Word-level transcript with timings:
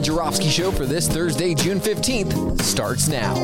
Ben 0.00 0.06
Joravsky 0.06 0.48
Show 0.48 0.70
for 0.70 0.86
this 0.86 1.06
Thursday, 1.06 1.54
June 1.54 1.78
15th, 1.78 2.62
starts 2.62 3.06
now. 3.06 3.34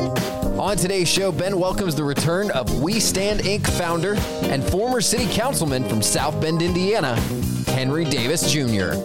On 0.59 0.75
today's 0.75 1.07
show, 1.07 1.31
Ben 1.31 1.59
welcomes 1.59 1.93
the 1.93 2.03
return 2.03 2.49
of 2.49 2.81
We 2.81 2.99
Stand 2.99 3.41
Inc. 3.41 3.67
founder 3.77 4.15
and 4.41 4.63
former 4.63 4.99
city 4.99 5.27
councilman 5.31 5.87
from 5.87 6.01
South 6.01 6.41
Bend, 6.41 6.63
Indiana, 6.63 7.15
Henry 7.67 8.05
Davis 8.05 8.51
Jr. 8.51 8.95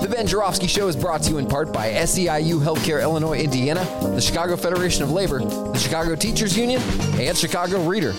The 0.00 0.08
Ben 0.10 0.26
Joravsky 0.26 0.66
Show 0.66 0.88
is 0.88 0.96
brought 0.96 1.20
to 1.24 1.32
you 1.32 1.36
in 1.36 1.46
part 1.46 1.70
by 1.70 1.90
SEIU 1.90 2.58
Healthcare 2.58 3.02
Illinois, 3.02 3.40
Indiana, 3.40 3.84
the 4.00 4.20
Chicago 4.22 4.56
Federation 4.56 5.02
of 5.02 5.10
Labor, 5.10 5.40
the 5.40 5.78
Chicago 5.78 6.16
Teachers 6.16 6.56
Union, 6.56 6.80
and 7.20 7.36
Chicago 7.36 7.86
Reader. 7.86 8.14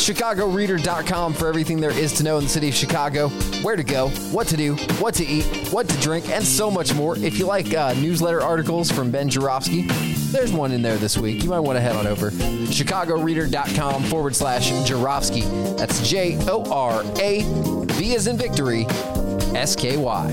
ChicagoReader.com 0.00 1.34
for 1.34 1.46
everything 1.46 1.78
there 1.78 1.90
is 1.90 2.14
to 2.14 2.22
know 2.22 2.38
in 2.38 2.44
the 2.44 2.50
city 2.50 2.70
of 2.70 2.74
Chicago, 2.74 3.28
where 3.62 3.76
to 3.76 3.84
go, 3.84 4.08
what 4.32 4.46
to 4.48 4.56
do, 4.56 4.74
what 4.98 5.14
to 5.16 5.26
eat, 5.26 5.44
what 5.70 5.88
to 5.90 6.00
drink, 6.00 6.28
and 6.30 6.42
so 6.42 6.70
much 6.70 6.94
more. 6.94 7.18
If 7.18 7.38
you 7.38 7.44
like 7.44 7.74
uh, 7.74 7.92
newsletter 7.92 8.40
articles 8.40 8.90
from 8.90 9.10
Ben 9.10 9.28
Joravsky, 9.28 9.82
there's 10.32 10.52
one 10.52 10.72
in 10.72 10.80
there 10.80 10.96
this 10.96 11.18
week. 11.18 11.44
You 11.44 11.50
might 11.50 11.60
want 11.60 11.76
to 11.76 11.82
head 11.82 11.96
on 11.96 12.06
over. 12.06 12.30
ChicagoReader.com 12.30 14.04
forward 14.04 14.34
slash 14.34 14.70
Joravsky. 14.88 15.42
That's 15.76 16.08
J 16.08 16.38
O 16.48 16.64
R 16.72 17.04
A 17.20 17.42
V 17.92 18.14
as 18.14 18.26
in 18.26 18.38
victory, 18.38 18.86
S 19.54 19.76
K 19.76 19.98
Y. 19.98 20.30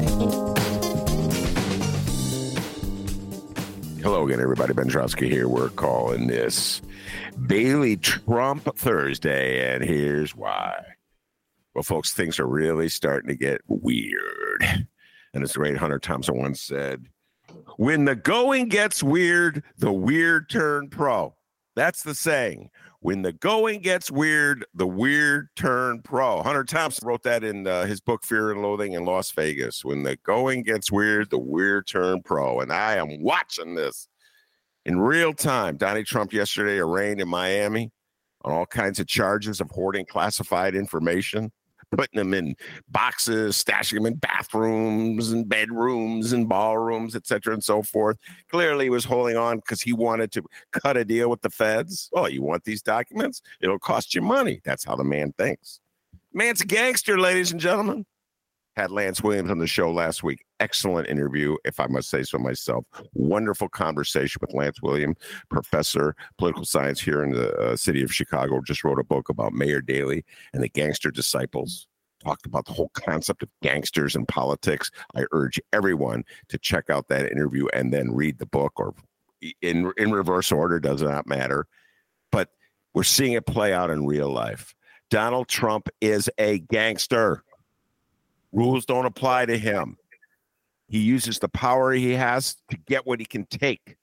Hello 4.02 4.26
again, 4.26 4.40
everybody. 4.40 4.74
Ben 4.74 4.88
Joravsky 4.88 5.28
here. 5.28 5.50
We're 5.50 5.70
calling 5.70 6.28
this 6.28 6.82
Bailey 7.46 7.98
Trump 7.98 8.76
Thursday, 8.76 9.74
and 9.74 9.84
here's 9.84 10.36
why. 10.36 10.84
Well, 11.76 11.84
folks, 11.84 12.14
things 12.14 12.40
are 12.40 12.48
really 12.48 12.90
starting 12.90 13.30
to 13.30 13.36
get 13.36 13.62
weird. 13.68 14.88
And 15.34 15.44
as 15.44 15.54
the 15.54 15.60
great 15.60 15.78
Hunter 15.78 16.00
Thompson 16.00 16.38
once 16.38 16.62
said, 16.62 17.06
when 17.78 18.06
the 18.06 18.16
going 18.16 18.70
gets 18.70 19.04
weird, 19.04 19.64
the 19.78 19.92
weird 19.92 20.50
turn 20.50 20.90
pro. 20.90 21.36
That's 21.76 22.02
the 22.02 22.16
saying. 22.16 22.72
When 23.02 23.22
the 23.22 23.34
going 23.34 23.82
gets 23.82 24.10
weird, 24.10 24.66
the 24.74 24.88
weird 24.88 25.50
turn 25.56 26.02
pro. 26.02 26.42
Hunter 26.42 26.64
Thompson 26.64 27.08
wrote 27.08 27.22
that 27.24 27.44
in 27.44 27.68
uh, 27.68 27.86
his 27.86 28.02
book 28.02 28.24
Fear 28.24 28.52
and 28.54 28.64
Loathing 28.64 28.94
in 28.94 29.06
Las 29.06 29.32
Vegas. 29.32 29.86
When 29.86 30.02
the 30.02 30.16
going 30.18 30.64
gets 30.64 30.92
weird, 30.92 31.30
the 31.30 31.38
weird 31.38 31.86
turn 31.86 32.24
pro. 32.24 32.62
And 32.62 32.74
I 32.74 32.96
am 32.96 33.22
watching 33.22 33.76
this 33.76 34.08
in 34.88 35.00
real 35.00 35.34
time. 35.34 35.78
Donnie 35.78 36.04
Trump 36.04 36.34
yesterday 36.34 36.80
arraigned 36.80 37.22
in 37.22 37.28
Miami 37.28 37.92
on 38.44 38.54
all 38.54 38.66
kinds 38.66 39.00
of 39.00 39.06
charges 39.06 39.62
of 39.62 39.70
hoarding 39.70 40.06
classified 40.06 40.76
information, 40.76 41.52
putting 41.92 42.18
them 42.18 42.34
in 42.34 42.56
boxes, 42.88 43.62
stashing 43.62 43.96
them 43.96 44.06
in 44.06 44.16
bathrooms 44.16 45.32
and 45.34 45.48
bedrooms 45.48 46.32
and 46.32 46.48
ballrooms, 46.48 47.16
et 47.16 47.28
cetera, 47.28 47.54
and 47.54 47.64
so 47.64 47.84
forth. 47.84 48.18
Clearly, 48.50 48.86
he 48.86 48.90
was 48.90 49.04
holding 49.04 49.36
on 49.36 49.58
because 49.58 49.82
he 49.82 49.92
wanted 49.92 50.32
to 50.32 50.44
cut 50.72 50.96
a 50.96 51.04
deal 51.04 51.30
with 51.30 51.42
the 51.42 51.50
feds. 51.50 52.10
Oh, 52.14 52.28
you 52.28 52.42
want 52.42 52.64
these 52.64 52.82
documents? 52.82 53.42
It'll 53.62 53.80
cost 53.80 54.16
you 54.16 54.22
money. 54.22 54.62
That's 54.64 54.86
how 54.86 54.96
the 54.96 55.04
man 55.04 55.34
thinks. 55.38 55.82
Man's 56.34 56.62
a 56.62 56.66
gangster, 56.66 57.20
ladies 57.20 57.52
and 57.52 57.60
gentlemen 57.60 58.06
had 58.78 58.92
Lance 58.92 59.24
Williams 59.24 59.50
on 59.50 59.58
the 59.58 59.66
show 59.66 59.92
last 59.92 60.24
week. 60.24 60.46
Excellent 60.60 61.10
interview, 61.10 61.58
if 61.66 61.80
I 61.80 61.88
must 61.88 62.12
say 62.12 62.22
so 62.22 62.38
myself. 62.38 62.86
Wonderful 63.14 63.70
conversation 63.70 64.40
with 64.40 64.54
Lance 64.54 64.84
Williams, 64.84 65.18
professor 65.50 66.16
political 66.38 66.64
science 66.64 67.02
here 67.02 67.24
in 67.24 67.32
the 67.32 67.52
uh, 67.58 67.76
city 67.76 68.04
of 68.04 68.14
Chicago. 68.14 68.62
Just 68.62 68.84
wrote 68.84 69.00
a 69.00 69.04
book 69.04 69.30
about 69.30 69.52
Mayor 69.52 69.82
Daley 69.82 70.24
and 70.54 70.62
the 70.62 70.70
gangster 70.70 71.10
disciples. 71.10 71.88
Talked 72.24 72.46
about 72.46 72.66
the 72.66 72.74
whole 72.74 72.92
concept 72.94 73.42
of 73.42 73.50
gangsters 73.64 74.16
and 74.16 74.28
politics. 74.28 74.92
I 75.16 75.24
urge 75.32 75.60
everyone 75.74 76.24
to 76.50 76.60
check 76.60 76.92
out 76.92 77.08
that 77.08 77.32
interview 77.32 77.68
and 77.74 77.92
then 77.92 78.14
read 78.14 78.38
the 78.38 78.46
book, 78.46 78.74
or 78.78 78.94
in 79.64 79.92
in 79.98 80.12
reverse 80.12 80.52
order 80.52 80.80
does 80.80 81.02
not 81.02 81.26
matter. 81.26 81.66
But 82.32 82.50
we're 82.94 83.04
seeing 83.04 83.34
it 83.34 83.48
play 83.48 83.74
out 83.74 83.90
in 83.90 84.06
real 84.06 84.30
life. 84.30 84.76
Donald 85.10 85.48
Trump 85.48 85.90
is 86.02 86.30
a 86.38 86.60
gangster. 86.60 87.44
Rules 88.58 88.88
don't 88.88 89.06
apply 89.06 89.46
to 89.46 89.56
him. 89.56 89.98
He 90.88 90.98
uses 90.98 91.38
the 91.38 91.48
power 91.48 91.92
he 91.92 92.14
has 92.14 92.56
to 92.72 92.78
get 92.88 93.06
what 93.06 93.20
he 93.20 93.26
can 93.28 93.46
take 93.46 93.98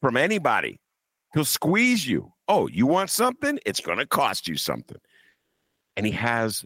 from 0.00 0.16
anybody. 0.16 0.80
He'll 1.32 1.44
squeeze 1.44 2.04
you. 2.04 2.32
Oh, 2.48 2.66
you 2.66 2.88
want 2.88 3.08
something? 3.08 3.60
It's 3.64 3.78
going 3.78 3.98
to 3.98 4.06
cost 4.06 4.48
you 4.48 4.56
something. 4.56 4.98
And 5.96 6.04
he 6.04 6.10
has 6.10 6.64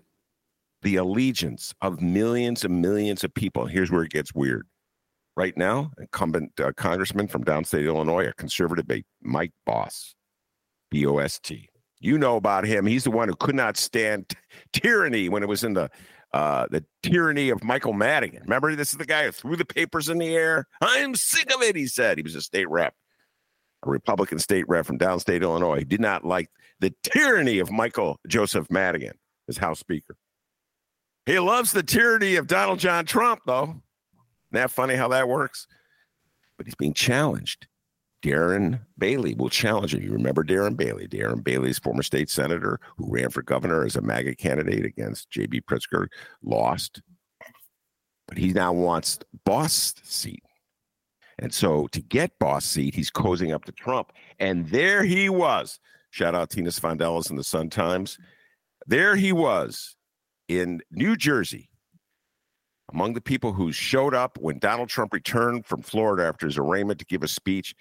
the 0.81 0.97
allegiance 0.97 1.75
of 1.83 2.01
millions 2.01 2.65
and 2.65 2.81
millions 2.81 3.25
of 3.25 3.35
people. 3.35 3.67
Here's 3.67 3.91
where 3.91 4.05
it 4.05 4.11
gets 4.11 4.35
weird. 4.35 4.67
Right 5.37 5.55
now, 5.55 5.91
incumbent 5.99 6.59
uh, 6.59 6.73
congressman 6.79 7.29
from 7.29 7.45
downstate 7.45 7.85
Illinois, 7.85 8.29
a 8.29 8.33
conservative, 8.33 8.87
Mike 9.21 9.53
Bost, 9.67 10.17
B 10.91 11.05
O 11.05 11.19
S 11.19 11.39
T. 11.41 11.69
You 12.01 12.17
know 12.17 12.37
about 12.37 12.65
him. 12.65 12.87
He's 12.87 13.05
the 13.05 13.11
one 13.11 13.29
who 13.29 13.37
could 13.37 13.55
not 13.55 13.77
stand 13.77 14.31
t- 14.31 14.37
tyranny 14.73 15.29
when 15.29 15.43
it 15.43 15.49
was 15.49 15.63
in 15.63 15.75
the 15.75 15.91
uh, 16.37 16.67
the 16.71 16.85
tyranny 17.03 17.49
of 17.49 17.65
Michael 17.65 17.95
Madigan. 17.95 18.43
Remember, 18.43 18.77
this 18.77 18.93
is 18.93 18.99
the 18.99 19.07
guy 19.07 19.25
who 19.25 19.33
threw 19.33 19.57
the 19.57 19.65
papers 19.65 20.11
in 20.11 20.19
the 20.19 20.37
air. 20.37 20.67
I'm 20.83 21.15
sick 21.15 21.51
of 21.55 21.63
it, 21.63 21.75
he 21.75 21.87
said. 21.87 22.19
He 22.19 22.23
was 22.23 22.35
a 22.35 22.43
state 22.43 22.69
rep, 22.69 22.93
a 23.87 23.89
Republican 23.89 24.39
state 24.39 24.69
rep 24.69 24.85
from 24.85 24.99
downstate 24.99 25.41
Illinois. 25.41 25.79
He 25.79 25.85
did 25.87 26.03
not 26.03 26.27
like 26.27 26.51
the 26.79 26.93
tyranny 27.03 27.59
of 27.59 27.71
Michael 27.71 28.21
Joseph 28.29 28.71
Madigan 28.71 29.15
as 29.49 29.57
House 29.57 29.79
Speaker. 29.79 30.15
He 31.25 31.39
loves 31.39 31.73
the 31.73 31.83
tyranny 31.83 32.37
of 32.37 32.47
Donald 32.47 32.81
John 32.81 33.07
Trump, 33.07 33.41
though. 33.47 33.63
Isn't 33.63 33.83
that 34.53 34.71
funny 34.71 34.95
how 34.95 35.09
that 35.09 35.29
works? 35.29 35.67
But 36.59 36.67
he's 36.67 36.75
being 36.75 36.93
challenged. 36.93 37.67
Darren 38.23 38.81
Bailey 38.99 39.35
will 39.35 39.51
challenge 39.51 39.95
him. 39.95 40.03
You 40.03 40.13
remember 40.13 40.43
Darren 40.43 40.77
Bailey? 40.77 41.07
Darren 41.07 41.45
Bailey's 41.45 41.79
former 41.79 42.03
state 42.03 42.31
senator 42.31 42.81
who 42.97 43.09
ran 43.09 43.31
for 43.31 43.43
governor 43.43 43.85
as 43.85 43.97
a 43.97 44.01
MAGA 44.01 44.37
candidate 44.37 44.85
against 44.85 45.31
J.B. 45.31 45.63
Pritzker, 45.63 46.09
lost. 46.43 47.03
But 48.27 48.39
he 48.39 48.53
now 48.53 48.73
wants 48.73 49.19
Bost 49.45 50.11
seat. 50.11 50.43
And 51.39 51.53
so 51.53 51.87
to 51.89 52.01
get 52.01 52.39
Bost 52.39 52.73
seat, 52.73 52.95
he's 52.95 53.11
cozying 53.11 53.55
up 53.55 53.65
to 53.67 53.73
Trump. 53.73 54.13
And 54.39 54.67
there 54.69 55.05
he 55.05 55.29
was. 55.29 55.79
Shout 56.11 56.35
out 56.35 56.51
Tina 56.51 56.71
Sfondeles 56.71 57.31
in 57.31 57.37
the 57.37 57.45
Sun 57.45 57.71
Times. 57.71 58.19
There 58.87 59.17
he 59.17 59.33
was 59.33 59.97
in 60.49 60.81
New 60.91 61.17
Jersey 61.17 61.69
among 62.93 63.15
the 63.15 63.21
people 63.21 63.53
who 63.53 63.73
showed 63.73 64.15
up 64.15 64.39
when 64.41 64.59
Donald 64.59 64.89
Trump 64.89 65.13
returned 65.13 65.67
from 65.67 65.83
Florida 65.83 66.25
after 66.27 66.47
his 66.47 66.57
arraignment 66.59 66.99
to 67.01 67.05
give 67.05 67.23
a 67.23 67.29
speech. 67.29 67.75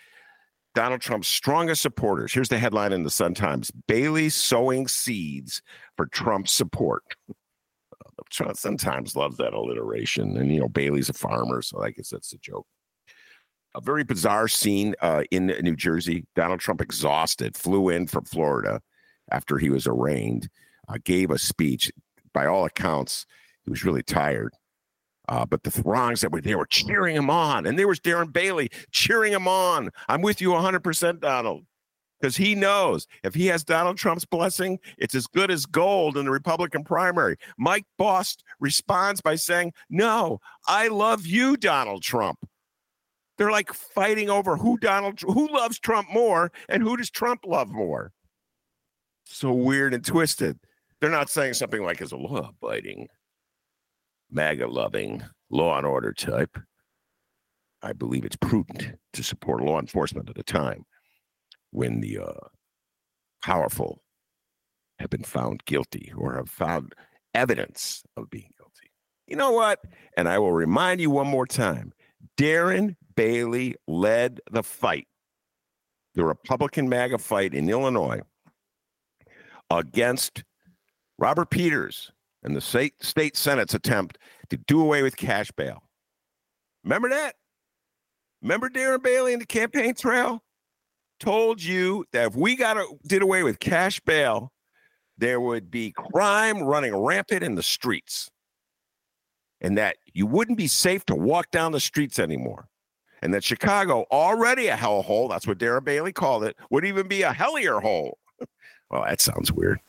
Donald 0.75 0.99
Trump's 0.99 1.29
strongest 1.29 1.81
supporters. 1.81 2.33
Here's 2.33 2.49
the 2.49 2.59
headline 2.59 2.91
in 2.91 3.03
the 3.03 3.09
Sun 3.09 3.33
Times 3.33 3.71
Bailey 3.87 4.29
sowing 4.29 4.87
seeds 4.87 5.61
for 5.95 6.05
Trump's 6.05 6.51
support. 6.51 7.03
Sun 8.31 8.77
Times 8.77 9.15
loves 9.15 9.37
that 9.37 9.53
alliteration. 9.53 10.35
And, 10.37 10.53
you 10.53 10.59
know, 10.59 10.67
Bailey's 10.67 11.09
a 11.09 11.13
farmer, 11.13 11.61
so 11.61 11.81
I 11.81 11.91
guess 11.91 12.09
that's 12.09 12.33
a 12.33 12.37
joke. 12.37 12.67
A 13.73 13.81
very 13.81 14.03
bizarre 14.03 14.49
scene 14.49 14.95
uh, 15.01 15.23
in 15.31 15.47
New 15.47 15.75
Jersey. 15.75 16.25
Donald 16.35 16.59
Trump, 16.59 16.81
exhausted, 16.81 17.55
flew 17.55 17.89
in 17.89 18.07
from 18.07 18.25
Florida 18.25 18.81
after 19.31 19.57
he 19.57 19.69
was 19.69 19.87
arraigned, 19.87 20.49
uh, 20.89 20.97
gave 21.03 21.31
a 21.31 21.37
speech. 21.37 21.91
By 22.33 22.47
all 22.47 22.65
accounts, 22.65 23.25
he 23.63 23.69
was 23.69 23.85
really 23.85 24.03
tired. 24.03 24.53
Uh, 25.27 25.45
but 25.45 25.63
the 25.63 25.71
throngs 25.71 26.21
that 26.21 26.31
were 26.31 26.41
there 26.41 26.57
were 26.57 26.65
cheering 26.65 27.15
him 27.15 27.29
on. 27.29 27.65
And 27.65 27.77
there 27.77 27.87
was 27.87 27.99
Darren 27.99 28.31
Bailey 28.31 28.69
cheering 28.91 29.33
him 29.33 29.47
on. 29.47 29.89
I'm 30.07 30.21
with 30.21 30.41
you 30.41 30.49
100%, 30.49 31.19
Donald, 31.19 31.65
because 32.19 32.37
he 32.37 32.55
knows 32.55 33.07
if 33.23 33.33
he 33.33 33.47
has 33.47 33.63
Donald 33.63 33.97
Trump's 33.97 34.25
blessing, 34.25 34.79
it's 34.97 35.15
as 35.15 35.27
good 35.27 35.51
as 35.51 35.65
gold 35.65 36.17
in 36.17 36.25
the 36.25 36.31
Republican 36.31 36.83
primary. 36.83 37.37
Mike 37.57 37.85
Bost 37.97 38.43
responds 38.59 39.21
by 39.21 39.35
saying, 39.35 39.73
No, 39.89 40.39
I 40.67 40.87
love 40.87 41.25
you, 41.25 41.57
Donald 41.57 42.03
Trump. 42.03 42.39
They're 43.37 43.51
like 43.51 43.73
fighting 43.73 44.29
over 44.29 44.55
who 44.55 44.77
Donald 44.77 45.19
who 45.21 45.47
loves 45.51 45.79
Trump 45.79 46.09
more 46.09 46.51
and 46.69 46.81
who 46.81 46.95
does 46.95 47.09
Trump 47.09 47.41
love 47.45 47.69
more. 47.69 48.11
So 49.25 49.51
weird 49.51 49.93
and 49.93 50.05
twisted. 50.05 50.59
They're 51.01 51.09
not 51.09 51.29
saying 51.29 51.55
something 51.55 51.83
like 51.83 52.01
as 52.01 52.11
a 52.11 52.17
law 52.17 52.49
abiding, 52.49 53.07
MAGA 54.35 54.67
loving, 54.67 55.23
law 55.49 55.77
and 55.77 55.87
order 55.87 56.11
type. 56.13 56.59
I 57.81 57.93
believe 57.93 58.25
it's 58.25 58.35
prudent 58.35 58.97
to 59.13 59.23
support 59.23 59.63
law 59.63 59.79
enforcement 59.79 60.29
at 60.29 60.37
a 60.37 60.43
time 60.43 60.85
when 61.71 62.01
the 62.01 62.19
uh, 62.19 62.47
powerful 63.41 64.01
have 64.99 65.09
been 65.09 65.23
found 65.23 65.63
guilty 65.65 66.11
or 66.15 66.35
have 66.35 66.49
found 66.49 66.93
evidence 67.33 68.03
of 68.17 68.29
being 68.29 68.49
guilty. 68.57 68.91
You 69.27 69.35
know 69.37 69.51
what? 69.51 69.79
And 70.17 70.27
I 70.27 70.39
will 70.39 70.51
remind 70.51 70.99
you 70.99 71.09
one 71.09 71.27
more 71.27 71.47
time 71.47 71.93
Darren 72.37 72.95
Bailey 73.15 73.75
led 73.87 74.41
the 74.51 74.63
fight, 74.63 75.07
the 76.13 76.25
Republican 76.25 76.89
MAGA 76.89 77.19
fight 77.19 77.53
in 77.53 77.69
Illinois 77.69 78.21
against 79.69 80.43
Robert 81.17 81.49
Peters 81.49 82.11
and 82.45 82.55
the 82.55 82.61
state, 82.61 83.03
state 83.03 83.35
Senate's 83.35 83.73
attempt 83.73 84.19
to 84.49 84.57
do 84.57 84.79
away 84.79 85.01
with 85.01 85.17
cash 85.17 85.51
bail. 85.51 85.83
Remember 86.83 87.09
that? 87.09 87.35
Remember 88.41 88.69
Darren 88.69 89.01
Bailey 89.01 89.33
in 89.33 89.39
the 89.39 89.45
campaign 89.45 89.95
trail? 89.95 90.43
Told 91.19 91.61
you 91.61 92.05
that 92.13 92.27
if 92.27 92.35
we 92.35 92.55
got 92.55 92.77
a, 92.77 92.85
did 93.07 93.23
away 93.23 93.41
with 93.41 93.59
cash 93.59 93.99
bail, 94.01 94.53
there 95.17 95.41
would 95.41 95.71
be 95.71 95.91
crime 95.91 96.61
running 96.61 96.95
rampant 96.95 97.43
in 97.43 97.55
the 97.55 97.63
streets 97.63 98.29
and 99.61 99.77
that 99.77 99.97
you 100.13 100.27
wouldn't 100.27 100.57
be 100.57 100.67
safe 100.67 101.03
to 101.05 101.15
walk 101.15 101.49
down 101.49 101.71
the 101.71 101.79
streets 101.79 102.19
anymore. 102.19 102.67
And 103.23 103.33
that 103.33 103.43
Chicago, 103.43 104.05
already 104.11 104.67
a 104.67 104.77
hellhole, 104.77 105.29
that's 105.29 105.47
what 105.47 105.57
Darren 105.57 105.83
Bailey 105.83 106.13
called 106.13 106.43
it, 106.43 106.55
would 106.69 106.85
even 106.85 107.07
be 107.07 107.23
a 107.23 107.33
hellier 107.33 107.81
hole. 107.81 108.19
well, 108.91 109.03
that 109.05 109.21
sounds 109.21 109.51
weird. 109.51 109.79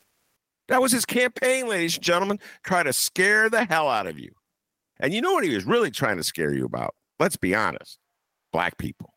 That 0.67 0.81
was 0.81 0.91
his 0.91 1.05
campaign, 1.05 1.67
ladies 1.67 1.95
and 1.95 2.03
gentlemen, 2.03 2.39
try 2.63 2.83
to 2.83 2.93
scare 2.93 3.49
the 3.49 3.65
hell 3.65 3.87
out 3.87 4.07
of 4.07 4.19
you. 4.19 4.31
And 4.99 5.13
you 5.13 5.21
know 5.21 5.33
what 5.33 5.43
he 5.43 5.55
was 5.55 5.65
really 5.65 5.91
trying 5.91 6.17
to 6.17 6.23
scare 6.23 6.53
you 6.53 6.65
about? 6.65 6.95
Let's 7.19 7.37
be 7.37 7.55
honest 7.55 7.99
black 8.51 8.77
people. 8.77 9.13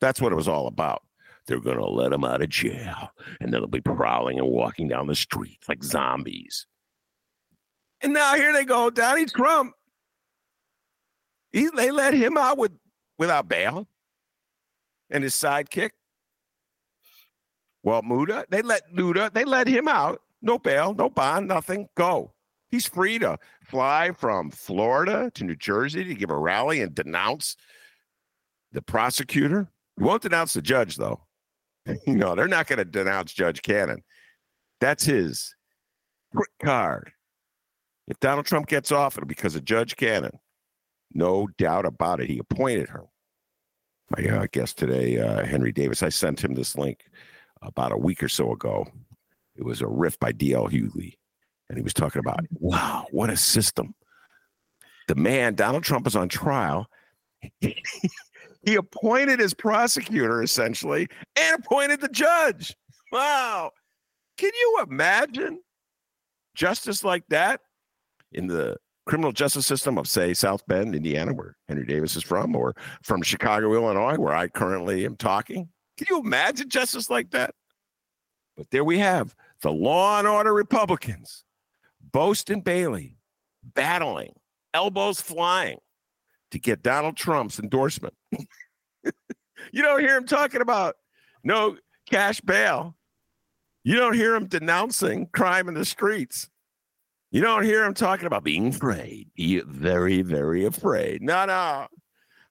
That's 0.00 0.20
what 0.20 0.32
it 0.32 0.36
was 0.36 0.48
all 0.48 0.66
about. 0.66 1.02
They're 1.46 1.60
going 1.60 1.76
to 1.76 1.88
let 1.88 2.10
them 2.10 2.24
out 2.24 2.42
of 2.42 2.48
jail 2.48 3.10
and 3.40 3.52
they'll 3.52 3.66
be 3.66 3.80
prowling 3.80 4.38
and 4.38 4.48
walking 4.48 4.88
down 4.88 5.06
the 5.06 5.14
streets 5.14 5.68
like 5.68 5.82
zombies. 5.82 6.66
And 8.00 8.12
now 8.12 8.34
here 8.34 8.52
they 8.52 8.64
go, 8.64 8.90
Donnie 8.90 9.26
Trump. 9.26 9.74
He, 11.52 11.68
they 11.74 11.90
let 11.90 12.14
him 12.14 12.36
out 12.36 12.58
with 12.58 12.72
without 13.18 13.48
bail 13.48 13.86
and 15.10 15.22
his 15.22 15.34
sidekick. 15.34 15.90
Well, 17.82 18.02
Nauta, 18.02 18.44
they 18.48 18.62
let 18.62 18.92
Nauta, 18.94 19.32
they 19.32 19.44
let 19.44 19.66
him 19.66 19.88
out. 19.88 20.22
No 20.42 20.58
bail, 20.58 20.94
no 20.94 21.10
bond, 21.10 21.48
nothing. 21.48 21.88
Go. 21.96 22.32
He's 22.70 22.86
free 22.86 23.18
to 23.18 23.38
fly 23.64 24.12
from 24.12 24.50
Florida 24.50 25.30
to 25.34 25.44
New 25.44 25.56
Jersey 25.56 26.04
to 26.04 26.14
give 26.14 26.30
a 26.30 26.38
rally 26.38 26.80
and 26.80 26.94
denounce 26.94 27.56
the 28.72 28.80
prosecutor. 28.80 29.68
He 29.96 30.04
won't 30.04 30.22
denounce 30.22 30.52
the 30.52 30.62
judge, 30.62 30.96
though. 30.96 31.20
no, 32.06 32.34
they're 32.34 32.48
not 32.48 32.68
going 32.68 32.78
to 32.78 32.84
denounce 32.84 33.32
Judge 33.32 33.62
Cannon. 33.62 34.02
That's 34.80 35.04
his 35.04 35.54
card. 36.62 37.12
If 38.06 38.18
Donald 38.20 38.46
Trump 38.46 38.66
gets 38.66 38.92
off, 38.92 39.16
it'll 39.16 39.26
be 39.26 39.34
because 39.34 39.56
of 39.56 39.64
Judge 39.64 39.96
Cannon. 39.96 40.38
No 41.12 41.48
doubt 41.58 41.86
about 41.86 42.20
it. 42.20 42.28
He 42.28 42.38
appointed 42.38 42.88
her. 42.88 43.04
My 44.16 44.24
uh, 44.24 44.46
guest 44.50 44.78
today, 44.78 45.18
uh, 45.18 45.44
Henry 45.44 45.72
Davis, 45.72 46.02
I 46.02 46.08
sent 46.08 46.42
him 46.42 46.54
this 46.54 46.76
link 46.76 47.04
about 47.62 47.92
a 47.92 47.96
week 47.96 48.22
or 48.22 48.28
so 48.28 48.52
ago. 48.52 48.86
It 49.60 49.66
was 49.66 49.82
a 49.82 49.86
riff 49.86 50.18
by 50.18 50.32
D.L. 50.32 50.68
Hughley. 50.68 51.18
And 51.68 51.76
he 51.76 51.82
was 51.82 51.92
talking 51.92 52.18
about, 52.18 52.42
mm-hmm. 52.42 52.66
wow, 52.66 53.06
what 53.10 53.28
a 53.28 53.36
system. 53.36 53.94
The 55.06 55.14
man, 55.14 55.54
Donald 55.54 55.84
Trump, 55.84 56.06
is 56.06 56.16
on 56.16 56.30
trial. 56.30 56.86
he 57.60 58.74
appointed 58.74 59.38
his 59.38 59.52
prosecutor, 59.52 60.42
essentially, 60.42 61.08
and 61.36 61.62
appointed 61.62 62.00
the 62.00 62.08
judge. 62.08 62.74
Wow. 63.12 63.72
Can 64.38 64.50
you 64.54 64.86
imagine 64.88 65.60
justice 66.54 67.04
like 67.04 67.24
that 67.28 67.60
in 68.32 68.46
the 68.46 68.78
criminal 69.04 69.32
justice 69.32 69.66
system 69.66 69.98
of, 69.98 70.08
say, 70.08 70.32
South 70.32 70.66
Bend, 70.66 70.94
Indiana, 70.94 71.34
where 71.34 71.56
Henry 71.68 71.84
Davis 71.84 72.16
is 72.16 72.22
from, 72.22 72.56
or 72.56 72.74
from 73.02 73.20
Chicago, 73.20 73.74
Illinois, 73.74 74.16
where 74.16 74.34
I 74.34 74.48
currently 74.48 75.04
am 75.04 75.16
talking. 75.16 75.68
Can 75.98 76.06
you 76.08 76.20
imagine 76.20 76.70
justice 76.70 77.10
like 77.10 77.30
that? 77.32 77.54
But 78.56 78.70
there 78.70 78.84
we 78.84 78.98
have 78.98 79.34
the 79.62 79.72
law 79.72 80.18
and 80.18 80.26
order 80.26 80.52
Republicans, 80.52 81.44
Bost 82.00 82.50
and 82.50 82.64
Bailey, 82.64 83.18
battling, 83.62 84.32
elbows 84.74 85.20
flying 85.20 85.78
to 86.50 86.58
get 86.58 86.82
Donald 86.82 87.16
Trump's 87.16 87.58
endorsement. 87.58 88.14
you 89.02 89.82
don't 89.82 90.00
hear 90.00 90.16
him 90.16 90.26
talking 90.26 90.60
about 90.60 90.96
no 91.44 91.76
cash 92.08 92.40
bail. 92.40 92.96
You 93.84 93.96
don't 93.96 94.14
hear 94.14 94.34
him 94.34 94.46
denouncing 94.46 95.28
crime 95.32 95.68
in 95.68 95.74
the 95.74 95.84
streets. 95.84 96.50
You 97.30 97.40
don't 97.40 97.62
hear 97.62 97.84
him 97.84 97.94
talking 97.94 98.26
about 98.26 98.42
being 98.42 98.68
afraid. 98.68 99.28
Be 99.36 99.60
very, 99.60 100.22
very 100.22 100.64
afraid. 100.64 101.22
No, 101.22 101.44
no. 101.46 101.86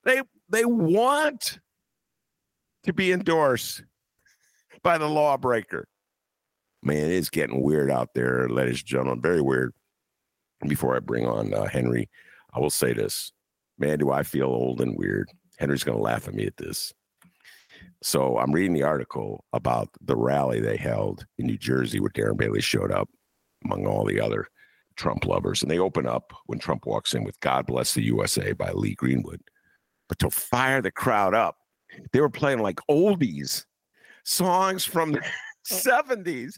They 0.06 0.22
they 0.48 0.64
want 0.64 1.60
to 2.84 2.94
be 2.94 3.12
endorsed 3.12 3.84
by 4.82 4.98
the 4.98 5.10
lawbreaker. 5.10 5.89
Man, 6.82 7.12
it's 7.12 7.30
getting 7.30 7.62
weird 7.62 7.92
out 7.92 8.14
there, 8.14 8.48
ladies 8.48 8.80
and 8.80 8.88
gentlemen. 8.88 9.22
Very 9.22 9.42
weird. 9.42 9.74
Before 10.68 10.96
I 10.96 11.00
bring 11.00 11.26
on 11.26 11.54
uh, 11.54 11.66
Henry, 11.66 12.10
I 12.54 12.60
will 12.60 12.70
say 12.70 12.94
this. 12.94 13.32
Man, 13.78 14.00
do 14.00 14.12
I 14.12 14.24
feel 14.24 14.48
old 14.48 14.82
and 14.82 14.98
weird. 14.98 15.30
Henry's 15.58 15.84
going 15.84 15.98
to 15.98 16.04
laugh 16.04 16.28
at 16.28 16.34
me 16.34 16.46
at 16.46 16.58
this. 16.58 16.94
So 18.02 18.38
I'm 18.38 18.54
reading 18.54 18.74
the 18.74 18.84
article 18.84 19.44
about 19.52 19.90
the 20.02 20.16
rally 20.16 20.60
they 20.60 20.78
held 20.78 21.26
in 21.38 21.48
New 21.48 21.58
Jersey 21.58 22.00
where 22.00 22.10
Darren 22.12 22.38
Bailey 22.38 22.62
showed 22.62 22.92
up 22.92 23.10
among 23.66 23.86
all 23.86 24.06
the 24.06 24.22
other 24.22 24.48
Trump 24.96 25.26
lovers. 25.26 25.62
And 25.62 25.70
they 25.70 25.80
open 25.80 26.08
up 26.08 26.34
when 26.46 26.60
Trump 26.60 26.86
walks 26.86 27.14
in 27.14 27.24
with 27.24 27.40
God 27.42 27.66
Bless 27.66 27.94
the 27.94 28.04
USA 28.04 28.54
by 28.54 28.72
Lee 28.72 28.96
Greenwood. 28.96 29.42
But 30.08 30.20
to 30.20 30.30
fire 30.30 30.82
the 30.82 30.92
crowd 30.92 31.34
up, 31.34 31.58
they 32.14 32.22
were 32.22 32.30
playing 32.30 32.60
like 32.60 32.80
oldies, 32.90 33.66
songs 34.24 34.86
from 34.86 35.14
the 35.14 35.22
70s 35.68 36.54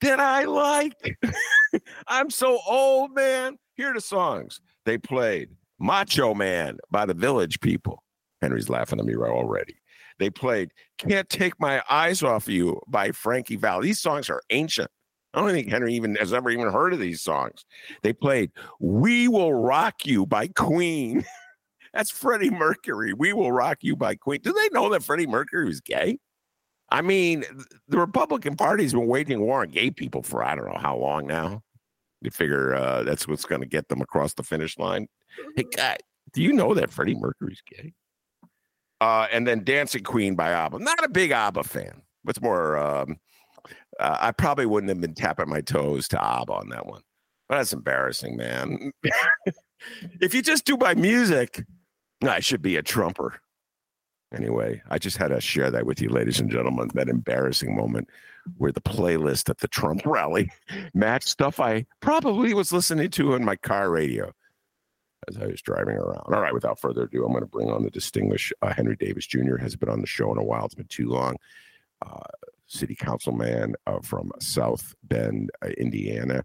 that 0.00 0.20
I 0.20 0.44
like. 0.44 1.18
I'm 2.08 2.30
so 2.30 2.58
old, 2.66 3.14
man. 3.14 3.58
Here 3.74 3.90
are 3.90 3.94
the 3.94 4.00
songs 4.00 4.60
they 4.84 4.98
played 4.98 5.50
Macho 5.78 6.34
Man 6.34 6.78
by 6.90 7.06
the 7.06 7.14
Village 7.14 7.60
People. 7.60 8.02
Henry's 8.40 8.68
laughing 8.68 8.98
at 8.98 9.04
me 9.04 9.14
right 9.14 9.30
already. 9.30 9.76
They 10.18 10.30
played 10.30 10.70
Can't 10.98 11.28
Take 11.28 11.58
My 11.60 11.82
Eyes 11.90 12.22
Off 12.22 12.48
You 12.48 12.80
by 12.88 13.12
Frankie 13.12 13.56
Valli. 13.56 13.88
These 13.88 14.00
songs 14.00 14.30
are 14.30 14.42
ancient. 14.50 14.90
I 15.34 15.40
don't 15.40 15.50
think 15.50 15.68
Henry 15.68 15.92
even 15.94 16.14
has 16.16 16.32
ever 16.32 16.50
even 16.50 16.72
heard 16.72 16.94
of 16.94 16.98
these 16.98 17.20
songs. 17.20 17.66
They 18.02 18.14
played 18.14 18.50
We 18.80 19.28
Will 19.28 19.52
Rock 19.52 20.06
You 20.06 20.24
by 20.24 20.48
Queen. 20.48 21.24
That's 21.92 22.10
Freddie 22.10 22.50
Mercury. 22.50 23.12
We 23.12 23.34
Will 23.34 23.52
Rock 23.52 23.78
You 23.82 23.96
by 23.96 24.14
Queen. 24.14 24.40
Do 24.42 24.52
they 24.52 24.68
know 24.70 24.88
that 24.90 25.02
Freddie 25.02 25.26
Mercury 25.26 25.66
was 25.66 25.80
gay? 25.80 26.18
I 26.90 27.02
mean, 27.02 27.44
the 27.88 27.98
Republican 27.98 28.56
Party's 28.56 28.92
been 28.92 29.06
waging 29.06 29.40
war 29.40 29.62
on 29.62 29.70
gay 29.70 29.90
people 29.90 30.22
for 30.22 30.44
I 30.44 30.54
don't 30.54 30.66
know 30.66 30.78
how 30.78 30.96
long 30.96 31.26
now. 31.26 31.62
They 32.22 32.30
figure 32.30 32.74
uh, 32.74 33.02
that's 33.02 33.28
what's 33.28 33.44
going 33.44 33.60
to 33.60 33.66
get 33.66 33.88
them 33.88 34.00
across 34.00 34.34
the 34.34 34.42
finish 34.42 34.78
line. 34.78 35.06
Hey, 35.56 35.64
guy, 35.76 35.96
do 36.32 36.42
you 36.42 36.52
know 36.52 36.74
that 36.74 36.90
Freddie 36.90 37.14
Mercury's 37.14 37.62
gay? 37.70 37.92
Uh, 39.00 39.26
and 39.30 39.46
then 39.46 39.64
Dancing 39.64 40.02
Queen 40.02 40.34
by 40.34 40.52
ABBA. 40.52 40.78
Not 40.78 41.04
a 41.04 41.08
big 41.08 41.30
ABBA 41.30 41.64
fan. 41.64 42.02
What's 42.22 42.40
more, 42.40 42.78
um, 42.78 43.16
uh, 44.00 44.16
I 44.20 44.32
probably 44.32 44.66
wouldn't 44.66 44.88
have 44.88 45.00
been 45.00 45.14
tapping 45.14 45.48
my 45.48 45.60
toes 45.60 46.08
to 46.08 46.22
ABBA 46.22 46.52
on 46.52 46.68
that 46.70 46.86
one. 46.86 47.02
But 47.48 47.58
that's 47.58 47.72
embarrassing, 47.72 48.36
man. 48.36 48.92
if 50.20 50.34
you 50.34 50.42
just 50.42 50.64
do 50.64 50.76
by 50.76 50.94
music, 50.94 51.62
I 52.22 52.40
should 52.40 52.62
be 52.62 52.76
a 52.76 52.82
trumper. 52.82 53.40
Anyway, 54.34 54.82
I 54.90 54.98
just 54.98 55.16
had 55.16 55.28
to 55.28 55.40
share 55.40 55.70
that 55.70 55.86
with 55.86 56.00
you, 56.00 56.08
ladies 56.08 56.40
and 56.40 56.50
gentlemen, 56.50 56.90
that 56.94 57.08
embarrassing 57.08 57.76
moment 57.76 58.08
where 58.58 58.72
the 58.72 58.80
playlist 58.80 59.48
at 59.48 59.58
the 59.58 59.68
Trump 59.68 60.02
rally 60.06 60.50
matched 60.94 61.28
stuff 61.28 61.60
I 61.60 61.86
probably 62.00 62.54
was 62.54 62.72
listening 62.72 63.10
to 63.10 63.34
in 63.34 63.44
my 63.44 63.56
car 63.56 63.90
radio 63.90 64.32
as 65.28 65.36
I 65.38 65.46
was 65.46 65.62
driving 65.62 65.96
around. 65.96 66.22
All 66.26 66.40
right, 66.40 66.54
without 66.54 66.78
further 66.78 67.04
ado, 67.04 67.24
I'm 67.24 67.32
going 67.32 67.42
to 67.42 67.48
bring 67.48 67.70
on 67.70 67.82
the 67.82 67.90
distinguished 67.90 68.52
uh, 68.62 68.72
Henry 68.72 68.96
Davis 68.96 69.26
Jr. 69.26 69.56
Has 69.56 69.76
been 69.76 69.88
on 69.88 70.00
the 70.00 70.06
show 70.06 70.30
in 70.32 70.38
a 70.38 70.44
while. 70.44 70.64
It's 70.64 70.74
been 70.74 70.86
too 70.86 71.08
long. 71.08 71.36
Uh, 72.04 72.20
city 72.66 72.94
councilman 72.94 73.74
uh, 73.86 74.00
from 74.02 74.30
South 74.40 74.94
Bend, 75.04 75.50
uh, 75.62 75.68
Indiana, 75.78 76.44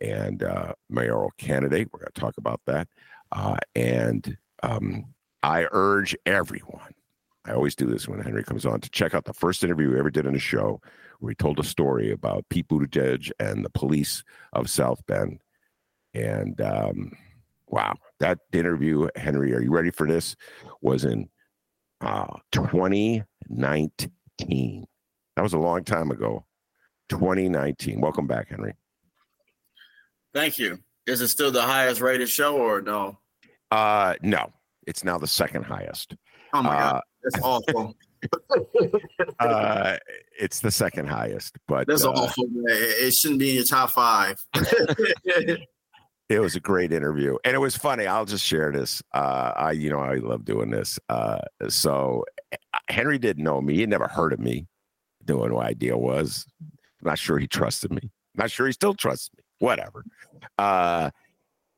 and 0.00 0.42
uh, 0.42 0.72
mayoral 0.88 1.30
candidate. 1.38 1.88
We're 1.92 2.00
going 2.00 2.12
to 2.14 2.20
talk 2.20 2.38
about 2.38 2.60
that. 2.66 2.88
Uh, 3.32 3.56
and 3.74 4.36
um, 4.62 5.06
I 5.42 5.66
urge 5.70 6.16
everyone, 6.26 6.94
I 7.46 7.52
always 7.52 7.74
do 7.74 7.86
this 7.86 8.06
when 8.06 8.20
Henry 8.20 8.44
comes 8.44 8.66
on 8.66 8.80
to 8.80 8.90
check 8.90 9.14
out 9.14 9.24
the 9.24 9.32
first 9.32 9.64
interview 9.64 9.90
we 9.90 9.98
ever 9.98 10.10
did 10.10 10.26
in 10.26 10.34
the 10.34 10.38
show, 10.38 10.80
where 11.20 11.30
he 11.30 11.34
told 11.34 11.58
a 11.58 11.64
story 11.64 12.12
about 12.12 12.48
Pete 12.50 12.68
Buttigieg 12.68 13.30
and 13.40 13.64
the 13.64 13.70
police 13.70 14.22
of 14.52 14.68
South 14.68 15.04
Bend. 15.06 15.40
And 16.12 16.60
um, 16.60 17.12
wow, 17.66 17.94
that 18.18 18.40
interview, 18.52 19.08
Henry, 19.16 19.54
are 19.54 19.60
you 19.60 19.70
ready 19.70 19.90
for 19.90 20.06
this? 20.06 20.36
Was 20.82 21.04
in 21.04 21.30
uh, 22.00 22.36
2019. 22.52 24.86
That 25.36 25.42
was 25.42 25.54
a 25.54 25.58
long 25.58 25.84
time 25.84 26.10
ago. 26.10 26.44
2019. 27.08 28.00
Welcome 28.00 28.26
back, 28.26 28.50
Henry. 28.50 28.74
Thank 30.34 30.58
you. 30.58 30.78
Is 31.06 31.20
it 31.20 31.28
still 31.28 31.50
the 31.50 31.62
highest 31.62 32.00
rated 32.00 32.28
show 32.28 32.56
or 32.56 32.80
no? 32.80 33.18
Uh, 33.70 34.14
no, 34.22 34.52
it's 34.86 35.04
now 35.04 35.18
the 35.18 35.26
second 35.26 35.64
highest. 35.64 36.14
Oh 36.52 36.62
my 36.62 36.76
uh, 36.76 36.92
god, 36.92 37.02
that's 37.22 37.38
awful. 37.42 37.94
uh, 39.38 39.96
it's 40.38 40.60
the 40.60 40.70
second 40.70 41.08
highest, 41.08 41.56
but 41.66 41.86
that's 41.86 42.04
uh, 42.04 42.12
awful. 42.12 42.46
Man. 42.48 42.64
It 42.68 43.12
shouldn't 43.12 43.40
be 43.40 43.50
in 43.50 43.56
your 43.56 43.64
top 43.64 43.90
five. 43.90 44.42
it 44.54 45.58
was 46.28 46.56
a 46.56 46.60
great 46.60 46.92
interview, 46.92 47.36
and 47.44 47.54
it 47.54 47.58
was 47.58 47.76
funny. 47.76 48.06
I'll 48.06 48.24
just 48.24 48.44
share 48.44 48.72
this. 48.72 49.02
Uh, 49.12 49.52
I, 49.56 49.72
you 49.72 49.90
know, 49.90 50.00
I 50.00 50.16
love 50.16 50.44
doing 50.44 50.70
this. 50.70 50.98
Uh, 51.08 51.38
so 51.68 52.24
Henry 52.88 53.18
didn't 53.18 53.44
know 53.44 53.60
me; 53.60 53.76
he 53.76 53.86
never 53.86 54.08
heard 54.08 54.32
of 54.32 54.40
me. 54.40 54.66
Doing 55.24 55.52
what 55.52 55.66
idea 55.66 55.96
was. 55.96 56.46
Not 57.02 57.18
sure 57.18 57.38
he 57.38 57.46
trusted 57.46 57.92
me. 57.92 58.10
Not 58.34 58.50
sure 58.50 58.66
he 58.66 58.72
still 58.72 58.94
trusts 58.94 59.30
me. 59.36 59.42
Whatever. 59.58 60.04
Uh, 60.58 61.10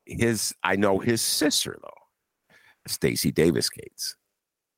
his, 0.05 0.53
I 0.63 0.75
know 0.75 0.99
his 0.99 1.21
sister 1.21 1.77
though, 1.81 2.55
Stacy 2.87 3.31
Davis 3.31 3.69
Gates 3.69 4.15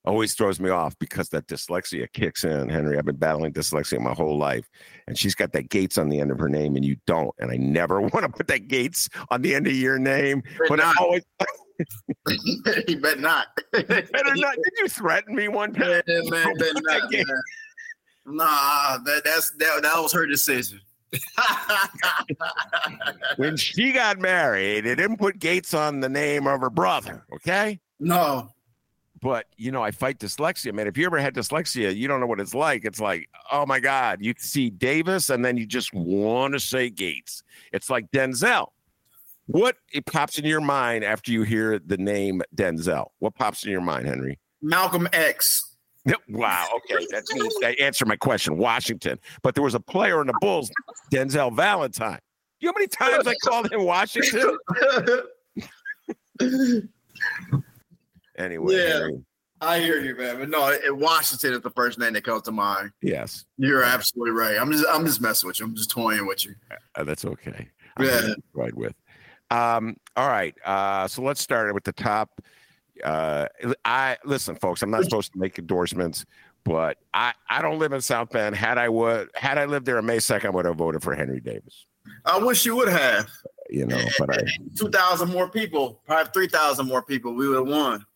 always 0.06 0.34
throws 0.34 0.60
me 0.60 0.70
off 0.70 0.98
because 0.98 1.28
that 1.30 1.46
dyslexia 1.46 2.10
kicks 2.12 2.44
in. 2.44 2.68
Henry, 2.68 2.96
I've 2.98 3.04
been 3.04 3.16
battling 3.16 3.52
dyslexia 3.52 4.00
my 4.00 4.12
whole 4.12 4.38
life, 4.38 4.68
and 5.06 5.18
she's 5.18 5.34
got 5.34 5.52
that 5.52 5.68
Gates 5.68 5.98
on 5.98 6.08
the 6.08 6.20
end 6.20 6.30
of 6.30 6.38
her 6.38 6.48
name, 6.48 6.76
and 6.76 6.84
you 6.84 6.96
don't. 7.06 7.34
And 7.38 7.50
I 7.50 7.56
never 7.56 8.00
want 8.12 8.22
to 8.22 8.28
put 8.28 8.48
that 8.48 8.68
Gates 8.68 9.08
on 9.30 9.42
the 9.42 9.54
end 9.54 9.66
of 9.66 9.74
your 9.74 9.98
name, 9.98 10.42
but 10.68 10.80
I 10.80 10.92
always. 11.00 11.22
he 12.86 12.94
bet 12.94 13.20
not. 13.20 13.48
better 13.72 14.34
not. 14.34 14.54
Did 14.54 14.72
you 14.78 14.88
threaten 14.88 15.34
me 15.34 15.48
one 15.48 15.74
time? 15.74 16.00
Yeah, 16.06 16.20
man, 16.30 16.56
better 16.56 16.72
not, 16.80 17.12
man. 17.12 17.24
Nah, 18.24 18.98
that, 19.04 19.22
that's 19.24 19.50
that, 19.58 19.82
that 19.82 20.00
was 20.00 20.10
her 20.14 20.26
decision. 20.26 20.80
when 23.36 23.58
she 23.58 23.92
got 23.92 24.18
married, 24.18 24.86
they 24.86 24.94
didn't 24.94 25.18
put 25.18 25.38
Gates 25.38 25.74
on 25.74 26.00
the 26.00 26.08
name 26.08 26.46
of 26.46 26.60
her 26.62 26.70
brother. 26.70 27.26
Okay. 27.34 27.78
No, 28.00 28.50
but 29.26 29.46
you 29.56 29.72
know, 29.72 29.82
I 29.82 29.90
fight 29.90 30.20
dyslexia, 30.20 30.72
man. 30.72 30.86
If 30.86 30.96
you 30.96 31.04
ever 31.04 31.18
had 31.18 31.34
dyslexia, 31.34 31.96
you 31.96 32.06
don't 32.06 32.20
know 32.20 32.28
what 32.28 32.38
it's 32.38 32.54
like. 32.54 32.84
It's 32.84 33.00
like, 33.00 33.28
oh 33.50 33.66
my 33.66 33.80
God, 33.80 34.18
you 34.20 34.32
see 34.38 34.70
Davis 34.70 35.30
and 35.30 35.44
then 35.44 35.56
you 35.56 35.66
just 35.66 35.92
want 35.92 36.54
to 36.54 36.60
say 36.60 36.90
Gates. 36.90 37.42
It's 37.72 37.90
like 37.90 38.08
Denzel. 38.12 38.68
What 39.46 39.78
it 39.92 40.06
pops 40.06 40.38
in 40.38 40.44
your 40.44 40.60
mind 40.60 41.02
after 41.02 41.32
you 41.32 41.42
hear 41.42 41.80
the 41.80 41.96
name 41.96 42.40
Denzel? 42.54 43.08
What 43.18 43.34
pops 43.34 43.64
in 43.64 43.72
your 43.72 43.80
mind, 43.80 44.06
Henry? 44.06 44.38
Malcolm 44.62 45.08
X. 45.12 45.72
Wow. 46.28 46.68
Okay, 46.76 47.04
that's 47.10 47.34
that 47.34 47.80
answered 47.80 48.06
my 48.06 48.14
question. 48.14 48.58
Washington, 48.58 49.18
but 49.42 49.56
there 49.56 49.64
was 49.64 49.74
a 49.74 49.80
player 49.80 50.20
in 50.20 50.28
the 50.28 50.34
Bulls, 50.40 50.70
Denzel 51.10 51.52
Valentine. 51.52 52.20
You 52.60 52.68
know 52.68 52.74
how 52.74 52.78
many 52.78 52.86
times 52.86 53.26
I 53.26 53.34
called 53.42 53.72
him 53.72 53.82
Washington? 53.82 54.56
Anyway, 58.38 58.74
yeah. 58.74 59.08
I 59.60 59.80
hear 59.80 60.00
you, 60.00 60.14
man. 60.14 60.38
But 60.38 60.50
no, 60.50 60.68
it, 60.68 60.94
Washington 60.94 61.54
is 61.54 61.60
the 61.60 61.70
first 61.70 61.98
name 61.98 62.12
that 62.12 62.24
comes 62.24 62.42
to 62.42 62.52
mind. 62.52 62.92
Yes, 63.02 63.44
you're 63.56 63.82
absolutely 63.82 64.32
right. 64.32 64.58
I'm 64.58 64.70
just, 64.70 64.84
I'm 64.88 65.06
just 65.06 65.20
messing 65.20 65.46
with 65.46 65.58
you. 65.58 65.66
I'm 65.66 65.74
just 65.74 65.90
toying 65.90 66.26
with 66.26 66.44
you. 66.44 66.54
Uh, 66.94 67.04
that's 67.04 67.24
okay. 67.24 67.68
Yeah, 67.98 68.34
right 68.52 68.74
with. 68.74 68.94
Um, 69.50 69.96
all 70.16 70.28
right. 70.28 70.54
Uh, 70.64 71.08
so 71.08 71.22
let's 71.22 71.40
start 71.40 71.72
with 71.72 71.84
the 71.84 71.92
top. 71.92 72.42
Uh, 73.02 73.46
I 73.84 74.18
listen, 74.24 74.56
folks. 74.56 74.82
I'm 74.82 74.90
not 74.90 75.04
supposed 75.04 75.32
to 75.32 75.38
make 75.38 75.58
endorsements, 75.58 76.26
but 76.64 76.98
I, 77.14 77.32
I 77.48 77.62
don't 77.62 77.78
live 77.78 77.92
in 77.92 78.00
South 78.00 78.30
Bend. 78.30 78.56
Had 78.56 78.76
I 78.76 78.88
would, 78.88 79.30
had 79.34 79.56
I 79.56 79.64
lived 79.66 79.86
there 79.86 79.98
on 79.98 80.06
May 80.06 80.18
2nd, 80.18 80.46
I 80.46 80.50
would 80.50 80.64
have 80.64 80.76
voted 80.76 81.02
for 81.02 81.14
Henry 81.14 81.40
Davis. 81.40 81.86
I 82.24 82.38
wish 82.38 82.64
you 82.66 82.76
would 82.76 82.88
have. 82.88 83.30
You 83.68 83.86
know, 83.86 84.00
but 84.18 84.30
I 84.30 84.42
two 84.76 84.90
thousand 84.90 85.30
more 85.30 85.48
people, 85.48 86.00
probably 86.06 86.30
three 86.32 86.48
thousand 86.48 86.86
more 86.86 87.02
people, 87.02 87.34
we 87.34 87.48
would 87.48 87.56
have 87.56 87.66
won. 87.66 88.06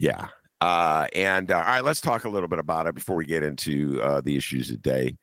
Yeah. 0.00 0.28
Uh, 0.62 1.06
and 1.14 1.50
uh, 1.50 1.56
all 1.56 1.62
right, 1.62 1.84
let's 1.84 2.00
talk 2.00 2.24
a 2.24 2.28
little 2.28 2.48
bit 2.48 2.58
about 2.58 2.86
it 2.86 2.94
before 2.94 3.16
we 3.16 3.26
get 3.26 3.42
into 3.42 4.00
uh, 4.02 4.20
the 4.22 4.34
issues 4.34 4.68
today. 4.68 5.16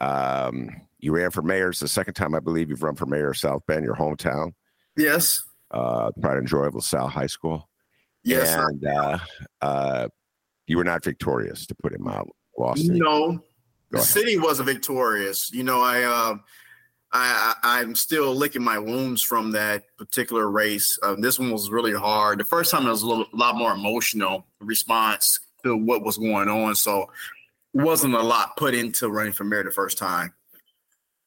Um, 0.00 0.68
you 0.98 1.12
ran 1.12 1.30
for 1.30 1.42
mayor. 1.42 1.70
It's 1.70 1.80
the 1.80 1.88
second 1.88 2.14
time 2.14 2.34
I 2.34 2.40
believe 2.40 2.68
you've 2.68 2.82
run 2.82 2.96
for 2.96 3.06
mayor 3.06 3.30
of 3.30 3.36
South 3.36 3.62
Bend, 3.66 3.84
your 3.84 3.94
hometown. 3.94 4.52
Yes. 4.96 5.42
Uh, 5.70 6.10
Pride 6.20 6.38
and 6.38 6.46
Joy 6.46 6.64
of 6.64 6.74
LaSalle 6.74 7.08
High 7.08 7.28
School. 7.28 7.68
Yes. 8.24 8.52
And 8.52 8.84
uh, 8.84 9.18
uh, 9.62 10.08
you 10.66 10.76
were 10.76 10.84
not 10.84 11.04
victorious, 11.04 11.66
to 11.66 11.74
put 11.76 11.92
it 11.92 12.00
mildly. 12.00 12.32
Lost. 12.58 12.84
No. 12.88 13.38
the 13.90 14.00
city 14.00 14.38
wasn't 14.38 14.66
victorious. 14.66 15.52
You 15.52 15.62
know, 15.62 15.82
I 15.82 16.02
uh, 16.02 16.36
I, 17.12 17.54
I 17.62 17.80
am 17.80 17.94
still 17.94 18.34
licking 18.34 18.62
my 18.62 18.78
wounds 18.78 19.22
from 19.22 19.52
that 19.52 19.84
particular 19.96 20.50
race. 20.50 20.98
Uh, 21.02 21.14
this 21.18 21.38
one 21.38 21.50
was 21.50 21.70
really 21.70 21.94
hard. 21.94 22.40
The 22.40 22.44
first 22.44 22.70
time 22.70 22.86
it 22.86 22.90
was 22.90 23.02
a 23.02 23.06
little, 23.06 23.26
lot 23.32 23.56
more 23.56 23.72
emotional 23.72 24.46
response 24.60 25.40
to 25.64 25.76
what 25.76 26.04
was 26.04 26.18
going 26.18 26.48
on, 26.48 26.74
so 26.74 27.10
wasn't 27.72 28.14
a 28.14 28.22
lot 28.22 28.56
put 28.56 28.74
into 28.74 29.08
running 29.08 29.32
for 29.32 29.44
mayor 29.44 29.64
the 29.64 29.70
first 29.70 29.98
time. 29.98 30.34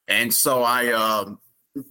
And 0.07 0.33
so 0.33 0.63
I, 0.63 0.91
um, 0.91 1.39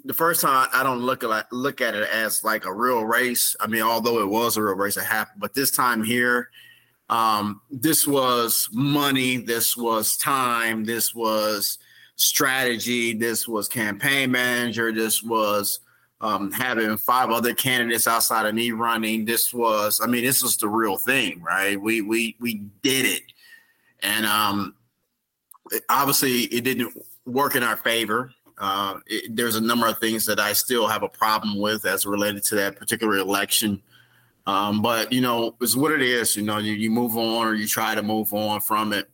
the 0.04 0.14
first 0.14 0.40
time 0.40 0.68
I 0.72 0.82
don't 0.82 1.00
look 1.00 1.24
at 1.24 1.52
look 1.52 1.80
at 1.80 1.94
it 1.94 2.08
as 2.10 2.44
like 2.44 2.64
a 2.66 2.72
real 2.72 3.04
race. 3.04 3.56
I 3.60 3.68
mean, 3.68 3.82
although 3.82 4.20
it 4.20 4.28
was 4.28 4.56
a 4.56 4.62
real 4.62 4.74
race, 4.74 4.96
it 4.96 5.04
happened. 5.04 5.40
But 5.40 5.54
this 5.54 5.70
time 5.70 6.02
here, 6.02 6.50
um, 7.08 7.62
this 7.70 8.06
was 8.06 8.68
money. 8.72 9.36
This 9.36 9.76
was 9.76 10.16
time. 10.16 10.84
This 10.84 11.14
was 11.14 11.78
strategy. 12.18 13.14
This 13.14 13.48
was 13.48 13.68
campaign 13.68 14.30
manager. 14.30 14.92
This 14.92 15.22
was 15.22 15.80
um, 16.20 16.50
having 16.52 16.96
five 16.98 17.30
other 17.30 17.54
candidates 17.54 18.06
outside 18.06 18.44
of 18.44 18.54
me 18.54 18.72
running. 18.72 19.24
This 19.24 19.54
was, 19.54 20.00
I 20.02 20.06
mean, 20.06 20.24
this 20.24 20.42
was 20.42 20.56
the 20.56 20.68
real 20.68 20.96
thing, 20.96 21.40
right? 21.40 21.80
We 21.80 22.02
we 22.02 22.36
we 22.40 22.62
did 22.82 23.06
it, 23.06 23.22
and 24.00 24.26
um, 24.26 24.74
obviously 25.88 26.42
it 26.44 26.64
didn't 26.64 26.92
work 27.24 27.54
in 27.54 27.62
our 27.62 27.76
favor. 27.76 28.32
Uh, 28.58 28.98
it, 29.06 29.36
there's 29.36 29.54
a 29.54 29.60
number 29.60 29.86
of 29.86 29.98
things 29.98 30.26
that 30.26 30.40
I 30.40 30.52
still 30.52 30.88
have 30.88 31.04
a 31.04 31.08
problem 31.08 31.58
with 31.58 31.86
as 31.86 32.04
related 32.04 32.42
to 32.44 32.56
that 32.56 32.76
particular 32.76 33.18
election. 33.18 33.80
Um, 34.48 34.82
but 34.82 35.12
you 35.12 35.20
know, 35.20 35.54
it's 35.60 35.76
what 35.76 35.92
it 35.92 36.02
is. 36.02 36.36
You 36.36 36.42
know, 36.42 36.58
you, 36.58 36.72
you 36.72 36.90
move 36.90 37.16
on 37.16 37.46
or 37.46 37.54
you 37.54 37.68
try 37.68 37.94
to 37.94 38.02
move 38.02 38.34
on 38.34 38.60
from 38.60 38.92
it 38.92 39.08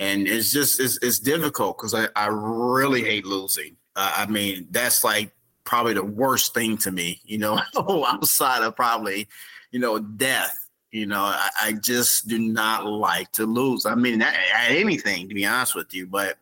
and 0.00 0.26
it's 0.26 0.50
just 0.50 0.80
it's, 0.80 0.98
it's 1.02 1.18
difficult 1.18 1.76
because 1.76 1.94
I, 1.94 2.08
I 2.16 2.28
really 2.28 3.04
hate 3.04 3.26
losing. 3.26 3.76
Uh, 3.94 4.12
I 4.16 4.26
mean, 4.26 4.66
that's 4.70 5.04
like 5.04 5.30
probably 5.64 5.92
the 5.92 6.04
worst 6.04 6.54
thing 6.54 6.78
to 6.78 6.90
me. 6.90 7.20
You 7.24 7.38
know, 7.38 7.60
outside 7.76 8.62
of 8.62 8.74
probably 8.74 9.28
you 9.70 9.78
know 9.78 10.00
death. 10.00 10.56
You 10.90 11.06
know, 11.06 11.20
I, 11.20 11.50
I 11.62 11.72
just 11.74 12.26
do 12.26 12.38
not 12.38 12.84
like 12.84 13.30
to 13.32 13.46
lose. 13.46 13.86
I 13.86 13.94
mean, 13.94 14.22
at, 14.22 14.34
anything 14.68 15.28
to 15.28 15.34
be 15.34 15.46
honest 15.46 15.76
with 15.76 15.94
you, 15.94 16.06
but 16.06 16.38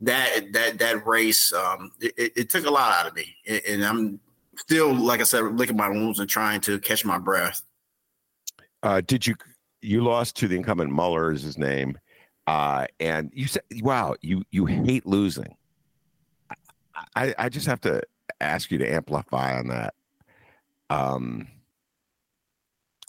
that 0.00 0.52
that 0.52 0.78
that 0.78 1.04
race, 1.04 1.52
um, 1.52 1.90
it, 2.00 2.32
it 2.36 2.50
took 2.50 2.66
a 2.66 2.70
lot 2.70 2.92
out 2.92 3.08
of 3.08 3.16
me, 3.16 3.34
and 3.68 3.84
I'm 3.84 4.20
still, 4.56 4.94
like 4.94 5.20
I 5.20 5.24
said, 5.24 5.42
licking 5.42 5.76
my 5.76 5.88
wounds 5.88 6.20
and 6.20 6.30
trying 6.30 6.60
to 6.62 6.78
catch 6.78 7.04
my 7.04 7.18
breath. 7.18 7.62
Uh, 8.84 9.00
did 9.04 9.26
you 9.26 9.34
you 9.80 10.04
lost 10.04 10.36
to 10.36 10.46
the 10.46 10.56
incumbent 10.56 10.92
Mueller 10.92 11.32
is 11.32 11.42
his 11.42 11.58
name? 11.58 11.98
Uh, 12.46 12.86
and 12.98 13.30
you 13.34 13.46
said, 13.46 13.62
"Wow, 13.80 14.16
you 14.20 14.42
you 14.50 14.66
hate 14.66 15.06
losing." 15.06 15.54
I 17.14 17.34
I 17.38 17.48
just 17.48 17.66
have 17.66 17.80
to 17.82 18.02
ask 18.40 18.70
you 18.70 18.78
to 18.78 18.92
amplify 18.92 19.58
on 19.58 19.68
that. 19.68 19.94
Um, 20.90 21.46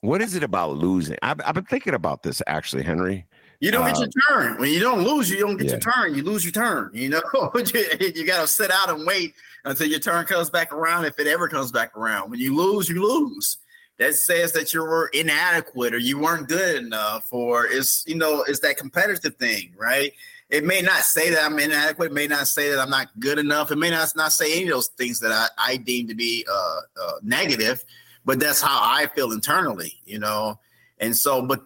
what 0.01 0.21
is 0.21 0.35
it 0.35 0.43
about 0.43 0.75
losing? 0.75 1.17
I've, 1.21 1.39
I've 1.45 1.55
been 1.55 1.65
thinking 1.65 1.93
about 1.93 2.23
this 2.23 2.41
actually, 2.45 2.83
Henry. 2.83 3.25
You 3.59 3.71
don't 3.71 3.85
get 3.85 3.97
your 3.97 4.07
um, 4.07 4.11
turn. 4.27 4.57
When 4.59 4.69
you 4.69 4.81
don't 4.81 5.03
lose, 5.03 5.29
you 5.29 5.39
don't 5.39 5.55
get 5.55 5.67
yeah. 5.67 5.71
your 5.71 5.79
turn. 5.79 6.15
You 6.15 6.23
lose 6.23 6.43
your 6.43 6.51
turn. 6.51 6.91
You 6.93 7.09
know, 7.09 7.21
you, 7.55 7.85
you 8.13 8.25
got 8.27 8.41
to 8.41 8.47
sit 8.47 8.69
out 8.69 8.89
and 8.89 9.07
wait 9.07 9.35
until 9.63 9.87
your 9.87 9.99
turn 9.99 10.25
comes 10.25 10.49
back 10.49 10.73
around. 10.73 11.05
If 11.05 11.17
it 11.19 11.27
ever 11.27 11.47
comes 11.47 11.71
back 11.71 11.95
around, 11.95 12.29
when 12.29 12.41
you 12.41 12.53
lose, 12.53 12.89
you 12.89 13.01
lose 13.01 13.59
that 13.99 14.15
says 14.15 14.51
that 14.53 14.73
you 14.73 14.81
were 14.81 15.09
inadequate 15.13 15.93
or 15.93 15.97
you 15.97 16.19
weren't 16.19 16.47
good 16.47 16.83
enough 16.83 17.27
or 17.31 17.65
it's 17.65 18.03
you 18.07 18.15
know 18.15 18.43
it's 18.47 18.59
that 18.59 18.77
competitive 18.77 19.35
thing 19.35 19.73
right 19.77 20.13
it 20.49 20.63
may 20.63 20.81
not 20.81 21.01
say 21.03 21.29
that 21.29 21.43
i'm 21.43 21.59
inadequate 21.59 22.11
it 22.11 22.13
may 22.13 22.27
not 22.27 22.47
say 22.47 22.69
that 22.69 22.79
i'm 22.79 22.89
not 22.89 23.07
good 23.19 23.39
enough 23.39 23.71
it 23.71 23.77
may 23.77 23.89
not, 23.89 24.11
not 24.15 24.31
say 24.31 24.53
any 24.53 24.63
of 24.63 24.69
those 24.69 24.87
things 24.89 25.19
that 25.19 25.31
i, 25.31 25.47
I 25.73 25.77
deem 25.77 26.07
to 26.07 26.15
be 26.15 26.45
uh, 26.51 26.79
uh, 27.01 27.11
negative 27.21 27.83
but 28.25 28.39
that's 28.39 28.61
how 28.61 28.79
i 28.81 29.07
feel 29.07 29.31
internally 29.31 29.93
you 30.05 30.19
know 30.19 30.59
and 30.99 31.15
so 31.15 31.41
but 31.41 31.61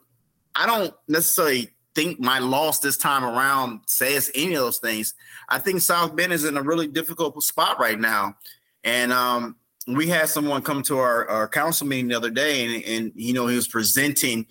I 0.57 0.65
don't 0.65 0.93
necessarily 1.07 1.69
think 1.93 2.19
my 2.19 2.39
loss 2.39 2.79
this 2.79 2.98
time 2.98 3.24
around 3.24 3.81
says 3.86 4.31
any 4.34 4.55
of 4.55 4.62
those 4.62 4.79
things. 4.79 5.13
I 5.50 5.60
think 5.60 5.81
South 5.81 6.15
Bend 6.15 6.34
is 6.34 6.46
in 6.46 6.57
a 6.57 6.63
really 6.63 6.88
difficult 6.88 7.41
spot 7.43 7.79
right 7.79 8.00
now. 8.00 8.36
And 8.84 9.13
um, 9.13 9.55
we 9.88 10.08
had 10.08 10.27
someone 10.27 10.62
come 10.62 10.84
to 10.84 11.00
our, 11.00 11.27
our 11.29 11.48
council 11.48 11.88
meeting 11.88 12.10
the 12.10 12.17
other 12.17 12.29
day 12.29 12.65
and, 12.65 12.84
and, 12.84 13.12
you 13.15 13.34
know, 13.34 13.48
he 13.48 13.56
was 13.56 13.67
presenting 13.67 14.46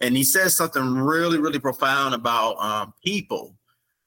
and 0.00 0.16
he 0.16 0.22
said 0.22 0.50
something 0.50 0.96
really, 0.96 1.38
really 1.38 1.58
profound 1.58 2.14
about 2.14 2.56
um, 2.58 2.92
people, 3.02 3.54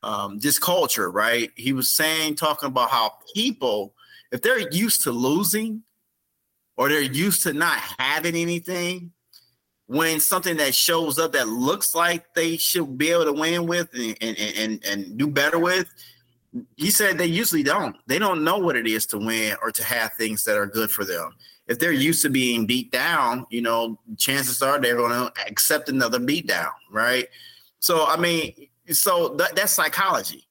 um, 0.03 0.39
just 0.39 0.61
culture, 0.61 1.09
right? 1.09 1.51
He 1.55 1.73
was 1.73 1.89
saying, 1.89 2.35
talking 2.35 2.67
about 2.67 2.91
how 2.91 3.13
people, 3.33 3.95
if 4.31 4.41
they're 4.41 4.69
used 4.71 5.03
to 5.03 5.11
losing 5.11 5.81
or 6.77 6.89
they're 6.89 7.01
used 7.01 7.43
to 7.43 7.53
not 7.53 7.79
having 7.97 8.35
anything, 8.35 9.11
when 9.87 10.19
something 10.19 10.57
that 10.57 10.73
shows 10.73 11.19
up 11.19 11.33
that 11.33 11.47
looks 11.47 11.93
like 11.93 12.33
they 12.33 12.57
should 12.57 12.97
be 12.97 13.11
able 13.11 13.25
to 13.25 13.33
win 13.33 13.67
with 13.67 13.87
and 13.93 14.17
and 14.19 14.37
and, 14.37 14.85
and 14.85 15.17
do 15.17 15.27
better 15.27 15.59
with, 15.59 15.87
he 16.75 16.89
said 16.89 17.17
they 17.17 17.25
usually 17.25 17.63
don't. 17.63 17.95
They 18.07 18.19
don't 18.19 18.43
know 18.43 18.57
what 18.57 18.75
it 18.75 18.87
is 18.87 19.05
to 19.07 19.17
win 19.17 19.55
or 19.61 19.71
to 19.71 19.83
have 19.83 20.13
things 20.13 20.43
that 20.45 20.57
are 20.57 20.65
good 20.65 20.89
for 20.91 21.03
them. 21.03 21.35
If 21.67 21.79
they're 21.79 21.91
used 21.91 22.21
to 22.21 22.29
being 22.29 22.65
beat 22.65 22.91
down, 22.91 23.45
you 23.49 23.61
know, 23.61 23.99
chances 24.17 24.61
are 24.61 24.79
they're 24.79 24.95
going 24.95 25.11
to 25.11 25.31
accept 25.47 25.89
another 25.89 26.19
beat 26.19 26.47
down, 26.47 26.71
right? 26.91 27.27
So 27.79 28.05
I 28.05 28.17
mean, 28.17 28.67
so 28.91 29.29
that, 29.35 29.55
that's 29.55 29.73
psychology. 29.73 30.47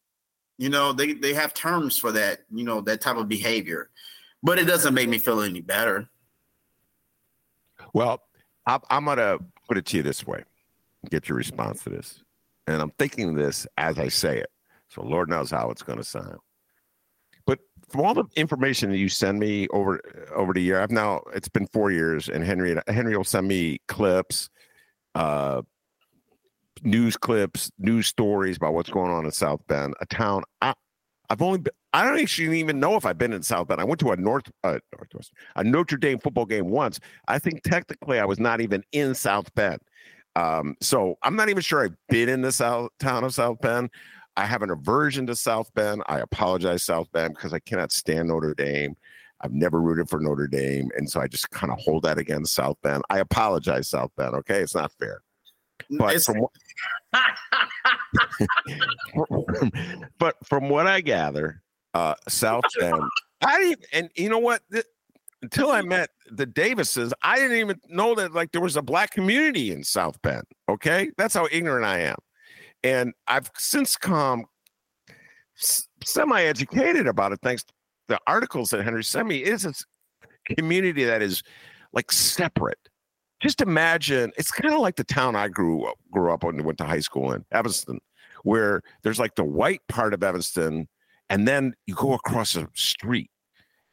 You 0.59 0.69
know, 0.69 0.93
they 0.93 1.13
they 1.15 1.35
have 1.35 1.55
terms 1.55 1.99
for 1.99 2.13
that, 2.13 2.41
you 2.53 2.65
know, 2.65 2.81
that 2.83 3.01
type 3.01 3.17
of 3.17 3.29
behavior. 3.29 3.91
But 4.43 4.59
it 4.59 4.65
doesn't 4.65 4.93
make 4.93 5.09
me 5.09 5.19
feel 5.19 5.41
any 5.41 5.61
better. 5.61 6.09
Well, 7.95 8.23
I'm 8.67 9.05
going 9.05 9.19
to 9.19 9.39
put 9.67 9.79
it 9.79 9.87
to 9.87 9.97
you 9.97 10.03
this 10.03 10.27
way 10.27 10.45
get 11.11 11.29
your 11.29 11.37
response 11.37 11.83
to 11.85 11.91
this. 11.91 12.23
And 12.67 12.81
I'm 12.81 12.91
thinking 12.99 13.35
this 13.35 13.67
as 13.77 13.99
I 13.99 14.09
say 14.09 14.39
it. 14.39 14.51
So 14.95 15.03
Lord 15.03 15.29
knows 15.29 15.51
how 15.51 15.71
it's 15.71 15.83
going 15.83 15.99
to 15.99 16.05
sound. 16.05 16.39
But 17.47 17.59
from 17.89 18.03
all 18.03 18.15
the 18.15 18.25
information 18.37 18.91
that 18.91 18.99
you 18.99 19.09
send 19.09 19.39
me 19.39 19.67
over 19.69 20.01
over 20.35 20.53
the 20.53 20.61
year, 20.61 20.81
I've 20.81 20.91
now 20.91 21.21
it's 21.35 21.49
been 21.49 21.67
four 21.69 21.91
years, 21.91 22.29
and 22.29 22.45
Henry 22.45 22.77
Henry 22.87 23.17
will 23.17 23.25
send 23.25 23.49
me 23.49 23.79
clips, 23.89 24.49
uh, 25.15 25.63
news 26.83 27.17
clips, 27.17 27.71
news 27.79 28.07
stories 28.07 28.57
about 28.57 28.75
what's 28.75 28.91
going 28.91 29.11
on 29.11 29.25
in 29.25 29.33
South 29.33 29.61
Bend, 29.67 29.95
a 30.01 30.07
town 30.07 30.45
I, 30.63 30.75
I've 31.29 31.43
only 31.43 31.59
been, 31.59 31.73
I 31.93 32.05
don't 32.05 32.19
actually 32.19 32.61
even 32.61 32.81
know 32.81 32.97
if 32.97 33.05
I've 33.05 33.19
been 33.19 33.33
in 33.33 33.43
South 33.43 33.69
Bend. 33.69 33.81
I 33.81 33.85
went 33.85 34.01
to 34.01 34.13
a 34.13 34.17
North 34.17 34.51
uh, 34.63 34.79
Northwest 34.97 35.33
a 35.57 35.65
Notre 35.65 35.99
Dame 35.99 36.19
football 36.19 36.47
game 36.47 36.71
once. 36.71 37.01
I 37.29 37.39
think 37.39 37.63
technically 37.63 38.21
I 38.21 38.25
was 38.25 38.39
not 38.39 38.61
even 38.61 38.85
in 38.93 39.15
South 39.15 39.53
Bend. 39.55 39.81
Um, 40.37 40.77
so 40.81 41.17
I'm 41.23 41.37
not 41.37 41.49
even 41.49 41.63
sure 41.63 41.85
I've 41.85 41.97
been 42.09 42.29
in 42.29 42.43
the 42.43 42.53
South 42.53 42.91
town 42.99 43.25
of 43.25 43.35
South 43.35 43.61
Bend. 43.61 43.91
I 44.37 44.47
have 44.47 44.63
an 44.63 44.71
aversion 44.71 45.27
to 45.27 45.37
South 45.37 45.73
Bend. 45.75 46.03
I 46.07 46.21
apologize, 46.21 46.85
South 46.85 47.11
Bend, 47.13 47.35
because 47.35 47.53
I 47.53 47.61
cannot 47.61 47.93
stand 47.93 48.29
Notre 48.29 48.55
Dame. 48.55 48.97
I've 49.41 49.53
never 49.53 49.81
rooted 49.81 50.09
for 50.09 50.21
Notre 50.21 50.49
Dame, 50.49 50.91
and 50.97 51.09
so 51.09 51.21
I 51.21 51.27
just 51.27 51.51
kind 51.51 51.73
of 51.73 51.79
hold 51.79 52.05
that 52.05 52.19
against 52.19 52.55
South 52.55 52.77
Bend. 52.83 53.03
I 53.11 53.19
apologize, 53.19 53.89
South 53.89 54.11
Bend. 54.17 54.35
Okay, 54.35 54.61
it's 54.61 54.75
not 54.75 54.93
fair. 54.93 55.23
But 55.91 56.23
from, 56.23 56.47
but 60.19 60.37
from 60.45 60.69
what 60.69 60.87
I 60.87 61.01
gather, 61.01 61.63
uh, 61.93 62.15
South 62.29 62.65
Bend, 62.79 63.03
I 63.43 63.61
didn't, 63.61 63.87
and 63.93 64.11
you 64.17 64.29
know 64.29 64.39
what? 64.39 64.63
until 65.45 65.71
I 65.71 65.83
met 65.83 66.09
the 66.31 66.47
Davises, 66.47 67.13
I 67.23 67.37
didn't 67.37 67.59
even 67.59 67.79
know 67.89 68.15
that 68.15 68.33
like 68.33 68.53
there 68.53 68.63
was 68.63 68.77
a 68.77 68.83
black 68.83 69.11
community 69.11 69.73
in 69.73 69.85
South 69.85 70.21
Bend. 70.23 70.45
Okay, 70.71 71.11
that's 71.19 71.35
how 71.35 71.47
ignorant 71.53 71.85
I 71.85 72.01
am, 72.01 72.17
and 72.85 73.13
I've 73.27 73.51
since 73.59 73.97
come 73.97 74.45
semi-educated 76.05 77.09
about 77.09 77.33
it 77.33 77.41
thanks 77.43 77.65
to 77.65 77.73
the 78.07 78.21
articles 78.27 78.71
that 78.71 78.85
Henry 78.85 79.03
sent 79.03 79.27
me. 79.27 79.43
It 79.43 79.55
is 79.55 79.65
a 79.67 80.55
community 80.55 81.05
that 81.05 81.23
is 81.23 81.43
like 81.93 82.13
separate 82.13 82.79
just 83.45 83.61
imagine 83.61 84.33
it's 84.39 84.51
kind 84.51 84.73
of 84.73 84.81
like 84.81 84.97
the 84.97 85.05
town 85.05 85.37
I 85.37 85.49
grew 85.49 85.85
up 85.85 85.99
grew 86.11 86.33
up 86.33 86.45
and 86.45 86.65
went 86.65 86.79
to 86.79 86.85
high 86.85 87.01
school 87.01 87.33
in 87.33 87.45
Evanston, 87.53 88.01
where 88.43 88.81
there's 89.03 89.19
like 89.19 89.35
the 89.35 89.45
white 89.45 89.83
part 89.87 90.15
of 90.15 90.23
Evanston, 90.23 90.89
and 91.29 91.47
then 91.47 91.75
you 91.87 91.95
go 91.95 92.15
across 92.15 92.57
a 92.57 92.67
street, 92.73 93.31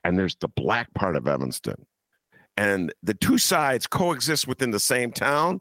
and 0.05 0.17
there's 0.17 0.37
the 0.37 0.47
black 0.47 0.93
part 0.93 1.17
of 1.17 1.27
Evanston, 1.27 1.85
and 2.55 2.93
the 3.03 3.13
two 3.13 3.37
sides 3.37 3.87
coexist 3.87 4.47
within 4.47 4.71
the 4.71 4.79
same 4.79 5.11
town. 5.11 5.59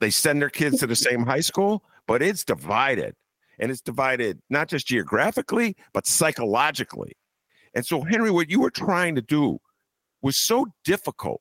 They 0.00 0.10
send 0.10 0.40
their 0.40 0.50
kids 0.50 0.78
to 0.78 0.86
the 0.86 0.94
same 0.94 1.26
high 1.26 1.40
school, 1.40 1.82
but 2.08 2.22
it's 2.22 2.44
divided, 2.44 3.14
and 3.60 3.70
it's 3.70 3.80
divided 3.80 4.40
not 4.50 4.66
just 4.66 4.88
geographically 4.88 5.76
but 5.92 6.06
psychologically. 6.06 7.12
And 7.74 7.86
so, 7.86 8.02
Henry, 8.02 8.32
what 8.32 8.50
you 8.50 8.60
were 8.60 8.70
trying 8.70 9.14
to 9.14 9.22
do 9.22 9.58
was 10.22 10.36
so 10.36 10.66
difficult 10.84 11.40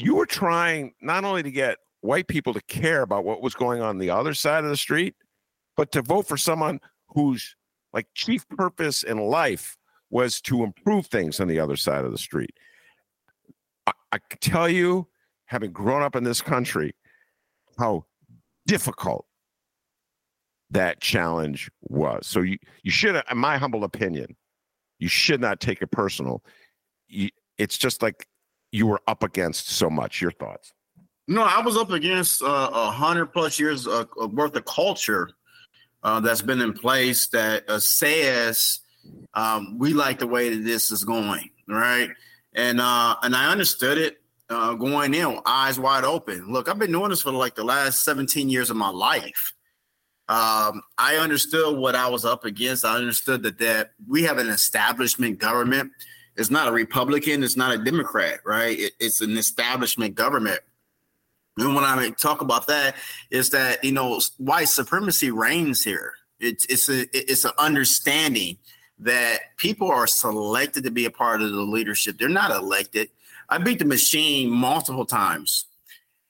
you 0.00 0.14
were 0.14 0.26
trying 0.26 0.92
not 1.00 1.24
only 1.24 1.42
to 1.42 1.50
get 1.50 1.78
white 2.00 2.28
people 2.28 2.54
to 2.54 2.62
care 2.62 3.02
about 3.02 3.24
what 3.24 3.42
was 3.42 3.54
going 3.54 3.82
on, 3.82 3.98
the 3.98 4.10
other 4.10 4.34
side 4.34 4.64
of 4.64 4.70
the 4.70 4.76
street, 4.76 5.14
but 5.76 5.92
to 5.92 6.02
vote 6.02 6.26
for 6.26 6.36
someone 6.36 6.80
whose 7.08 7.56
like 7.92 8.06
chief 8.14 8.48
purpose 8.48 9.02
in 9.02 9.18
life 9.18 9.76
was 10.10 10.40
to 10.40 10.62
improve 10.62 11.06
things 11.06 11.40
on 11.40 11.48
the 11.48 11.60
other 11.60 11.76
side 11.76 12.04
of 12.04 12.12
the 12.12 12.18
street. 12.18 12.54
I, 13.86 13.92
I 14.12 14.18
can 14.18 14.38
tell 14.40 14.68
you, 14.68 15.08
having 15.46 15.72
grown 15.72 16.02
up 16.02 16.16
in 16.16 16.24
this 16.24 16.40
country, 16.40 16.94
how 17.78 18.04
difficult 18.66 19.26
that 20.70 21.00
challenge 21.00 21.70
was. 21.82 22.26
So 22.26 22.40
you 22.42 22.58
you 22.82 22.90
should, 22.90 23.20
in 23.30 23.38
my 23.38 23.58
humble 23.58 23.84
opinion, 23.84 24.36
you 24.98 25.08
should 25.08 25.40
not 25.40 25.60
take 25.60 25.82
it 25.82 25.90
personal. 25.90 26.42
You, 27.08 27.30
it's 27.58 27.76
just 27.76 28.02
like 28.02 28.26
you 28.72 28.86
were 28.86 29.00
up 29.06 29.22
against 29.22 29.68
so 29.68 29.90
much. 29.90 30.20
Your 30.20 30.30
thoughts? 30.30 30.72
No, 31.26 31.42
I 31.42 31.60
was 31.60 31.76
up 31.76 31.90
against 31.90 32.42
uh, 32.42 32.46
a 32.46 32.48
uh, 32.70 32.90
hundred 32.90 33.26
plus 33.26 33.58
years 33.58 33.86
uh, 33.86 34.04
worth 34.32 34.56
of 34.56 34.64
culture 34.64 35.30
uh, 36.02 36.20
that's 36.20 36.42
been 36.42 36.60
in 36.60 36.72
place 36.72 37.28
that 37.28 37.68
uh, 37.68 37.78
says 37.78 38.80
um, 39.34 39.78
we 39.78 39.92
like 39.92 40.18
the 40.18 40.26
way 40.26 40.48
that 40.50 40.64
this 40.64 40.90
is 40.90 41.04
going, 41.04 41.50
right? 41.68 42.10
And 42.54 42.80
uh, 42.80 43.16
and 43.22 43.34
I 43.34 43.50
understood 43.50 43.98
it 43.98 44.16
going 44.48 45.14
in, 45.14 45.38
eyes 45.46 45.78
wide 45.78 46.02
open. 46.02 46.52
Look, 46.52 46.68
I've 46.68 46.80
been 46.80 46.90
doing 46.90 47.10
this 47.10 47.22
for 47.22 47.30
like 47.30 47.54
the 47.54 47.64
last 47.64 48.04
seventeen 48.04 48.48
years 48.48 48.70
of 48.70 48.76
my 48.76 48.90
life. 48.90 49.54
Um, 50.30 50.82
I 50.96 51.16
understood 51.16 51.76
what 51.76 51.94
I 51.94 52.08
was 52.08 52.24
up 52.24 52.44
against. 52.44 52.84
I 52.84 52.96
understood 52.96 53.42
that 53.42 53.58
that 53.58 53.92
we 54.08 54.22
have 54.22 54.38
an 54.38 54.48
establishment 54.48 55.38
government 55.38 55.92
it's 56.40 56.50
not 56.50 56.68
a 56.68 56.72
Republican, 56.72 57.42
it's 57.42 57.56
not 57.56 57.74
a 57.74 57.78
Democrat, 57.78 58.40
right? 58.44 58.78
It, 58.78 58.92
it's 58.98 59.20
an 59.20 59.36
establishment 59.36 60.14
government. 60.14 60.60
And 61.58 61.74
when 61.74 61.84
I 61.84 62.10
talk 62.10 62.40
about 62.40 62.66
that, 62.68 62.96
is 63.30 63.50
that 63.50 63.84
you 63.84 63.92
know 63.92 64.18
white 64.38 64.68
supremacy 64.68 65.30
reigns 65.30 65.84
here. 65.84 66.14
It's 66.38 66.64
it's 66.66 66.88
a 66.88 67.04
it's 67.12 67.44
an 67.44 67.52
understanding 67.58 68.56
that 69.00 69.56
people 69.56 69.90
are 69.90 70.06
selected 70.06 70.84
to 70.84 70.90
be 70.90 71.04
a 71.04 71.10
part 71.10 71.42
of 71.42 71.50
the 71.50 71.60
leadership. 71.60 72.16
They're 72.18 72.28
not 72.28 72.50
elected. 72.50 73.10
I 73.48 73.58
beat 73.58 73.78
the 73.78 73.84
machine 73.84 74.48
multiple 74.50 75.04
times, 75.04 75.66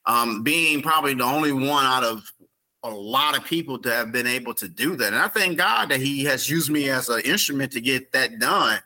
um, 0.07 0.43
being 0.43 0.83
probably 0.83 1.15
the 1.15 1.25
only 1.25 1.53
one 1.53 1.85
out 1.85 2.03
of 2.03 2.33
a 2.83 2.91
lot 2.91 3.37
of 3.37 3.45
people 3.45 3.79
to 3.79 3.91
have 3.91 4.13
been 4.13 4.27
able 4.27 4.55
to 4.55 4.69
do 4.69 4.97
that. 4.97 5.09
And 5.09 5.17
I 5.17 5.29
thank 5.29 5.59
God 5.59 5.91
that 5.91 6.01
He 6.01 6.25
has 6.25 6.49
used 6.49 6.71
me 6.71 6.89
as 6.91 7.09
an 7.09 7.21
instrument 7.21 7.73
to 7.73 7.81
get 7.81 8.13
that 8.13 8.39
done. 8.39 8.81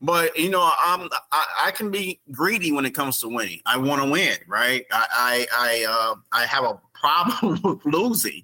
But 0.00 0.36
you 0.38 0.50
know, 0.50 0.70
I'm 0.78 1.08
I, 1.32 1.46
I, 1.66 1.70
can 1.70 1.90
be 1.90 2.20
greedy 2.30 2.72
when 2.72 2.84
it 2.84 2.90
comes 2.90 3.20
to 3.20 3.28
winning. 3.28 3.60
I 3.64 3.78
want 3.78 4.02
to 4.02 4.10
win, 4.10 4.36
right? 4.46 4.84
I 4.90 5.06
I 5.10 5.46
I, 5.52 5.86
uh, 5.88 6.14
I 6.32 6.46
have 6.46 6.64
a 6.64 6.80
problem 6.92 7.60
with 7.64 7.84
losing, 7.86 8.42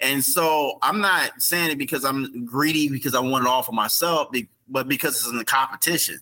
and 0.00 0.24
so 0.24 0.78
I'm 0.82 1.00
not 1.00 1.40
saying 1.40 1.70
it 1.70 1.78
because 1.78 2.04
I'm 2.04 2.44
greedy 2.44 2.88
because 2.88 3.14
I 3.14 3.20
want 3.20 3.44
it 3.44 3.48
all 3.48 3.62
for 3.62 3.72
myself, 3.72 4.34
but 4.68 4.88
because 4.88 5.16
it's 5.16 5.28
in 5.28 5.38
the 5.38 5.44
competition. 5.44 6.18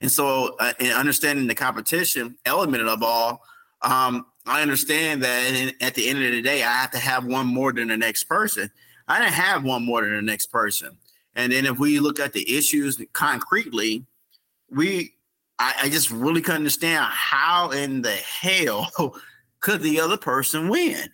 And 0.00 0.10
so, 0.10 0.56
uh, 0.58 0.72
in 0.80 0.90
understanding 0.90 1.46
the 1.46 1.54
competition 1.54 2.36
element 2.44 2.82
of 2.82 3.02
all, 3.02 3.42
um, 3.82 4.26
I 4.46 4.62
understand 4.62 5.22
that 5.22 5.74
at 5.80 5.94
the 5.94 6.08
end 6.08 6.22
of 6.22 6.30
the 6.30 6.42
day, 6.42 6.62
I 6.62 6.72
have 6.72 6.90
to 6.92 6.98
have 6.98 7.24
one 7.24 7.46
more 7.46 7.72
than 7.72 7.88
the 7.88 7.96
next 7.96 8.24
person. 8.24 8.70
I 9.08 9.18
didn't 9.18 9.34
have 9.34 9.64
one 9.64 9.84
more 9.84 10.02
than 10.02 10.14
the 10.14 10.22
next 10.22 10.46
person. 10.46 10.96
And 11.34 11.52
then 11.52 11.66
if 11.66 11.78
we 11.78 11.98
look 12.00 12.20
at 12.20 12.32
the 12.32 12.56
issues 12.56 13.00
concretely, 13.12 14.04
we 14.70 15.14
I, 15.58 15.74
I 15.84 15.88
just 15.88 16.10
really 16.10 16.40
couldn't 16.40 16.58
understand 16.58 17.06
how 17.10 17.70
in 17.70 18.02
the 18.02 18.12
hell 18.12 18.90
could 19.60 19.82
the 19.82 20.00
other 20.00 20.16
person 20.16 20.68
win. 20.68 21.08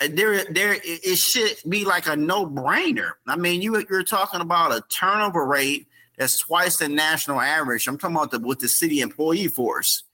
Uh, 0.00 0.08
there, 0.12 0.44
there, 0.44 0.76
it 0.82 1.16
should 1.16 1.56
be 1.68 1.84
like 1.84 2.06
a 2.06 2.16
no-brainer. 2.16 3.12
I 3.26 3.36
mean, 3.36 3.60
you 3.60 3.84
you're 3.90 4.02
talking 4.02 4.40
about 4.40 4.72
a 4.72 4.82
turnover 4.88 5.44
rate 5.46 5.88
that's 6.16 6.38
twice 6.38 6.78
the 6.78 6.88
national 6.88 7.40
average. 7.40 7.86
I'm 7.86 7.98
talking 7.98 8.16
about 8.16 8.30
the 8.30 8.38
with 8.38 8.60
the 8.60 8.68
city 8.68 9.00
employee 9.00 9.48
force. 9.48 10.04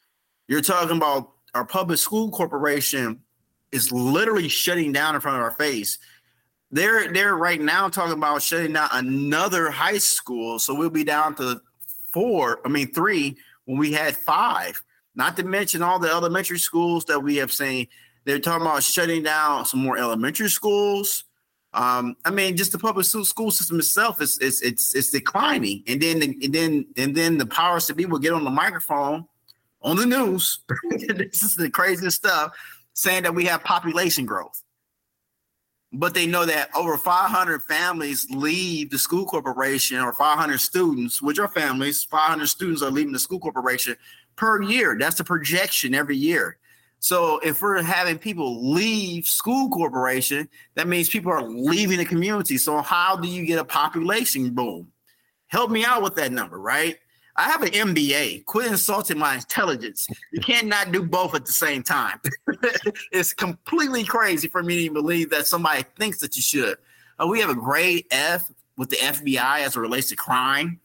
You're 0.49 0.63
talking 0.63 0.97
about 0.97 1.33
our 1.55 1.65
public 1.65 1.99
school 1.99 2.31
corporation 2.31 3.21
is 3.73 3.93
literally 3.93 4.49
shutting 4.49 4.93
down 4.93 5.15
in 5.15 5.21
front 5.21 5.39
of 5.39 5.43
our 5.43 5.53
face. 5.53 5.99
They're 6.71 7.13
they're 7.13 7.37
right 7.37 7.61
now 7.61 7.89
talking 7.89 8.13
about 8.13 8.43
shutting 8.43 8.75
down 8.75 8.89
another 8.93 9.71
high 9.71 9.99
school, 9.99 10.59
so 10.59 10.75
we'll 10.75 10.91
be 10.91 11.05
down 11.05 11.35
to 11.37 11.61
four. 12.13 12.61
I 12.65 12.69
mean 12.69 12.93
three 12.93 13.37
when 13.65 13.79
we 13.79 13.93
had 13.93 14.17
five. 14.17 14.83
Not 15.15 15.37
to 15.37 15.45
mention 15.45 15.83
all 15.83 15.99
the 15.99 16.11
elementary 16.11 16.59
schools 16.59 17.05
that 17.07 17.21
we 17.21 17.37
have 17.37 17.53
seen. 17.53 17.89
They're 18.25 18.39
talking 18.39 18.67
about 18.67 18.83
shutting 18.83 19.23
down 19.23 19.65
some 19.65 19.81
more 19.81 19.99
elementary 19.99 20.51
schools. 20.51 21.25
Um, 21.73 22.17
I 22.25 22.31
mean, 22.31 22.57
just 22.57 22.73
the 22.73 22.79
public 22.79 23.07
school 23.07 23.51
system 23.51 23.79
itself 23.79 24.21
is 24.21 24.39
it's 24.39 24.63
it's 24.63 24.95
it's 24.95 25.11
declining, 25.11 25.83
and 25.87 26.01
then 26.01 26.19
the, 26.21 26.39
and 26.43 26.55
then 26.55 26.87
and 26.97 27.15
then 27.15 27.39
the 27.39 27.47
powers 27.47 27.87
to 27.87 27.95
be 27.95 28.07
will 28.07 28.19
get 28.19 28.33
on 28.33 28.45
the 28.45 28.51
microphone 28.51 29.27
on 29.89 29.97
the 29.97 30.07
news. 30.07 30.61
this 30.91 31.43
is 31.43 31.57
the 31.57 31.71
craziest 31.71 32.19
stuff, 32.19 32.53
saying 32.93 33.23
that 33.23 33.35
we 33.35 33.47
have 33.47 33.65
population 33.65 34.27
growth, 34.27 34.63
but 35.93 36.13
they 36.13 36.27
know 36.27 36.45
that 36.45 36.69
over 36.77 36.99
500 36.99 37.63
families 37.63 38.27
leave 38.31 38.91
the 38.91 38.99
school 38.99 39.25
corporation, 39.25 39.99
or 39.99 40.13
500 40.13 40.61
students, 40.61 41.23
which 41.23 41.39
are 41.39 41.49
families, 41.49 42.05
500 42.05 42.47
students 42.47 42.83
are 42.83 42.91
leaving 42.91 43.13
the 43.13 43.19
school 43.19 43.41
corporation 43.41 43.97
per 44.37 44.63
year. 44.63 44.97
That's 44.99 45.17
the 45.17 45.25
projection 45.25 45.95
every 45.95 46.17
year. 46.17 46.59
So 47.01 47.39
if 47.39 47.63
we're 47.63 47.81
having 47.81 48.19
people 48.19 48.73
leave 48.73 49.27
school 49.27 49.71
corporation, 49.71 50.49
that 50.75 50.89
means 50.89 51.09
people 51.09 51.33
are 51.33 51.43
leaving 51.43 51.99
the 51.99 52.05
community. 52.05 52.59
So 52.59 52.83
how 52.83 53.17
do 53.17 53.29
you 53.29 53.47
get 53.47 53.59
a 53.59 53.65
population 53.65 54.51
boom? 54.51 54.89
Help 55.47 55.71
me 55.71 55.85
out 55.85 56.03
with 56.03 56.17
that 56.17 56.33
number, 56.33 56.59
right? 56.59 56.99
I 57.39 57.45
have 57.45 57.63
an 57.63 57.71
MBA. 57.71 58.45
Quit 58.47 58.67
insulting 58.67 59.17
my 59.17 59.37
intelligence. 59.37 60.09
You 60.33 60.41
cannot 60.41 60.91
do 60.91 61.05
both 61.05 61.37
at 61.37 61.47
the 61.47 61.53
same 61.53 61.85
time. 61.85 62.21
it's 63.13 63.33
completely 63.33 64.03
crazy 64.03 64.49
for 64.49 64.61
me 64.63 64.89
to 64.89 64.93
believe 64.93 65.31
that 65.31 65.47
somebody 65.47 65.85
thinks 65.97 66.19
that 66.19 66.35
you 66.35 66.43
should. 66.43 66.77
Uh, 67.19 67.29
we 67.29 67.41
have 67.41 67.49
a 67.49 67.55
grade 67.55 68.07
F 68.11 68.51
with 68.77 68.91
the 68.91 68.97
FBI 68.97 69.61
as 69.61 69.77
it 69.77 69.81
relates 69.81 70.09
to 70.09 70.17
crime. 70.17 70.81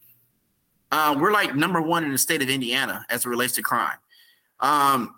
Uh, 0.92 1.18
we're 1.20 1.32
like 1.32 1.56
number 1.56 1.82
one 1.82 2.04
in 2.04 2.12
the 2.12 2.20
state 2.20 2.44
of 2.44 2.50
Indiana 2.50 3.04
as 3.10 3.26
it 3.26 3.30
relates 3.30 3.54
to 3.54 3.64
crime. 3.64 3.98
Um, 4.60 5.16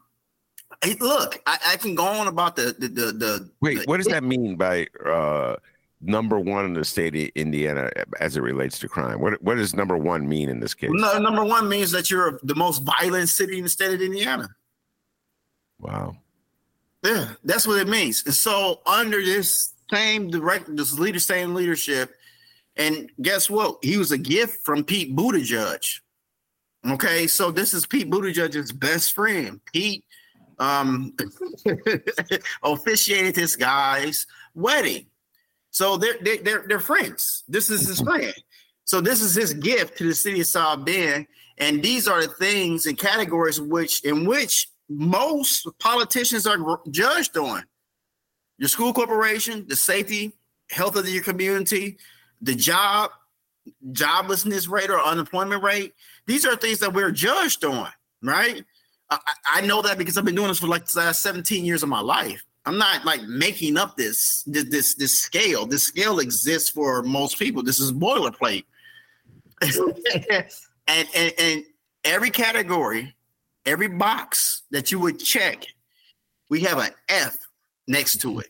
Hey, 0.84 0.96
look, 1.00 1.42
I, 1.46 1.58
I, 1.68 1.78
can 1.78 1.96
go 1.96 2.04
on 2.04 2.28
about 2.28 2.56
the 2.56 2.76
the 2.78 2.88
the. 2.88 3.12
the 3.14 3.50
Wait, 3.62 3.80
the, 3.80 3.86
what 3.86 3.98
does 3.98 4.08
that 4.08 4.24
mean 4.24 4.56
by 4.56 4.88
uh, 5.06 5.56
number 6.02 6.40
one 6.40 6.66
in 6.66 6.74
the 6.74 6.86
state 6.86 7.16
of 7.16 7.30
Indiana 7.36 7.90
as 8.20 8.38
it 8.38 8.42
relates 8.42 8.80
to 8.80 8.88
crime? 8.88 9.20
What 9.20 9.42
what 9.42 9.56
does 9.56 9.76
number 9.76 9.98
one 9.98 10.28
mean 10.28 10.50
in 10.50 10.60
this 10.60 10.74
case? 10.74 10.90
No, 10.94 11.18
number 11.20 11.44
one 11.44 11.68
means 11.70 11.92
that 11.92 12.10
you're 12.12 12.40
the 12.44 12.56
most 12.56 12.84
violent 12.84 13.30
city 13.30 13.58
in 13.58 13.64
the 13.64 13.70
state 13.70 13.94
of 13.94 14.02
Indiana. 14.02 14.50
Wow. 15.80 16.18
Yeah, 17.04 17.30
that's 17.44 17.68
what 17.68 17.80
it 17.80 17.88
means. 17.88 18.24
And 18.26 18.34
so 18.34 18.82
under 18.86 19.24
this 19.24 19.74
same 19.92 20.30
direct, 20.30 20.76
this 20.76 20.98
leader, 20.98 21.20
same 21.20 21.54
leadership, 21.54 22.16
and 22.78 23.12
guess 23.22 23.50
what? 23.50 23.78
He 23.84 23.98
was 23.98 24.12
a 24.12 24.18
gift 24.18 24.66
from 24.66 24.84
Pete 24.84 25.16
Buttigieg. 25.16 26.00
Okay, 26.88 27.28
so 27.28 27.52
this 27.52 27.74
is 27.74 27.86
Pete 27.86 28.10
Buttigieg's 28.10 28.72
best 28.72 29.14
friend. 29.14 29.60
Pete 29.72 30.04
um, 30.60 31.16
officiated 32.64 33.36
this 33.36 33.56
guy's 33.56 34.28
wedding. 34.54 35.06
So 35.76 35.98
they're, 35.98 36.16
they're, 36.22 36.64
they're 36.66 36.80
friends. 36.80 37.44
This 37.50 37.70
is 37.70 37.86
his 37.86 38.00
friend. 38.00 38.34
So 38.86 39.02
this 39.02 39.22
is 39.22 39.36
his 39.36 39.54
gift 39.54 39.98
to 39.98 40.06
the 40.06 40.16
city 40.16 40.40
of 40.40 40.48
South 40.48 40.86
Bend. 40.86 41.28
And 41.58 41.84
these 41.84 42.08
are 42.08 42.22
the 42.22 42.30
things 42.30 42.86
and 42.86 42.98
categories 42.98 43.60
which 43.60 44.02
in 44.06 44.26
which 44.26 44.70
most 44.88 45.68
politicians 45.80 46.48
are 46.48 46.80
judged 46.92 47.36
on. 47.36 47.66
Your 48.58 48.70
school 48.70 48.94
corporation, 48.94 49.66
the 49.68 49.76
safety, 49.76 50.32
health 50.70 50.96
of 50.96 51.10
your 51.10 51.22
community, 51.22 51.98
the 52.42 52.56
job, 52.56 53.12
joblessness 53.92 54.70
rate 54.70 54.90
or 54.90 55.02
unemployment 55.02 55.62
rate. 55.62 55.94
These 56.26 56.46
are 56.46 56.56
things 56.56 56.80
that 56.80 56.94
we're 56.94 57.12
judged 57.12 57.66
on, 57.66 57.90
right? 58.24 58.64
I, 59.10 59.20
I 59.56 59.62
know 59.62 59.82
that 59.82 59.98
because 59.98 60.18
I've 60.18 60.24
been 60.24 60.36
doing 60.36 60.48
this 60.48 60.60
for 60.60 60.68
like 60.68 60.86
the 60.86 61.00
last 61.00 61.22
17 61.22 61.66
years 61.66 61.84
of 61.84 61.90
my 61.90 62.00
life. 62.00 62.46
I'm 62.66 62.78
not 62.78 63.06
like 63.06 63.22
making 63.24 63.78
up 63.78 63.96
this 63.96 64.44
this 64.48 64.66
this, 64.66 64.96
this 64.96 65.20
scale. 65.20 65.66
This 65.66 65.84
scale 65.84 66.20
exists 66.20 66.70
for 66.70 67.04
most 67.04 67.38
people. 67.38 67.62
This 67.64 67.80
is 67.80 67.92
boilerplate. 67.92 68.66
and, 69.62 71.08
and 71.16 71.34
and 71.38 71.64
every 72.04 72.30
category, 72.30 73.16
every 73.66 73.88
box 73.88 74.64
that 74.72 74.92
you 74.92 75.00
would 75.00 75.20
check, 75.20 75.66
we 76.50 76.62
have 76.62 76.80
an 76.80 76.92
F 77.10 77.38
next 77.88 78.22
to 78.22 78.40
it. 78.40 78.50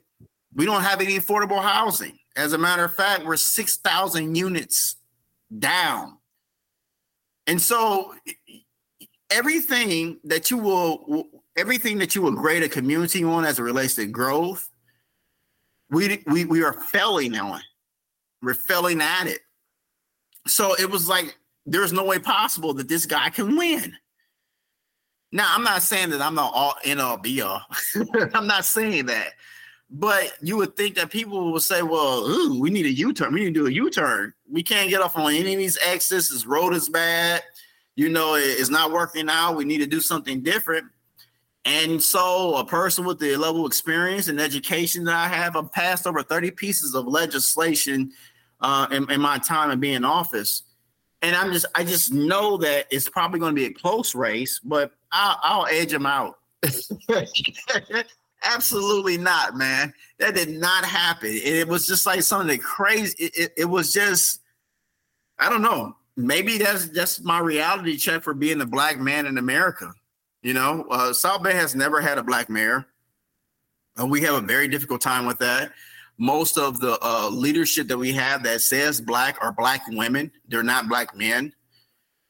We 0.53 0.65
don't 0.65 0.81
have 0.81 1.01
any 1.01 1.17
affordable 1.19 1.61
housing. 1.61 2.17
As 2.37 2.53
a 2.53 2.57
matter 2.57 2.83
of 2.83 2.93
fact, 2.93 3.25
we're 3.25 3.37
6,000 3.37 4.35
units 4.35 4.97
down. 5.59 6.17
And 7.47 7.61
so 7.61 8.13
everything 9.29 10.19
that 10.23 10.51
you 10.51 10.57
will 10.57 11.29
everything 11.57 11.99
that 11.99 12.15
you 12.15 12.21
will 12.21 12.31
grade 12.31 12.63
a 12.63 12.69
community 12.69 13.23
on 13.23 13.45
as 13.45 13.59
it 13.59 13.63
relates 13.63 13.95
to 13.95 14.05
growth, 14.05 14.69
we 15.89 16.23
we 16.27 16.45
we 16.45 16.63
are 16.63 16.73
failing 16.73 17.35
on. 17.35 17.61
We're 18.41 18.53
failing 18.53 19.01
at 19.01 19.27
it. 19.27 19.39
So 20.47 20.75
it 20.75 20.89
was 20.89 21.07
like 21.07 21.37
there's 21.65 21.93
no 21.93 22.05
way 22.05 22.19
possible 22.19 22.73
that 22.75 22.87
this 22.87 23.05
guy 23.05 23.29
can 23.29 23.55
win. 23.55 23.95
Now 25.31 25.51
I'm 25.53 25.63
not 25.63 25.81
saying 25.81 26.11
that 26.11 26.21
I'm 26.21 26.35
not 26.35 26.51
all 26.53 26.75
in 26.83 26.99
all 26.99 27.17
be 27.17 27.41
all. 27.41 27.61
I'm 28.33 28.47
not 28.47 28.65
saying 28.65 29.07
that. 29.07 29.33
But 29.89 30.33
you 30.41 30.57
would 30.57 30.75
think 30.75 30.95
that 30.95 31.11
people 31.11 31.51
would 31.51 31.61
say, 31.61 31.83
well, 31.83 32.25
ooh, 32.25 32.59
we 32.59 32.71
need 32.71 32.87
a 32.87 32.91
U-turn. 32.91 33.31
We 33.31 33.41
need 33.41 33.53
to 33.53 33.59
do 33.59 33.67
a 33.67 33.71
U-turn. 33.71 34.33
We 34.49 34.63
can't 34.63 34.89
get 34.89 35.01
off 35.01 35.15
on 35.15 35.31
any 35.31 35.53
of 35.53 35.59
these 35.59 35.77
exits. 35.85 36.29
This 36.29 36.43
road 36.47 36.73
is 36.73 36.89
bad 36.89 37.43
you 37.95 38.09
know, 38.09 38.35
it's 38.35 38.69
not 38.69 38.91
working 38.91 39.29
out. 39.29 39.55
We 39.55 39.65
need 39.65 39.77
to 39.77 39.87
do 39.87 40.01
something 40.01 40.41
different. 40.41 40.85
And 41.65 42.01
so, 42.01 42.55
a 42.57 42.65
person 42.65 43.05
with 43.05 43.19
the 43.19 43.35
level 43.37 43.65
of 43.65 43.69
experience 43.69 44.27
and 44.27 44.39
education 44.39 45.03
that 45.05 45.15
I 45.15 45.27
have, 45.27 45.55
I've 45.55 45.71
passed 45.71 46.05
over 46.05 46.21
30 46.21 46.51
pieces 46.51 46.93
of 46.93 47.07
legislation 47.07 48.11
uh, 48.61 48.87
in, 48.91 49.09
in 49.11 49.19
my 49.19 49.39
time 49.39 49.71
of 49.71 49.79
being 49.79 49.95
in 49.95 50.05
office. 50.05 50.63
And 51.23 51.35
I'm 51.35 51.51
just, 51.51 51.65
I 51.73 51.83
just 51.83 52.13
know 52.13 52.57
that 52.57 52.85
it's 52.91 53.09
probably 53.09 53.39
going 53.39 53.55
to 53.55 53.59
be 53.59 53.65
a 53.65 53.73
close 53.73 54.13
race, 54.13 54.59
but 54.63 54.91
I'll, 55.11 55.39
I'll 55.41 55.65
edge 55.65 55.91
them 55.91 56.05
out. 56.05 56.37
Absolutely 58.43 59.17
not, 59.17 59.57
man. 59.57 59.91
That 60.19 60.35
did 60.35 60.49
not 60.49 60.85
happen. 60.85 61.31
It 61.31 61.67
was 61.67 61.87
just 61.87 62.05
like 62.05 62.21
something 62.21 62.59
crazy. 62.59 63.15
It, 63.17 63.37
it, 63.37 63.53
it 63.57 63.65
was 63.65 63.91
just, 63.91 64.41
I 65.39 65.49
don't 65.49 65.63
know 65.63 65.95
maybe 66.17 66.57
that's 66.57 66.87
just 66.89 67.23
my 67.23 67.39
reality 67.39 67.97
check 67.97 68.23
for 68.23 68.33
being 68.33 68.61
a 68.61 68.65
black 68.65 68.99
man 68.99 69.25
in 69.25 69.37
America. 69.37 69.93
You 70.45 70.53
know, 70.53 70.85
uh, 70.91 71.11
South 71.11 71.41
Bend 71.41 71.57
has 71.57 71.73
never 71.73 71.99
had 71.99 72.19
a 72.19 72.23
black 72.23 72.51
mayor. 72.51 72.85
Uh, 73.99 74.05
we 74.05 74.21
have 74.21 74.35
a 74.35 74.41
very 74.41 74.67
difficult 74.67 75.01
time 75.01 75.25
with 75.25 75.39
that. 75.39 75.71
Most 76.19 76.59
of 76.59 76.79
the 76.79 76.99
uh, 77.01 77.29
leadership 77.31 77.87
that 77.87 77.97
we 77.97 78.11
have 78.11 78.43
that 78.43 78.61
says 78.61 79.01
black 79.01 79.39
are 79.41 79.51
black 79.51 79.81
women. 79.87 80.31
They're 80.47 80.61
not 80.61 80.87
black 80.87 81.17
men. 81.17 81.51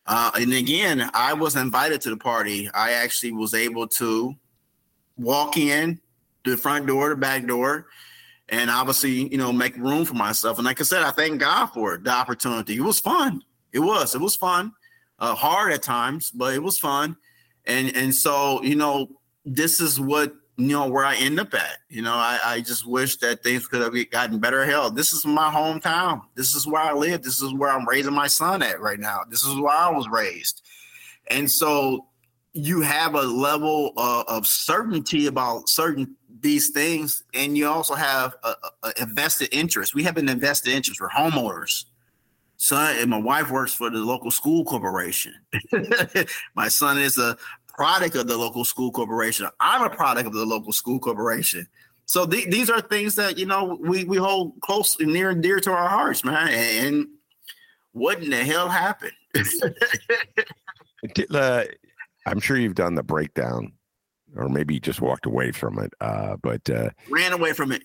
Uh, 0.07 0.31
and 0.35 0.53
again, 0.53 1.09
I 1.13 1.33
was 1.33 1.57
invited 1.57 1.99
to 2.01 2.09
the 2.09 2.15
party. 2.15 2.69
I 2.73 2.93
actually 2.93 3.33
was 3.33 3.53
able 3.53 3.85
to 3.89 4.33
walk 5.17 5.57
in 5.57 5.99
the 6.45 6.55
front 6.55 6.87
door, 6.87 7.09
the 7.09 7.17
back 7.17 7.45
door, 7.45 7.87
and 8.47 8.69
obviously, 8.69 9.29
you 9.29 9.37
know, 9.37 9.51
make 9.51 9.75
room 9.75 10.05
for 10.05 10.13
myself. 10.13 10.57
And 10.57 10.65
like 10.65 10.79
I 10.79 10.85
said, 10.85 11.03
I 11.03 11.11
thank 11.11 11.41
God 11.41 11.65
for 11.65 11.95
it, 11.95 12.05
the 12.05 12.11
opportunity. 12.11 12.77
It 12.77 12.81
was 12.81 13.01
fun. 13.01 13.41
It 13.73 13.79
was. 13.79 14.15
It 14.15 14.21
was 14.21 14.37
fun. 14.37 14.71
Uh, 15.19 15.35
hard 15.35 15.73
at 15.73 15.83
times, 15.83 16.31
but 16.31 16.53
it 16.53 16.63
was 16.63 16.79
fun. 16.79 17.17
And 17.67 17.95
and 17.95 18.13
so 18.13 18.61
you 18.63 18.75
know, 18.75 19.09
this 19.45 19.79
is 19.79 19.99
what 19.99 20.33
you 20.57 20.67
know 20.67 20.87
where 20.87 21.05
I 21.05 21.15
end 21.15 21.39
up 21.39 21.53
at. 21.53 21.77
You 21.89 22.01
know, 22.01 22.13
I, 22.13 22.39
I 22.43 22.61
just 22.61 22.85
wish 22.85 23.17
that 23.17 23.43
things 23.43 23.67
could 23.67 23.81
have 23.81 24.11
gotten 24.11 24.39
better. 24.39 24.65
Hell, 24.65 24.89
this 24.89 25.13
is 25.13 25.25
my 25.25 25.51
hometown. 25.51 26.21
This 26.35 26.55
is 26.55 26.65
where 26.65 26.81
I 26.81 26.93
live. 26.93 27.23
This 27.23 27.41
is 27.41 27.53
where 27.53 27.69
I'm 27.69 27.87
raising 27.87 28.13
my 28.13 28.27
son 28.27 28.63
at 28.63 28.79
right 28.79 28.99
now. 28.99 29.21
This 29.29 29.43
is 29.43 29.55
where 29.55 29.75
I 29.75 29.89
was 29.89 30.07
raised. 30.07 30.61
And 31.27 31.49
so 31.51 32.07
you 32.53 32.81
have 32.81 33.15
a 33.15 33.21
level 33.21 33.91
uh, 33.97 34.23
of 34.27 34.47
certainty 34.47 35.27
about 35.27 35.67
certain 35.67 36.15
these 36.39 36.69
things, 36.69 37.23
and 37.33 37.57
you 37.57 37.67
also 37.67 37.95
have 37.95 38.35
a, 38.43 38.53
a 38.83 38.93
invested 39.01 39.49
interest. 39.51 39.95
We 39.95 40.03
have 40.03 40.17
an 40.17 40.29
invested 40.29 40.73
interest. 40.73 41.01
We're 41.01 41.09
homeowners 41.09 41.85
son 42.65 42.97
and 42.97 43.09
my 43.09 43.17
wife 43.17 43.51
works 43.51 43.73
for 43.73 43.89
the 43.89 43.99
local 43.99 44.31
school 44.31 44.65
corporation. 44.65 45.33
my 46.55 46.67
son 46.67 46.97
is 46.97 47.17
a 47.17 47.37
product 47.67 48.15
of 48.15 48.27
the 48.27 48.37
local 48.37 48.65
school 48.65 48.91
corporation. 48.91 49.47
I'm 49.59 49.83
a 49.83 49.89
product 49.89 50.27
of 50.27 50.33
the 50.33 50.45
local 50.45 50.73
school 50.73 50.99
corporation. 50.99 51.67
So 52.05 52.25
th- 52.25 52.49
these 52.49 52.69
are 52.69 52.81
things 52.81 53.15
that 53.15 53.37
you 53.37 53.45
know 53.45 53.77
we 53.79 54.03
we 54.03 54.17
hold 54.17 54.59
close 54.61 54.99
and 54.99 55.13
near 55.13 55.29
and 55.29 55.41
dear 55.41 55.59
to 55.59 55.71
our 55.71 55.87
hearts, 55.87 56.23
man. 56.23 56.49
And 56.49 57.07
what 57.91 58.23
in 58.23 58.29
the 58.29 58.43
hell 58.43 58.69
happened? 58.69 59.13
uh, 61.33 61.63
I'm 62.25 62.39
sure 62.39 62.57
you've 62.57 62.75
done 62.75 62.95
the 62.95 63.03
breakdown 63.03 63.73
or 64.35 64.49
maybe 64.49 64.73
you 64.73 64.79
just 64.79 65.01
walked 65.01 65.25
away 65.25 65.51
from 65.51 65.79
it. 65.79 65.93
Uh, 66.01 66.35
but 66.41 66.69
uh, 66.69 66.89
ran 67.09 67.33
away 67.33 67.53
from 67.53 67.71
it. 67.71 67.83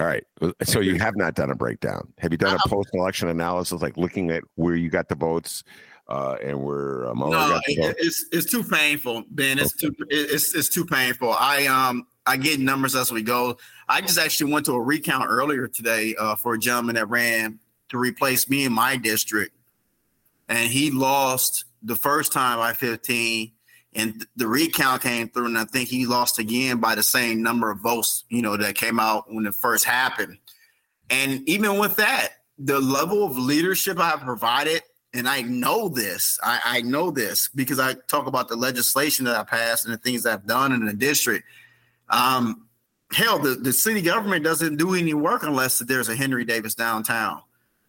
All 0.00 0.06
right. 0.06 0.24
So 0.62 0.80
you 0.80 0.96
have 0.98 1.16
not 1.16 1.34
done 1.34 1.50
a 1.50 1.56
breakdown. 1.56 2.12
Have 2.18 2.30
you 2.30 2.38
done 2.38 2.56
a 2.64 2.68
post 2.68 2.90
election 2.94 3.28
analysis, 3.28 3.82
like 3.82 3.96
looking 3.96 4.30
at 4.30 4.44
where 4.54 4.76
you 4.76 4.90
got 4.90 5.08
the 5.08 5.16
votes 5.16 5.64
uh, 6.08 6.36
and 6.42 6.62
where 6.62 7.08
um, 7.08 7.18
no, 7.18 7.60
it, 7.66 7.96
it's 7.98 8.26
it's 8.30 8.50
too 8.50 8.62
painful, 8.62 9.24
Ben. 9.30 9.58
It's 9.58 9.74
okay. 9.84 9.94
too 9.94 10.06
it's 10.08 10.54
it's 10.54 10.68
too 10.68 10.84
painful. 10.84 11.32
I 11.32 11.66
um 11.66 12.06
I 12.26 12.36
get 12.36 12.60
numbers 12.60 12.94
as 12.94 13.10
we 13.10 13.22
go. 13.22 13.58
I 13.88 14.00
just 14.00 14.18
actually 14.18 14.52
went 14.52 14.66
to 14.66 14.72
a 14.72 14.80
recount 14.80 15.26
earlier 15.28 15.66
today 15.66 16.14
uh, 16.18 16.36
for 16.36 16.54
a 16.54 16.58
gentleman 16.58 16.94
that 16.94 17.08
ran 17.08 17.58
to 17.88 17.98
replace 17.98 18.48
me 18.48 18.64
in 18.64 18.72
my 18.72 18.96
district, 18.96 19.56
and 20.48 20.70
he 20.70 20.92
lost 20.92 21.64
the 21.82 21.96
first 21.96 22.32
time 22.32 22.58
by 22.58 22.72
15 22.72 23.52
and 23.98 24.24
the 24.36 24.46
recount 24.46 25.02
came 25.02 25.28
through, 25.28 25.46
and 25.46 25.58
I 25.58 25.64
think 25.64 25.88
he 25.88 26.06
lost 26.06 26.38
again 26.38 26.78
by 26.78 26.94
the 26.94 27.02
same 27.02 27.42
number 27.42 27.68
of 27.68 27.80
votes, 27.80 28.24
you 28.28 28.42
know, 28.42 28.56
that 28.56 28.76
came 28.76 29.00
out 29.00 29.24
when 29.32 29.44
it 29.44 29.56
first 29.56 29.84
happened. 29.84 30.38
And 31.10 31.46
even 31.48 31.78
with 31.78 31.96
that, 31.96 32.28
the 32.58 32.78
level 32.78 33.24
of 33.24 33.36
leadership 33.36 33.98
I 33.98 34.16
provided, 34.16 34.82
and 35.12 35.28
I 35.28 35.42
know 35.42 35.88
this, 35.88 36.38
I, 36.44 36.60
I 36.64 36.80
know 36.82 37.10
this 37.10 37.48
because 37.48 37.80
I 37.80 37.94
talk 37.94 38.28
about 38.28 38.48
the 38.48 38.54
legislation 38.54 39.24
that 39.24 39.34
I 39.34 39.42
passed 39.42 39.84
and 39.84 39.92
the 39.92 39.98
things 39.98 40.24
I've 40.24 40.46
done 40.46 40.70
in 40.72 40.84
the 40.84 40.92
district. 40.92 41.44
Um, 42.08 42.68
hell, 43.12 43.40
the, 43.40 43.56
the 43.56 43.72
city 43.72 44.00
government 44.00 44.44
doesn't 44.44 44.76
do 44.76 44.94
any 44.94 45.14
work 45.14 45.42
unless 45.42 45.80
there's 45.80 46.08
a 46.08 46.14
Henry 46.14 46.44
Davis 46.44 46.76
downtown. 46.76 47.42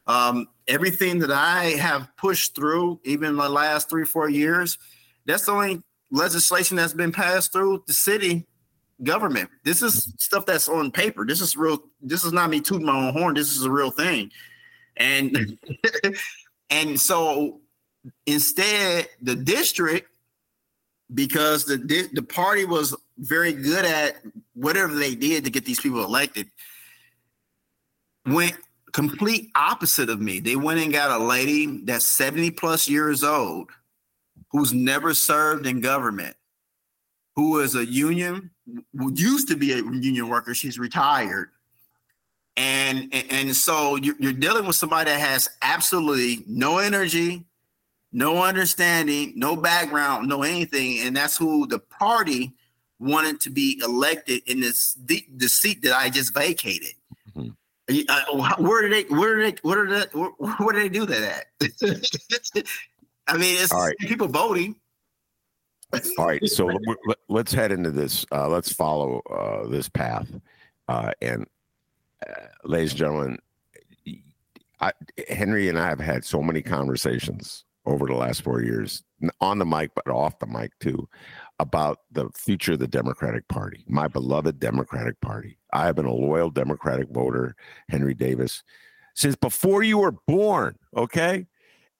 Um, 0.07 0.47
everything 0.67 1.19
that 1.19 1.31
I 1.31 1.65
have 1.65 2.09
pushed 2.17 2.55
through, 2.55 2.99
even 3.03 3.35
the 3.35 3.47
last 3.47 3.91
three, 3.91 4.05
four 4.05 4.27
years, 4.27 4.79
that's 5.27 5.45
the 5.45 5.51
only 5.51 5.83
legislation 6.11 6.77
that's 6.77 6.93
been 6.93 7.11
passed 7.11 7.51
through 7.51 7.83
the 7.87 7.93
city 7.93 8.47
government. 9.03 9.49
This 9.63 9.81
is 9.81 10.13
stuff 10.17 10.45
that's 10.45 10.67
on 10.67 10.91
paper. 10.91 11.25
This 11.25 11.41
is 11.41 11.55
real. 11.55 11.83
This 12.01 12.23
is 12.23 12.33
not 12.33 12.49
me 12.49 12.61
tooting 12.61 12.85
my 12.85 13.07
own 13.07 13.13
horn. 13.13 13.35
This 13.35 13.55
is 13.55 13.63
a 13.63 13.71
real 13.71 13.91
thing. 13.91 14.31
And 14.97 15.57
and 16.69 16.99
so 16.99 17.61
instead, 18.25 19.07
the 19.21 19.35
district, 19.35 20.09
because 21.13 21.65
the 21.65 21.77
the 22.13 22.23
party 22.23 22.65
was 22.65 22.95
very 23.17 23.53
good 23.53 23.85
at 23.85 24.17
whatever 24.53 24.93
they 24.93 25.15
did 25.15 25.43
to 25.45 25.49
get 25.49 25.65
these 25.65 25.79
people 25.79 26.03
elected, 26.03 26.47
went 28.25 28.55
complete 28.91 29.51
opposite 29.55 30.09
of 30.09 30.19
me. 30.19 30.39
They 30.39 30.55
went 30.55 30.79
and 30.79 30.91
got 30.91 31.21
a 31.21 31.23
lady 31.23 31.81
that's 31.83 32.05
70 32.05 32.51
plus 32.51 32.87
years 32.87 33.23
old 33.23 33.69
who's 34.51 34.73
never 34.73 35.13
served 35.13 35.65
in 35.65 35.81
government, 35.81 36.35
who 37.35 37.59
is 37.59 37.75
a 37.75 37.85
union, 37.85 38.51
used 39.13 39.47
to 39.49 39.55
be 39.55 39.73
a 39.73 39.77
union 39.77 40.27
worker. 40.27 40.53
She's 40.53 40.79
retired. 40.79 41.49
And, 42.57 43.13
and 43.13 43.55
so 43.55 43.95
you're 43.95 44.33
dealing 44.33 44.65
with 44.65 44.75
somebody 44.75 45.11
that 45.11 45.19
has 45.19 45.49
absolutely 45.61 46.43
no 46.45 46.79
energy, 46.79 47.45
no 48.11 48.43
understanding, 48.43 49.33
no 49.35 49.55
background, 49.55 50.27
no 50.27 50.43
anything. 50.43 50.99
And 50.99 51.15
that's 51.15 51.37
who 51.37 51.67
the 51.67 51.79
party 51.79 52.53
wanted 52.99 53.39
to 53.41 53.49
be 53.49 53.81
elected 53.83 54.41
in 54.45 54.59
this 54.59 54.97
the, 55.05 55.25
the 55.37 55.47
seat 55.47 55.81
that 55.83 55.93
I 55.93 56.09
just 56.09 56.33
vacated. 56.33 56.93
Mm-hmm. 57.35 57.49
Uh, 58.09 58.55
where 58.57 58.87
did 58.87 58.91
they? 58.91 59.15
Where 59.15 59.37
did 59.37 59.55
they? 59.55 59.59
Where 59.61 59.85
did 59.85 60.11
they? 60.11 60.19
Where, 60.19 60.29
where 60.57 60.73
did 60.73 60.83
they 60.83 60.89
do 60.89 61.05
that 61.05 61.45
at? 61.61 62.67
I 63.29 63.37
mean, 63.37 63.55
it's 63.61 63.71
All 63.71 63.85
right. 63.85 63.97
people 63.99 64.27
voting. 64.27 64.75
All 66.17 66.27
right, 66.27 66.45
so 66.47 66.69
let's 67.29 67.53
head 67.53 67.71
into 67.71 67.91
this. 67.91 68.25
Uh, 68.31 68.47
let's 68.47 68.71
follow 68.71 69.21
uh, 69.29 69.67
this 69.67 69.89
path. 69.89 70.29
Uh, 70.87 71.11
and, 71.21 71.47
uh, 72.27 72.33
ladies 72.63 72.91
and 72.91 72.99
gentlemen, 72.99 73.37
I, 74.79 74.91
Henry 75.27 75.67
and 75.67 75.77
I 75.77 75.87
have 75.87 75.99
had 75.99 76.23
so 76.23 76.41
many 76.41 76.61
conversations 76.61 77.65
over 77.85 78.05
the 78.05 78.15
last 78.15 78.43
four 78.43 78.61
years, 78.61 79.03
on 79.41 79.57
the 79.57 79.65
mic, 79.65 79.91
but 79.95 80.07
off 80.07 80.37
the 80.39 80.45
mic 80.45 80.77
too, 80.79 81.07
about 81.59 81.99
the 82.11 82.29
future 82.35 82.73
of 82.73 82.79
the 82.79 82.87
Democratic 82.87 83.47
Party, 83.47 83.83
my 83.87 84.07
beloved 84.07 84.59
Democratic 84.59 85.19
Party. 85.21 85.57
I 85.73 85.85
have 85.85 85.95
been 85.95 86.05
a 86.05 86.13
loyal 86.13 86.49
Democratic 86.49 87.09
voter, 87.09 87.55
Henry 87.89 88.13
Davis, 88.13 88.63
since 89.15 89.35
before 89.35 89.83
you 89.83 89.97
were 89.97 90.13
born. 90.27 90.77
Okay. 90.95 91.47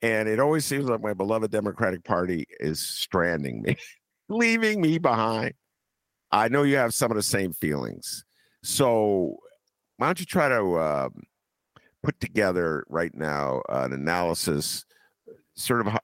And 0.02 0.30
it 0.30 0.40
always 0.40 0.66
seems 0.66 0.86
like 0.86 1.02
my 1.02 1.14
beloved 1.14 1.52
Democratic 1.52 2.04
Party 2.04 2.46
is 2.60 2.80
stranding 2.80 3.62
me, 3.62 3.76
leaving 4.30 4.82
me 4.82 4.98
behind. 4.98 5.54
I 6.32 6.48
know 6.48 6.64
you 6.64 6.78
have 6.78 6.94
some 6.94 7.12
of 7.12 7.18
the 7.18 7.24
same 7.24 7.54
feelings. 7.54 8.24
So 8.64 9.38
why 9.98 10.08
don't 10.08 10.20
you 10.20 10.26
try 10.26 10.48
to 10.48 10.76
uh, 10.76 11.10
put 12.04 12.20
together 12.20 12.86
right 12.88 13.14
now 13.14 13.62
an 13.70 13.94
analysis, 13.94 14.86
sort 15.56 15.82
of 15.82 15.88
how, 15.88 16.00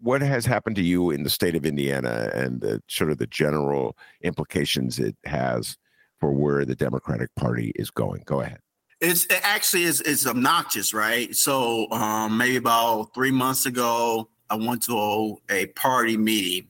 what 0.00 0.22
has 0.22 0.46
happened 0.46 0.76
to 0.76 0.82
you 0.82 1.10
in 1.10 1.24
the 1.24 1.30
state 1.30 1.56
of 1.56 1.66
Indiana 1.66 2.30
and 2.32 2.60
the 2.60 2.82
sort 2.88 3.10
of 3.10 3.18
the 3.18 3.26
general 3.26 3.96
implications 4.22 4.98
it 4.98 5.16
has 5.24 5.76
for 6.18 6.32
where 6.32 6.64
the 6.64 6.76
Democratic 6.76 7.34
Party 7.34 7.72
is 7.74 7.90
going? 7.90 8.22
Go 8.24 8.40
ahead. 8.40 8.60
It's 9.00 9.24
it 9.26 9.40
actually 9.42 9.84
is 9.84 10.00
it's 10.02 10.26
obnoxious, 10.26 10.92
right? 10.92 11.34
So 11.34 11.90
um, 11.90 12.36
maybe 12.36 12.56
about 12.56 13.14
three 13.14 13.30
months 13.30 13.64
ago, 13.66 14.28
I 14.50 14.56
went 14.56 14.82
to 14.84 15.38
a, 15.48 15.66
party 15.66 16.16
meeting. 16.16 16.68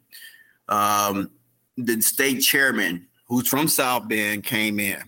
Um, 0.68 1.30
the 1.76 2.00
state 2.00 2.40
chairman, 2.40 3.08
who's 3.26 3.48
from 3.48 3.66
South 3.66 4.08
Bend, 4.08 4.44
came 4.44 4.78
in, 4.78 5.02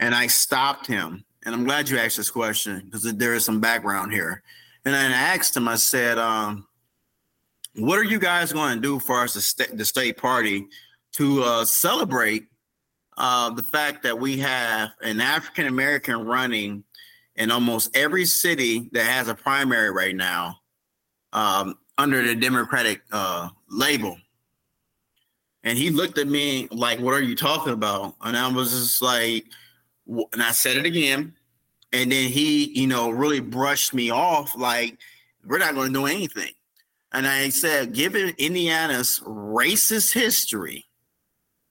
and 0.00 0.14
I 0.14 0.26
stopped 0.26 0.86
him. 0.86 1.24
And 1.46 1.54
I'm 1.54 1.64
glad 1.64 1.88
you 1.88 1.96
asked 1.96 2.18
this 2.18 2.30
question 2.30 2.82
because 2.84 3.04
there 3.14 3.32
is 3.32 3.44
some 3.44 3.60
background 3.60 4.12
here. 4.12 4.42
And 4.84 4.94
I 4.94 5.04
asked 5.04 5.56
him, 5.56 5.66
I 5.66 5.76
said, 5.76 6.18
um, 6.18 6.66
"What 7.74 7.98
are 7.98 8.04
you 8.04 8.18
guys 8.18 8.52
going 8.52 8.74
to 8.74 8.80
do 8.82 8.98
for 8.98 9.22
us, 9.22 9.54
the, 9.54 9.68
the 9.72 9.84
state 9.84 10.18
party, 10.18 10.66
to 11.12 11.42
uh, 11.42 11.64
celebrate 11.64 12.48
uh, 13.18 13.50
the 13.50 13.62
fact 13.62 14.04
that 14.04 14.18
we 14.18 14.38
have 14.38 14.90
an 15.02 15.20
African 15.20 15.66
American 15.66 16.24
running 16.24 16.84
in 17.34 17.50
almost 17.50 17.96
every 17.96 18.24
city 18.24 18.88
that 18.92 19.04
has 19.04 19.28
a 19.28 19.34
primary 19.34 19.90
right 19.90 20.14
now 20.14 20.56
um, 21.32 21.76
under 21.98 22.22
the 22.22 22.34
Democratic 22.34 23.02
uh, 23.12 23.48
label. 23.68 24.16
And 25.64 25.76
he 25.76 25.90
looked 25.90 26.18
at 26.18 26.28
me 26.28 26.68
like, 26.70 27.00
What 27.00 27.14
are 27.14 27.22
you 27.22 27.34
talking 27.34 27.72
about? 27.72 28.14
And 28.22 28.36
I 28.36 28.48
was 28.48 28.70
just 28.70 29.02
like, 29.02 29.46
and 30.06 30.42
I 30.42 30.52
said 30.52 30.76
it 30.76 30.86
again. 30.86 31.34
And 31.92 32.12
then 32.12 32.30
he, 32.30 32.66
you 32.78 32.86
know, 32.86 33.10
really 33.10 33.40
brushed 33.40 33.94
me 33.94 34.10
off 34.10 34.56
like, 34.56 34.96
We're 35.44 35.58
not 35.58 35.74
going 35.74 35.92
to 35.92 35.98
do 35.98 36.06
anything. 36.06 36.52
And 37.12 37.26
I 37.26 37.48
said, 37.48 37.94
given 37.94 38.34
Indiana's 38.38 39.20
racist 39.24 40.12
history 40.12 40.84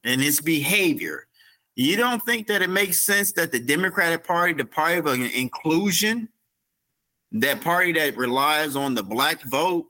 and 0.03 0.21
its 0.21 0.41
behavior, 0.41 1.26
you 1.77 1.95
don't 1.95 2.23
think 2.25 2.47
that 2.47 2.63
it 2.63 2.71
makes 2.71 3.01
sense 3.01 3.31
that 3.33 3.51
the 3.51 3.59
Democratic 3.59 4.25
Party, 4.25 4.51
the 4.53 4.65
party 4.65 4.97
of 4.97 5.05
inclusion, 5.07 6.27
that 7.33 7.61
party 7.61 7.91
that 7.91 8.17
relies 8.17 8.75
on 8.75 8.95
the 8.95 9.03
black 9.03 9.43
vote, 9.43 9.85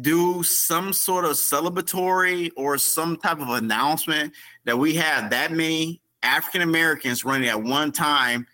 do 0.00 0.42
some 0.42 0.92
sort 0.92 1.24
of 1.24 1.32
celebratory 1.32 2.50
or 2.56 2.78
some 2.78 3.16
type 3.16 3.40
of 3.40 3.48
announcement 3.50 4.32
that 4.64 4.76
we 4.76 4.96
have 4.96 5.30
that 5.30 5.52
many 5.52 6.00
African 6.24 6.62
Americans 6.62 7.24
running 7.24 7.48
at 7.48 7.62
one 7.62 7.92
time, 7.92 8.44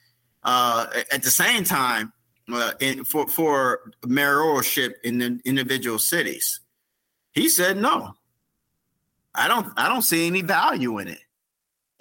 uh, 0.44 0.88
at 1.11 1.22
the 1.22 1.31
same 1.31 1.64
time, 1.64 2.12
uh, 2.53 2.72
in, 2.81 3.05
for 3.05 3.27
for 3.27 3.90
mayoralship 4.03 4.92
in 5.03 5.16
the 5.16 5.40
individual 5.46 5.98
cities? 5.98 6.61
He 7.33 7.48
said 7.48 7.79
no. 7.79 8.12
I 9.35 9.48
don't. 9.48 9.72
I 9.79 9.88
don't 9.88 10.03
see 10.03 10.27
any 10.27 10.42
value 10.42 10.98
in 10.98 11.09
it. 11.09 11.20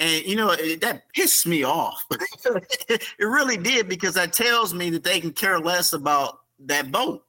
And 0.02 0.26
you 0.26 0.36
know 0.36 0.50
it, 0.50 0.82
that 0.82 1.04
pissed 1.14 1.46
me 1.46 1.64
off. 1.64 2.04
it 2.12 3.04
really 3.20 3.56
did 3.56 3.88
because 3.88 4.16
that 4.16 4.34
tells 4.34 4.74
me 4.74 4.90
that 4.90 5.04
they 5.04 5.20
can 5.20 5.32
care 5.32 5.60
less 5.60 5.94
about 5.94 6.40
that 6.66 6.92
boat. 6.92 7.24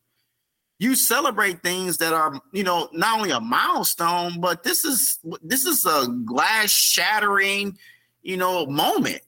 You 0.79 0.97
celebrate 0.97 1.63
things 1.63 1.99
that 1.99 2.15
are, 2.15 2.41
you 2.51 2.65
know, 2.65 2.89
not 2.95 3.19
only 3.19 3.31
a 3.31 3.41
milestone, 3.41 4.41
but 4.41 4.63
this 4.63 4.87
is 4.87 5.19
this 5.43 5.67
is 5.67 5.85
a 5.85 6.09
glass 6.25 6.71
shattering, 6.71 7.77
you 8.23 8.39
know, 8.39 8.65
moment. 8.65 9.21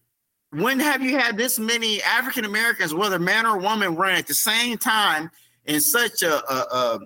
When 0.52 0.80
have 0.80 1.02
you 1.02 1.18
had 1.18 1.37
this 1.37 1.59
many 1.59 2.02
African 2.02 2.46
Americans, 2.46 2.94
whether 2.94 3.18
man 3.18 3.44
or 3.44 3.59
woman, 3.59 3.94
run 3.94 4.14
at 4.14 4.26
the 4.26 4.35
same 4.35 4.78
time 4.78 5.30
in 5.66 5.83
such 5.83 6.22
a, 6.22 6.35
a, 6.50 6.57
a 6.57 7.00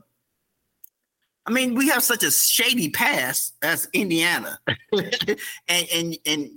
I 1.48 1.50
mean, 1.50 1.74
we 1.74 1.88
have 1.88 2.02
such 2.02 2.22
a 2.24 2.30
shady 2.30 2.90
past 2.90 3.54
as 3.62 3.88
Indiana, 3.94 4.58
and, 4.92 5.88
and 5.94 6.18
and 6.26 6.50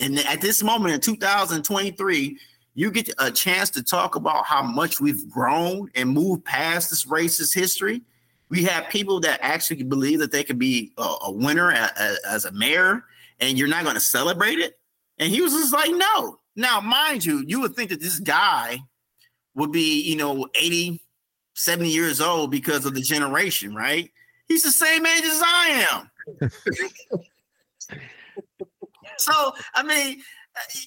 and 0.00 0.18
at 0.20 0.40
this 0.40 0.62
moment 0.62 0.94
in 0.94 1.02
2023, 1.02 2.38
you 2.72 2.90
get 2.90 3.10
a 3.18 3.30
chance 3.30 3.68
to 3.68 3.82
talk 3.82 4.14
about 4.14 4.46
how 4.46 4.62
much 4.62 5.02
we've 5.02 5.28
grown 5.28 5.90
and 5.94 6.08
moved 6.08 6.46
past 6.46 6.88
this 6.88 7.04
racist 7.04 7.54
history. 7.54 8.00
We 8.48 8.64
have 8.64 8.88
people 8.88 9.20
that 9.20 9.38
actually 9.42 9.82
believe 9.82 10.18
that 10.20 10.32
they 10.32 10.44
could 10.44 10.58
be 10.58 10.94
a, 10.96 11.14
a 11.24 11.30
winner 11.30 11.68
a, 11.70 11.90
a, 12.00 12.16
as 12.26 12.46
a 12.46 12.52
mayor, 12.52 13.04
and 13.40 13.58
you're 13.58 13.68
not 13.68 13.82
going 13.82 13.96
to 13.96 14.00
celebrate 14.00 14.60
it. 14.60 14.78
And 15.18 15.30
he 15.30 15.42
was 15.42 15.52
just 15.52 15.74
like, 15.74 15.90
no. 15.90 16.38
Now, 16.56 16.80
mind 16.80 17.22
you, 17.22 17.44
you 17.46 17.60
would 17.60 17.76
think 17.76 17.90
that 17.90 18.00
this 18.00 18.18
guy 18.18 18.78
would 19.54 19.72
be, 19.72 20.00
you 20.00 20.16
know, 20.16 20.48
80, 20.58 21.02
70 21.52 21.90
years 21.90 22.22
old 22.22 22.50
because 22.50 22.86
of 22.86 22.94
the 22.94 23.02
generation, 23.02 23.74
right? 23.74 24.10
He's 24.48 24.62
the 24.62 24.70
same 24.70 25.04
age 25.04 25.24
as 25.24 25.42
I 25.44 25.86
am. 25.90 26.50
so, 29.18 29.52
I 29.74 29.82
mean, 29.82 30.22
uh, 30.56 30.78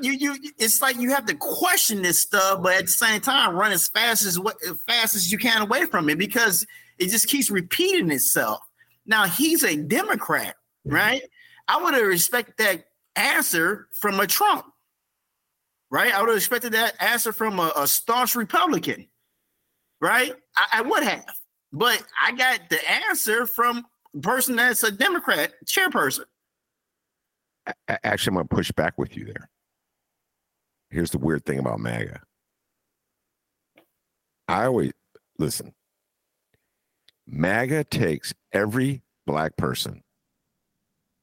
you 0.00 0.12
you 0.12 0.36
it's 0.58 0.80
like 0.80 0.96
you 0.96 1.10
have 1.10 1.26
to 1.26 1.34
question 1.34 2.02
this 2.02 2.20
stuff, 2.20 2.62
but 2.62 2.74
at 2.74 2.86
the 2.86 2.92
same 2.92 3.20
time, 3.20 3.54
run 3.54 3.72
as 3.72 3.88
fast 3.88 4.24
as 4.24 4.38
what 4.38 4.56
as 4.68 4.80
fast 4.86 5.14
as 5.14 5.30
you 5.30 5.38
can 5.38 5.62
away 5.62 5.84
from 5.86 6.08
it 6.08 6.18
because 6.18 6.66
it 6.98 7.10
just 7.10 7.28
keeps 7.28 7.50
repeating 7.50 8.10
itself. 8.10 8.60
Now 9.06 9.26
he's 9.26 9.64
a 9.64 9.76
Democrat, 9.76 10.56
right? 10.84 11.22
I 11.68 11.82
would 11.82 11.94
have 11.94 12.10
expected 12.10 12.54
that 12.58 12.84
answer 13.16 13.88
from 13.92 14.18
a 14.20 14.26
Trump, 14.26 14.64
right? 15.90 16.12
I 16.12 16.20
would 16.20 16.28
have 16.28 16.38
expected 16.38 16.72
that 16.72 16.94
answer 17.00 17.32
from 17.32 17.58
a, 17.58 17.72
a 17.76 17.86
staunch 17.86 18.34
Republican, 18.34 19.08
right? 20.00 20.32
I, 20.56 20.66
I 20.78 20.82
would 20.82 21.02
have, 21.02 21.24
but 21.72 22.02
I 22.22 22.32
got 22.32 22.68
the 22.68 22.90
answer 22.90 23.46
from 23.46 23.84
person 24.20 24.56
that's 24.56 24.82
a 24.82 24.90
Democrat 24.90 25.54
chairperson. 25.64 26.24
Actually, 27.88 28.30
I'm 28.32 28.34
going 28.34 28.48
to 28.48 28.54
push 28.54 28.72
back 28.72 28.98
with 28.98 29.16
you 29.16 29.24
there. 29.24 29.48
Here's 30.90 31.10
the 31.10 31.18
weird 31.18 31.44
thing 31.44 31.58
about 31.58 31.80
MAGA. 31.80 32.20
I 34.48 34.64
always 34.64 34.92
listen. 35.38 35.72
MAGA 37.26 37.84
takes 37.84 38.34
every 38.52 39.02
black 39.26 39.56
person 39.56 40.02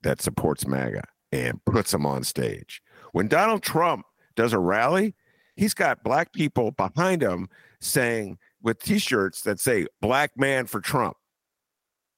that 0.01 0.21
supports 0.21 0.65
MAGA 0.65 1.03
and 1.31 1.63
puts 1.65 1.91
them 1.91 2.05
on 2.05 2.23
stage. 2.23 2.81
When 3.11 3.27
Donald 3.27 3.61
Trump 3.61 4.05
does 4.35 4.53
a 4.53 4.59
rally, 4.59 5.13
he's 5.55 5.73
got 5.73 6.03
black 6.03 6.33
people 6.33 6.71
behind 6.71 7.21
him 7.21 7.49
saying 7.81 8.39
with 8.61 8.79
t-shirts 8.79 9.41
that 9.41 9.59
say 9.59 9.87
black 10.01 10.31
man 10.37 10.65
for 10.65 10.81
Trump 10.81 11.15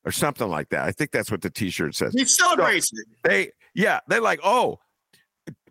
or 0.05 0.11
something 0.11 0.47
like 0.49 0.69
that. 0.69 0.83
I 0.83 0.91
think 0.91 1.11
that's 1.11 1.31
what 1.31 1.41
the 1.41 1.49
t-shirt 1.49 1.95
says. 1.95 2.13
He 2.13 2.25
celebrates 2.25 2.89
so 2.89 2.97
it. 2.97 3.07
They 3.23 3.51
yeah, 3.73 3.99
they're 4.07 4.21
like, 4.21 4.39
"Oh, 4.43 4.79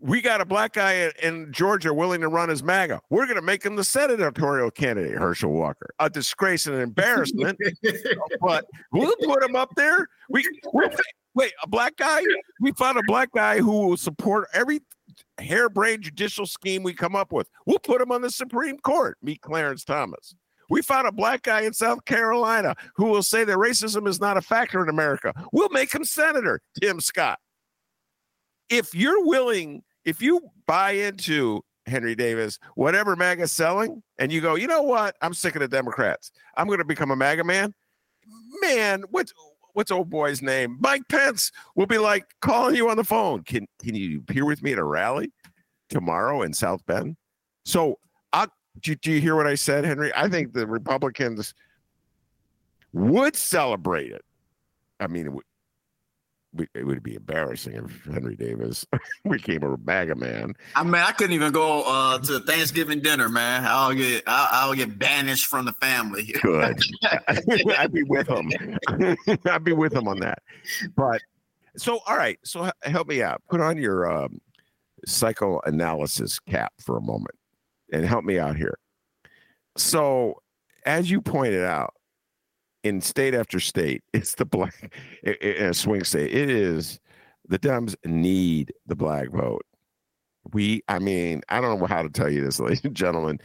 we 0.00 0.20
got 0.20 0.40
a 0.40 0.44
black 0.44 0.72
guy 0.72 1.12
in 1.22 1.52
Georgia 1.52 1.92
willing 1.92 2.22
to 2.22 2.28
run 2.28 2.50
as 2.50 2.62
MAGA. 2.62 3.00
We're 3.10 3.26
going 3.26 3.36
to 3.36 3.42
make 3.42 3.64
him 3.64 3.76
the 3.76 3.84
senatorial 3.84 4.70
candidate, 4.70 5.16
Herschel 5.16 5.52
Walker. 5.52 5.90
A 5.98 6.08
disgrace 6.08 6.66
and 6.66 6.76
an 6.76 6.82
embarrassment, 6.82 7.58
but 8.40 8.64
we'll 8.92 9.14
put 9.22 9.42
him 9.42 9.54
up 9.54 9.70
there. 9.76 10.06
We 10.30 10.44
wait, 11.34 11.52
a 11.62 11.68
black 11.68 11.96
guy. 11.96 12.22
We 12.60 12.72
found 12.72 12.98
a 12.98 13.02
black 13.06 13.30
guy 13.32 13.58
who 13.58 13.88
will 13.88 13.96
support 13.96 14.48
every 14.54 14.80
harebrained 15.38 16.02
judicial 16.04 16.46
scheme 16.46 16.82
we 16.82 16.94
come 16.94 17.14
up 17.14 17.32
with. 17.32 17.48
We'll 17.66 17.78
put 17.78 18.00
him 18.00 18.10
on 18.10 18.22
the 18.22 18.30
Supreme 18.30 18.78
Court. 18.78 19.18
Meet 19.22 19.42
Clarence 19.42 19.84
Thomas. 19.84 20.34
We 20.70 20.80
found 20.80 21.06
a 21.06 21.12
black 21.12 21.42
guy 21.42 21.62
in 21.62 21.74
South 21.74 22.04
Carolina 22.06 22.74
who 22.94 23.06
will 23.06 23.22
say 23.22 23.44
that 23.44 23.56
racism 23.56 24.08
is 24.08 24.20
not 24.20 24.36
a 24.36 24.42
factor 24.42 24.82
in 24.82 24.88
America. 24.88 25.34
We'll 25.52 25.68
make 25.68 25.92
him 25.92 26.04
senator, 26.04 26.60
Tim 26.80 27.00
Scott. 27.00 27.38
If 28.70 28.94
you're 28.94 29.26
willing 29.26 29.82
if 30.04 30.22
you 30.22 30.40
buy 30.66 30.92
into 30.92 31.62
Henry 31.86 32.14
Davis, 32.14 32.58
whatever 32.74 33.16
MAGA's 33.16 33.52
selling, 33.52 34.02
and 34.18 34.32
you 34.32 34.40
go, 34.40 34.54
you 34.54 34.66
know 34.66 34.82
what? 34.82 35.16
I'm 35.22 35.34
sick 35.34 35.54
of 35.56 35.60
the 35.60 35.68
Democrats. 35.68 36.30
I'm 36.56 36.66
going 36.66 36.78
to 36.78 36.84
become 36.84 37.10
a 37.10 37.16
MAGA 37.16 37.44
man. 37.44 37.74
Man, 38.60 39.04
what's 39.10 39.32
what's 39.72 39.90
old 39.90 40.10
boy's 40.10 40.42
name? 40.42 40.78
Mike 40.80 41.02
Pence 41.08 41.50
will 41.74 41.86
be 41.86 41.98
like 41.98 42.24
calling 42.40 42.76
you 42.76 42.88
on 42.90 42.96
the 42.96 43.04
phone. 43.04 43.42
Can 43.42 43.66
can 43.80 43.94
you 43.94 44.20
appear 44.20 44.44
with 44.44 44.62
me 44.62 44.72
at 44.72 44.78
a 44.78 44.84
rally 44.84 45.32
tomorrow 45.88 46.42
in 46.42 46.52
South 46.52 46.84
Bend? 46.86 47.16
So, 47.64 47.98
I, 48.32 48.46
do, 48.78 48.94
do 48.94 49.10
you 49.10 49.20
hear 49.20 49.36
what 49.36 49.46
I 49.46 49.54
said, 49.54 49.84
Henry? 49.84 50.12
I 50.14 50.28
think 50.28 50.52
the 50.52 50.66
Republicans 50.66 51.54
would 52.92 53.36
celebrate 53.36 54.12
it. 54.12 54.24
I 55.00 55.06
mean, 55.06 55.40
it 56.74 56.84
would 56.84 57.02
be 57.02 57.14
embarrassing 57.14 57.74
if 57.74 58.04
Henry 58.12 58.36
Davis 58.36 58.84
became 59.30 59.62
a 59.62 59.76
MAGA 59.78 60.14
man. 60.16 60.54
I 60.74 60.82
mean, 60.82 60.94
I 60.94 61.12
couldn't 61.12 61.32
even 61.32 61.52
go 61.52 61.82
uh, 61.86 62.18
to 62.18 62.40
Thanksgiving 62.40 63.00
dinner, 63.00 63.28
man. 63.28 63.64
I'll 63.66 63.94
get 63.94 64.24
I'll, 64.26 64.68
I'll 64.68 64.74
get 64.74 64.98
banished 64.98 65.46
from 65.46 65.64
the 65.64 65.72
family. 65.74 66.34
Good. 66.42 66.80
I'd 67.78 67.92
be 67.92 68.02
with 68.02 68.28
him. 68.28 68.50
I'd 69.46 69.64
be 69.64 69.72
with 69.72 69.94
him 69.94 70.08
on 70.08 70.18
that. 70.20 70.42
But 70.96 71.20
so, 71.76 72.00
all 72.06 72.16
right. 72.16 72.38
So 72.44 72.70
help 72.82 73.08
me 73.08 73.22
out. 73.22 73.42
Put 73.48 73.60
on 73.60 73.78
your 73.78 74.10
um, 74.10 74.40
psychoanalysis 75.06 76.40
cap 76.40 76.72
for 76.78 76.98
a 76.98 77.02
moment 77.02 77.36
and 77.92 78.04
help 78.04 78.24
me 78.24 78.38
out 78.38 78.56
here. 78.56 78.78
So, 79.76 80.42
as 80.86 81.10
you 81.10 81.20
pointed 81.20 81.64
out, 81.64 81.94
in 82.82 83.00
state 83.00 83.34
after 83.34 83.60
state, 83.60 84.02
it's 84.12 84.34
the 84.34 84.44
black 84.44 84.92
in 85.22 85.66
a 85.66 85.74
swing 85.74 86.04
state. 86.04 86.32
It 86.32 86.50
is 86.50 87.00
the 87.48 87.58
Dems 87.58 87.94
need 88.04 88.72
the 88.86 88.96
black 88.96 89.30
vote. 89.30 89.64
We, 90.52 90.82
I 90.88 90.98
mean, 90.98 91.42
I 91.48 91.60
don't 91.60 91.78
know 91.78 91.86
how 91.86 92.02
to 92.02 92.08
tell 92.08 92.30
you 92.30 92.42
this, 92.42 92.60
ladies 92.60 92.84
and 92.84 92.94
gentlemen. 92.94 93.38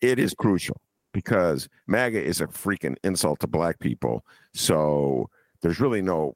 It 0.00 0.18
is 0.18 0.34
crucial 0.34 0.80
because 1.12 1.68
MAGA 1.86 2.22
is 2.22 2.40
a 2.40 2.46
freaking 2.46 2.96
insult 3.04 3.40
to 3.40 3.46
black 3.46 3.78
people. 3.78 4.24
So 4.54 5.28
there's 5.62 5.80
really 5.80 6.02
no 6.02 6.34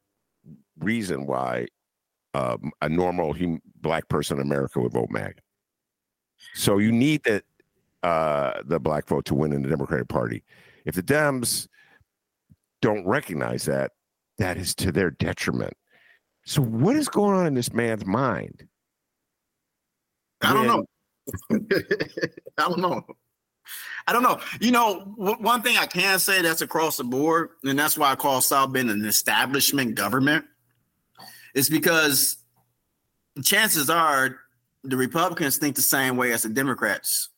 reason 0.79 1.27
why 1.27 1.67
um, 2.35 2.73
a 2.83 2.89
normal 2.89 3.33
human, 3.33 3.63
black 3.81 4.09
person 4.09 4.39
in 4.39 4.43
America 4.43 4.81
would 4.81 4.93
vote 4.93 5.11
MAGA. 5.11 5.41
So 6.55 6.79
you 6.79 6.93
need 6.93 7.23
the 7.25 7.43
uh, 8.05 8.61
the 8.67 8.79
black 8.79 9.09
vote 9.09 9.25
to 9.25 9.35
win 9.35 9.55
in 9.55 9.63
the 9.63 9.69
Democratic 9.69 10.09
Party. 10.09 10.45
If 10.85 10.95
the 10.95 11.03
Dems 11.03 11.67
don't 12.83 13.07
recognize 13.07 13.65
that, 13.65 13.93
that 14.37 14.59
is 14.59 14.75
to 14.77 14.93
their 14.93 15.11
detriment. 15.11 15.73
So, 16.45 16.61
what 16.61 16.97
is 16.97 17.09
going 17.09 17.35
on 17.35 17.47
in 17.47 17.55
this 17.55 17.73
man's 17.73 18.05
mind? 18.05 18.69
I 20.43 20.53
don't 20.53 20.67
know. 20.67 20.85
I 22.59 22.69
don't 22.69 22.81
know. 22.81 23.03
I 24.07 24.13
don't 24.13 24.23
know. 24.23 24.39
You 24.61 24.71
know, 24.71 25.01
one 25.17 25.63
thing 25.63 25.79
I 25.79 25.87
can 25.87 26.19
say 26.19 26.43
that's 26.43 26.61
across 26.61 26.99
the 26.99 27.05
board, 27.05 27.51
and 27.65 27.79
that's 27.79 27.97
why 27.97 28.13
I 28.13 28.17
call 28.17 28.43
South 28.43 28.71
Bend 28.71 28.91
an 28.91 29.07
establishment 29.07 29.95
government, 29.95 30.45
is 31.55 31.71
because 31.71 32.37
chances 33.43 33.89
are 33.89 34.37
the 34.83 34.99
Republicans 34.99 35.57
think 35.57 35.77
the 35.77 35.83
same 35.83 36.19
way 36.19 36.33
as 36.33 36.43
the 36.43 36.51
Democrats. 36.51 37.31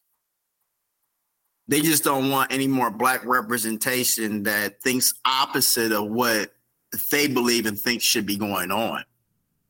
They 1.68 1.81
just 1.81 2.05
don't 2.05 2.31
want 2.31 2.52
any 2.52 2.68
more 2.68 2.90
black 2.90 3.24
representation 3.24 4.44
that 4.44 4.81
thinks 4.83 5.14
opposite 5.24 5.92
of 5.92 6.09
what 6.09 6.52
they 7.11 7.26
believe 7.26 7.66
and 7.66 7.79
think 7.79 8.02
should 8.02 8.26
be 8.26 8.37
going 8.37 8.70
on. 8.70 9.05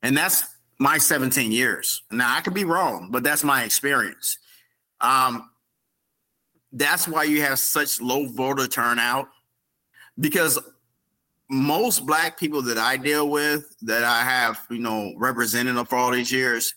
And 0.03 0.15
that's 0.15 0.43
my 0.79 0.97
17 0.97 1.51
years. 1.51 2.03
Now 2.11 2.35
I 2.35 2.41
could 2.41 2.53
be 2.53 2.65
wrong, 2.65 3.09
but 3.11 3.23
that's 3.23 3.43
my 3.43 3.63
experience. 3.63 4.37
Um, 5.01 5.49
that's 6.71 7.07
why 7.07 7.23
you 7.23 7.41
have 7.41 7.59
such 7.59 7.99
low 7.99 8.27
voter 8.27 8.67
turnout 8.67 9.29
because 10.19 10.59
most 11.49 12.05
black 12.05 12.39
people 12.39 12.61
that 12.63 12.77
I 12.77 12.97
deal 12.97 13.29
with, 13.29 13.75
that 13.83 14.03
I 14.03 14.21
have, 14.21 14.59
you 14.69 14.79
know, 14.79 15.13
represented 15.17 15.87
for 15.87 15.95
all 15.95 16.11
these 16.11 16.31
years, 16.31 16.73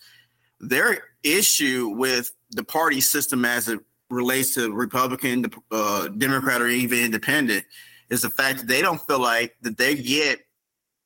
their 0.61 1.03
issue 1.23 1.89
with 1.89 2.31
the 2.51 2.65
party 2.65 3.01
system 3.01 3.45
as 3.45 3.69
it 3.69 3.81
relates 4.11 4.55
to 4.55 4.73
Republican, 4.73 5.47
uh, 5.71 6.09
Democrat, 6.09 6.61
or 6.61 6.69
even 6.69 6.99
Independent 6.99 7.65
is 8.11 8.23
the 8.23 8.31
fact 8.31 8.59
that 8.59 8.69
they 8.69 8.83
don't 8.83 9.01
feel 9.07 9.21
like 9.21 9.57
that 9.63 9.79
they 9.79 9.95
get 9.95 10.41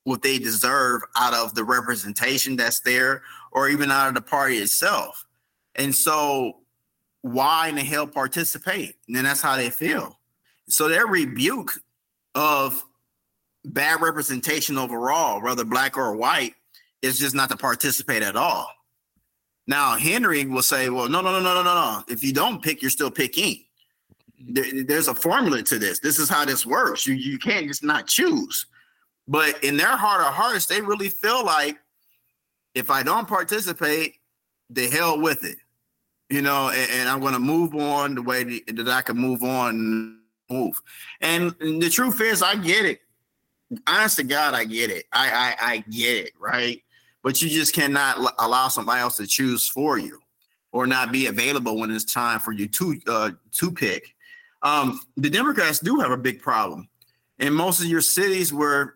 what 0.03 0.21
they 0.21 0.37
deserve 0.37 1.01
out 1.17 1.33
of 1.33 1.55
the 1.55 1.63
representation 1.63 2.55
that's 2.55 2.79
there, 2.81 3.23
or 3.51 3.69
even 3.69 3.91
out 3.91 4.07
of 4.07 4.13
the 4.15 4.21
party 4.21 4.57
itself. 4.57 5.25
And 5.75 5.93
so, 5.93 6.57
why 7.21 7.69
in 7.69 7.75
the 7.75 7.81
hell 7.81 8.05
participate? 8.05 8.95
And 9.07 9.15
then 9.15 9.23
that's 9.23 9.41
how 9.41 9.55
they 9.55 9.69
feel. 9.69 10.19
So 10.67 10.87
their 10.87 11.07
rebuke 11.07 11.71
of 12.33 12.83
bad 13.63 14.01
representation 14.01 14.77
overall, 14.77 15.41
whether 15.41 15.63
black 15.63 15.97
or 15.97 16.15
white, 16.15 16.53
is 17.01 17.19
just 17.19 17.35
not 17.35 17.49
to 17.49 17.57
participate 17.57 18.23
at 18.23 18.35
all. 18.35 18.67
Now 19.67 19.97
Henry 19.97 20.45
will 20.45 20.61
say, 20.61 20.89
"Well, 20.89 21.09
no, 21.09 21.21
no, 21.21 21.31
no, 21.31 21.39
no, 21.39 21.63
no, 21.63 21.63
no. 21.63 22.03
If 22.07 22.23
you 22.23 22.33
don't 22.33 22.61
pick, 22.61 22.81
you're 22.81 22.91
still 22.91 23.11
picking. 23.11 23.63
There, 24.39 24.83
there's 24.83 25.07
a 25.07 25.15
formula 25.15 25.63
to 25.63 25.79
this. 25.79 25.99
This 25.99 26.19
is 26.19 26.29
how 26.29 26.45
this 26.45 26.65
works. 26.65 27.07
You 27.07 27.15
you 27.15 27.39
can't 27.39 27.67
just 27.67 27.83
not 27.83 28.07
choose." 28.07 28.67
But 29.27 29.63
in 29.63 29.75
their 29.77 29.95
heart 29.97 30.21
of 30.21 30.33
hearts, 30.33 30.67
they 30.67 30.81
really 30.81 31.09
feel 31.09 31.43
like 31.43 31.77
if 32.75 32.91
I 32.91 33.01
don't 33.01 33.27
participate, 33.27 34.15
the 34.69 34.87
hell 34.89 35.19
with 35.19 35.43
it, 35.43 35.57
you 36.29 36.41
know. 36.41 36.69
And, 36.69 36.91
and 36.91 37.09
I'm 37.09 37.21
going 37.21 37.33
to 37.33 37.39
move 37.39 37.73
on 37.75 38.15
the 38.15 38.21
way 38.21 38.43
that 38.43 38.87
I 38.87 39.01
can 39.01 39.17
move 39.17 39.43
on 39.43 40.19
move. 40.49 40.79
And, 41.21 41.55
and 41.59 41.81
the 41.81 41.89
truth 41.89 42.21
is, 42.21 42.43
I 42.43 42.55
get 42.55 42.85
it. 42.85 42.99
Honest 43.87 44.17
to 44.17 44.23
God, 44.23 44.53
I 44.53 44.63
get 44.65 44.91
it. 44.91 45.05
I, 45.11 45.55
I 45.59 45.71
I 45.73 45.77
get 45.89 46.27
it, 46.27 46.33
right? 46.39 46.83
But 47.25 47.41
you 47.41 47.49
just 47.49 47.73
cannot 47.73 48.35
allow 48.37 48.67
somebody 48.67 49.01
else 49.01 49.17
to 49.17 49.25
choose 49.25 49.67
for 49.67 49.97
you, 49.97 50.19
or 50.71 50.85
not 50.85 51.11
be 51.11 51.25
available 51.25 51.79
when 51.79 51.89
it's 51.89 52.05
time 52.05 52.39
for 52.39 52.51
you 52.51 52.67
to 52.67 53.01
uh, 53.07 53.31
to 53.53 53.71
pick. 53.71 54.13
Um, 54.61 55.01
the 55.17 55.31
Democrats 55.31 55.79
do 55.79 55.99
have 56.01 56.11
a 56.11 56.17
big 56.17 56.39
problem 56.39 56.87
in 57.39 57.51
most 57.51 57.79
of 57.79 57.87
your 57.87 58.01
cities 58.01 58.53
where 58.53 58.93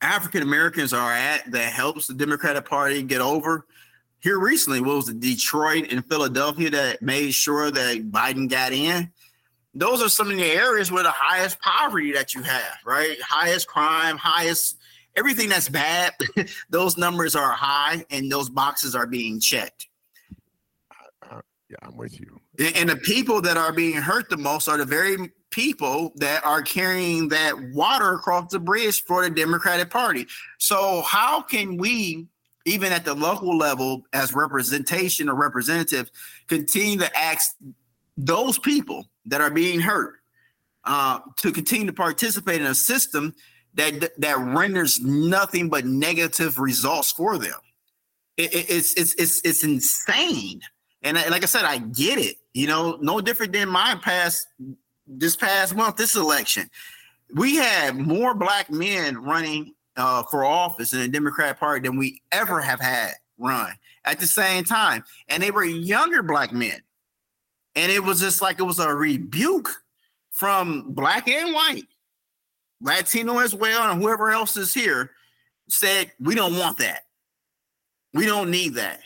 African 0.00 0.42
Americans 0.42 0.92
are 0.92 1.12
at 1.12 1.50
that 1.50 1.72
helps 1.72 2.06
the 2.06 2.14
Democratic 2.14 2.64
Party 2.64 3.02
get 3.02 3.20
over. 3.20 3.66
Here 4.20 4.38
recently, 4.38 4.80
what 4.80 4.94
was 4.94 5.08
it, 5.08 5.18
Detroit 5.18 5.90
and 5.90 6.06
Philadelphia 6.06 6.70
that 6.70 7.02
made 7.02 7.32
sure 7.32 7.72
that 7.72 8.12
Biden 8.12 8.48
got 8.48 8.72
in? 8.72 9.10
those 9.74 10.02
are 10.02 10.08
some 10.08 10.30
of 10.30 10.36
the 10.36 10.44
areas 10.44 10.92
where 10.92 11.02
the 11.02 11.10
highest 11.10 11.58
poverty 11.60 12.12
that 12.12 12.34
you 12.34 12.42
have, 12.42 12.76
right? 12.84 13.20
Highest 13.22 13.66
crime, 13.66 14.18
highest 14.18 14.76
everything 15.16 15.48
that's 15.48 15.68
bad. 15.68 16.14
those 16.70 16.96
numbers 16.96 17.34
are 17.36 17.52
high 17.52 18.04
and 18.10 18.30
those 18.30 18.48
boxes 18.48 18.94
are 18.94 19.06
being 19.06 19.40
checked. 19.40 19.88
Uh, 21.30 21.40
yeah, 21.68 21.76
I'm 21.82 21.96
with 21.96 22.18
you. 22.18 22.40
And, 22.58 22.90
the 22.90 22.96
people 22.96 23.40
that 23.42 23.56
are 23.56 23.72
being 23.72 23.94
hurt 23.94 24.28
the 24.28 24.36
most 24.36 24.68
are 24.68 24.76
the 24.76 24.84
very 24.84 25.32
people 25.50 26.12
that 26.16 26.44
are 26.44 26.62
carrying 26.62 27.28
that 27.28 27.54
water 27.72 28.14
across 28.14 28.50
the 28.50 28.58
bridge 28.58 29.02
for 29.04 29.22
the 29.22 29.30
Democratic 29.30 29.90
Party. 29.90 30.26
So, 30.58 31.02
how 31.02 31.42
can 31.42 31.76
we, 31.76 32.26
even 32.66 32.92
at 32.92 33.04
the 33.04 33.14
local 33.14 33.56
level, 33.56 34.02
as 34.12 34.34
representation 34.34 35.28
or 35.28 35.34
representative, 35.34 36.10
continue 36.48 36.98
to 36.98 37.18
ask 37.18 37.54
those 38.16 38.58
people 38.58 39.06
that 39.26 39.40
are 39.40 39.50
being 39.50 39.80
hurt 39.80 40.16
uh, 40.84 41.20
to 41.36 41.52
continue 41.52 41.86
to 41.86 41.92
participate 41.92 42.60
in 42.60 42.66
a 42.66 42.74
system 42.74 43.34
that 43.74 44.20
that 44.20 44.38
renders 44.38 45.00
nothing 45.00 45.68
but 45.68 45.84
negative 45.84 46.58
results 46.58 47.12
for 47.12 47.38
them. 47.38 47.54
It, 48.36 48.52
it, 48.54 48.70
it's 48.70 48.94
it's 48.94 49.14
it's 49.14 49.40
it's 49.44 49.64
insane. 49.64 50.60
And 51.02 51.18
I, 51.18 51.28
like 51.28 51.42
I 51.42 51.46
said, 51.46 51.64
I 51.64 51.78
get 51.78 52.18
it. 52.18 52.36
You 52.54 52.66
know, 52.66 52.98
no 53.00 53.20
different 53.20 53.52
than 53.52 53.68
my 53.68 53.96
past 54.02 54.46
this 55.06 55.36
past 55.36 55.74
month, 55.74 55.96
this 55.96 56.16
election. 56.16 56.70
We 57.34 57.56
had 57.56 57.96
more 57.96 58.34
black 58.34 58.70
men 58.70 59.22
running 59.22 59.74
uh, 59.96 60.22
for 60.24 60.44
office 60.44 60.92
in 60.92 61.00
the 61.00 61.08
Democratic 61.08 61.58
Party 61.58 61.86
than 61.88 61.98
we 61.98 62.22
ever 62.30 62.60
have 62.60 62.80
had 62.80 63.12
run 63.38 63.72
at 64.04 64.20
the 64.20 64.26
same 64.26 64.64
time, 64.64 65.04
and 65.28 65.42
they 65.42 65.50
were 65.50 65.64
younger 65.64 66.22
black 66.22 66.52
men. 66.52 66.80
And 67.74 67.90
it 67.90 68.04
was 68.04 68.20
just 68.20 68.42
like 68.42 68.60
it 68.60 68.64
was 68.64 68.78
a 68.78 68.94
rebuke 68.94 69.70
from 70.30 70.92
black 70.92 71.28
and 71.28 71.54
white, 71.54 71.86
Latino 72.82 73.38
as 73.38 73.54
well, 73.54 73.90
and 73.90 74.02
whoever 74.02 74.30
else 74.30 74.56
is 74.56 74.74
here 74.74 75.12
said, 75.68 76.12
We 76.20 76.34
don't 76.34 76.58
want 76.58 76.78
that. 76.78 77.04
We 78.12 78.26
don't 78.26 78.50
need 78.50 78.74
that. 78.74 79.00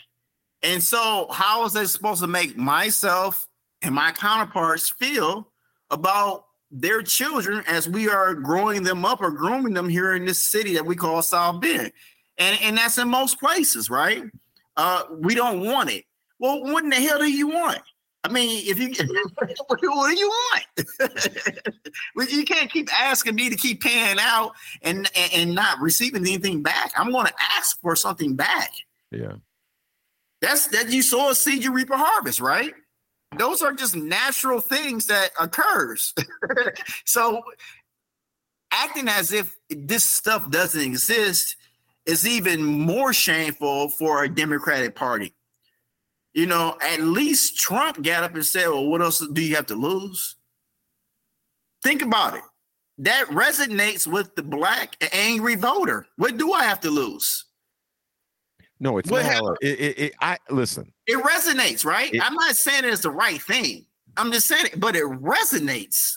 And 0.62 0.82
so, 0.82 1.28
how 1.30 1.64
is 1.64 1.74
that 1.74 1.88
supposed 1.88 2.22
to 2.22 2.26
make 2.26 2.56
myself 2.56 3.46
and 3.82 3.94
my 3.94 4.12
counterparts 4.12 4.88
feel 4.88 5.48
about 5.90 6.46
their 6.70 7.02
children 7.02 7.62
as 7.68 7.88
we 7.88 8.08
are 8.08 8.34
growing 8.34 8.82
them 8.82 9.04
up 9.04 9.20
or 9.20 9.30
grooming 9.30 9.74
them 9.74 9.88
here 9.88 10.14
in 10.14 10.24
this 10.24 10.42
city 10.42 10.74
that 10.74 10.86
we 10.86 10.96
call 10.96 11.22
South 11.22 11.60
Bend? 11.60 11.92
And, 12.38 12.58
and 12.62 12.76
that's 12.76 12.98
in 12.98 13.08
most 13.08 13.38
places, 13.38 13.88
right? 13.88 14.24
Uh, 14.76 15.04
we 15.10 15.34
don't 15.34 15.60
want 15.60 15.90
it. 15.90 16.04
Well, 16.38 16.62
what 16.62 16.84
in 16.84 16.90
the 16.90 16.96
hell 16.96 17.18
do 17.18 17.30
you 17.30 17.48
want? 17.48 17.80
I 18.26 18.32
mean, 18.32 18.62
if 18.66 18.78
you 18.80 18.88
what 19.66 19.80
do 19.80 20.18
you 20.18 20.28
want? 20.28 20.64
you 22.32 22.44
can't 22.44 22.68
keep 22.68 22.92
asking 22.92 23.36
me 23.36 23.48
to 23.50 23.56
keep 23.56 23.80
paying 23.80 24.18
out 24.18 24.52
and, 24.82 25.08
and, 25.16 25.32
and 25.32 25.54
not 25.54 25.80
receiving 25.80 26.22
anything 26.22 26.60
back. 26.60 26.92
I'm 26.96 27.12
going 27.12 27.26
to 27.26 27.34
ask 27.56 27.80
for 27.80 27.94
something 27.94 28.34
back. 28.34 28.72
Yeah, 29.12 29.34
that's 30.40 30.66
that 30.68 30.90
you 30.90 31.02
sow 31.02 31.30
a 31.30 31.36
seed, 31.36 31.62
you 31.62 31.72
reap 31.72 31.90
a 31.90 31.96
harvest, 31.96 32.40
right? 32.40 32.74
Those 33.38 33.62
are 33.62 33.72
just 33.72 33.94
natural 33.94 34.60
things 34.60 35.06
that 35.06 35.30
occurs. 35.38 36.12
so, 37.04 37.42
acting 38.72 39.06
as 39.06 39.32
if 39.32 39.56
this 39.70 40.04
stuff 40.04 40.50
doesn't 40.50 40.80
exist 40.80 41.54
is 42.06 42.26
even 42.26 42.64
more 42.64 43.12
shameful 43.12 43.90
for 43.90 44.24
a 44.24 44.28
Democratic 44.28 44.96
Party 44.96 45.32
you 46.36 46.44
know, 46.44 46.76
at 46.82 47.00
least 47.00 47.56
Trump 47.56 48.02
got 48.02 48.22
up 48.22 48.34
and 48.34 48.44
said, 48.44 48.68
Well, 48.68 48.86
what 48.86 49.00
else 49.00 49.26
do 49.32 49.42
you 49.42 49.56
have 49.56 49.66
to 49.66 49.74
lose? 49.74 50.36
Think 51.82 52.02
about 52.02 52.34
it. 52.34 52.42
That 52.98 53.24
resonates 53.28 54.06
with 54.06 54.34
the 54.36 54.42
black 54.42 54.96
angry 55.14 55.54
voter. 55.54 56.06
What 56.16 56.36
do 56.36 56.52
I 56.52 56.64
have 56.64 56.80
to 56.80 56.90
lose? 56.90 57.46
No, 58.78 58.98
it's 58.98 59.10
what 59.10 59.24
not. 59.24 59.56
It, 59.62 59.80
it, 59.80 59.98
it, 59.98 60.14
I 60.20 60.36
listen. 60.50 60.92
It 61.06 61.16
resonates, 61.24 61.86
right? 61.86 62.14
I'm 62.22 62.34
not 62.34 62.54
saying 62.54 62.84
it's 62.84 63.00
the 63.00 63.10
right 63.10 63.40
thing. 63.40 63.86
I'm 64.18 64.30
just 64.30 64.46
saying 64.46 64.66
it, 64.66 64.80
but 64.80 64.94
it 64.94 65.04
resonates. 65.04 66.16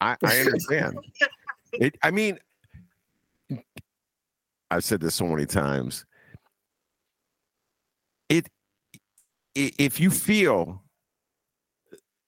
I, 0.00 0.16
I 0.24 0.38
understand. 0.40 0.98
it, 1.74 1.96
I 2.02 2.10
mean, 2.10 2.40
I've 4.72 4.82
said 4.82 5.00
this 5.00 5.14
so 5.14 5.26
many 5.26 5.46
times 5.46 6.04
it 8.28 8.48
if 9.54 10.00
you 10.00 10.10
feel 10.10 10.82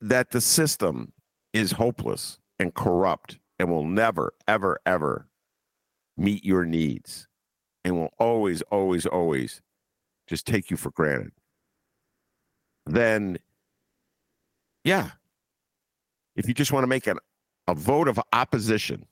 that 0.01 0.31
the 0.31 0.41
system 0.41 1.13
is 1.53 1.73
hopeless 1.73 2.39
and 2.59 2.75
corrupt 2.75 3.39
and 3.59 3.71
will 3.71 3.85
never 3.85 4.33
ever 4.47 4.79
ever 4.87 5.27
meet 6.17 6.45
your 6.45 6.65
needs 6.65 7.27
and 7.85 7.97
will 7.97 8.13
always 8.19 8.63
always 8.63 9.07
always 9.07 9.61
just 10.29 10.47
take 10.47 10.71
you 10.71 10.77
for 10.77 10.91
granted 10.91 11.33
then 12.87 13.39
yeah. 14.85 15.11
If 16.37 16.49
you 16.49 16.55
just 16.55 16.73
want 16.73 16.85
to 16.85 16.89
make 16.89 17.07
an, 17.07 17.19
a 17.67 17.75
vote 17.75 18.09
of 18.09 18.19
opposition 18.33 19.05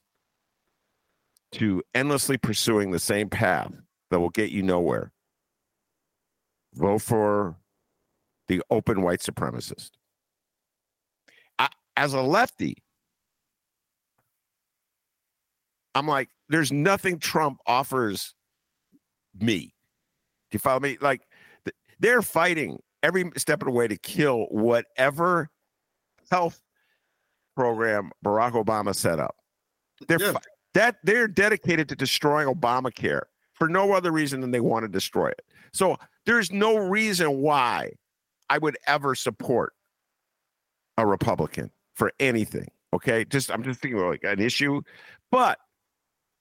to 1.53 1.82
endlessly 1.95 2.39
pursuing 2.39 2.91
the 2.91 2.99
same 2.99 3.28
path 3.28 3.72
that 4.11 4.20
will 4.20 4.30
get 4.30 4.51
you 4.51 4.62
nowhere 4.62 5.12
vote 6.77 7.03
for 7.03 7.57
the 8.49 8.62
open 8.70 9.03
white 9.03 9.20
supremacist. 9.20 9.91
I, 11.59 11.68
as 11.97 12.12
a 12.14 12.22
lefty, 12.22 12.77
I'm 15.95 16.07
like, 16.07 16.29
there's 16.49 16.70
nothing 16.70 17.18
Trump 17.18 17.59
offers 17.66 18.35
me. 19.39 19.74
Do 20.51 20.57
you 20.57 20.59
follow 20.59 20.81
me? 20.81 20.99
Like, 21.01 21.22
they're 21.99 22.22
fighting 22.22 22.79
every 23.03 23.31
step 23.37 23.62
of 23.62 23.66
the 23.66 23.72
way 23.72 23.89
to 23.89 23.97
kill 23.97 24.47
whatever 24.51 25.49
health 26.31 26.61
program 27.57 28.11
Barack 28.24 28.53
Obama 28.53 28.95
set 28.95 29.18
up. 29.18 29.35
They're 30.07 30.20
yeah. 30.20 30.35
that 30.74 30.97
they're 31.03 31.29
dedicated 31.29 31.89
to 31.89 31.97
destroying 31.97 32.49
Obamacare 32.49 33.22
for 33.57 33.69
no 33.69 33.93
other 33.93 34.13
reason 34.13 34.41
than 34.41 34.51
they 34.51 34.61
want 34.61 34.85
to 34.85 34.89
destroy 34.89 35.29
it. 35.29 35.43
So 35.73 35.97
there's 36.25 36.53
no 36.53 36.77
reason 36.77 37.39
why 37.39 37.93
I 38.49 38.59
would 38.59 38.77
ever 38.87 39.15
support 39.15 39.73
a 40.97 41.07
Republican 41.07 41.71
for 41.95 42.13
anything. 42.21 42.69
Okay. 42.93 43.25
Just, 43.25 43.51
I'm 43.51 43.63
just 43.63 43.81
thinking 43.81 43.99
about 43.99 44.11
like 44.11 44.25
an 44.25 44.41
issue. 44.41 44.83
But 45.31 45.59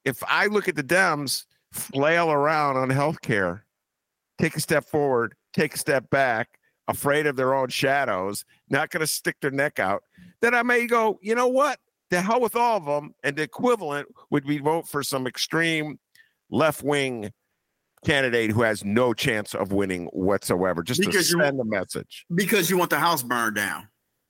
if 0.04 0.22
I 0.28 0.46
look 0.46 0.68
at 0.68 0.76
the 0.76 0.84
Dems 0.84 1.44
flail 1.72 2.30
around 2.30 2.76
on 2.76 2.90
health 2.90 3.20
care, 3.20 3.64
take 4.38 4.56
a 4.56 4.60
step 4.60 4.84
forward, 4.84 5.34
take 5.52 5.74
a 5.74 5.78
step 5.78 6.08
back, 6.10 6.58
afraid 6.88 7.26
of 7.26 7.36
their 7.36 7.54
own 7.54 7.68
shadows, 7.68 8.44
not 8.70 8.90
going 8.90 9.00
to 9.00 9.06
stick 9.06 9.36
their 9.40 9.50
neck 9.50 9.78
out, 9.78 10.02
then 10.40 10.54
I 10.54 10.62
may 10.62 10.86
go, 10.86 11.18
you 11.20 11.34
know 11.34 11.48
what? 11.48 11.80
The 12.10 12.20
hell 12.20 12.40
with 12.40 12.54
all 12.54 12.76
of 12.76 12.84
them. 12.84 13.14
And 13.24 13.36
the 13.36 13.42
equivalent 13.42 14.08
would 14.30 14.46
be 14.46 14.58
vote 14.58 14.88
for 14.88 15.02
some 15.02 15.26
extreme 15.26 15.98
left 16.50 16.82
wing 16.82 17.30
candidate 18.04 18.50
who 18.50 18.62
has 18.62 18.84
no 18.84 19.12
chance 19.12 19.54
of 19.54 19.72
winning 19.72 20.06
whatsoever, 20.06 20.82
just 20.82 21.00
because 21.00 21.30
to 21.30 21.38
send 21.38 21.56
you, 21.56 21.62
a 21.62 21.64
message. 21.64 22.24
Because 22.34 22.70
you 22.70 22.78
want 22.78 22.90
the 22.90 22.98
house 22.98 23.22
burned 23.22 23.56
down. 23.56 23.88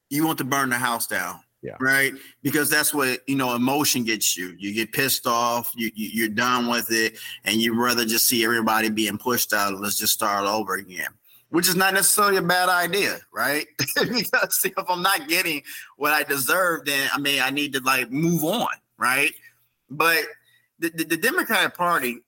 You 0.08 0.26
want 0.26 0.38
to 0.38 0.44
burn 0.44 0.70
the 0.70 0.76
house 0.76 1.06
down. 1.06 1.40
Yeah. 1.62 1.76
Right. 1.80 2.12
Because 2.42 2.70
that's 2.70 2.94
what 2.94 3.20
you 3.26 3.34
know. 3.34 3.54
Emotion 3.54 4.04
gets 4.04 4.36
you. 4.36 4.54
You 4.58 4.72
get 4.72 4.92
pissed 4.92 5.26
off. 5.26 5.72
You, 5.74 5.90
you 5.94 6.26
are 6.26 6.28
done 6.28 6.68
with 6.68 6.92
it, 6.92 7.18
and 7.44 7.56
you 7.56 7.74
rather 7.74 8.04
just 8.04 8.28
see 8.28 8.44
everybody 8.44 8.88
being 8.88 9.18
pushed 9.18 9.52
out. 9.52 9.74
Let's 9.74 9.98
just 9.98 10.12
start 10.12 10.46
over 10.46 10.74
again. 10.74 11.08
Which 11.48 11.68
is 11.68 11.74
not 11.74 11.94
necessarily 11.94 12.36
a 12.36 12.42
bad 12.42 12.68
idea, 12.68 13.18
right? 13.32 13.66
because 13.94 14.60
if 14.64 14.88
I'm 14.88 15.02
not 15.02 15.28
getting 15.28 15.62
what 15.96 16.12
I 16.12 16.22
deserve, 16.22 16.84
then 16.84 17.08
I 17.12 17.18
mean 17.18 17.40
I 17.42 17.50
need 17.50 17.72
to 17.72 17.80
like 17.80 18.12
move 18.12 18.44
on, 18.44 18.68
right? 18.98 19.32
But 19.90 20.24
the, 20.78 20.90
the, 20.90 21.04
the 21.04 21.16
Democratic 21.16 21.76
Party 21.76 22.18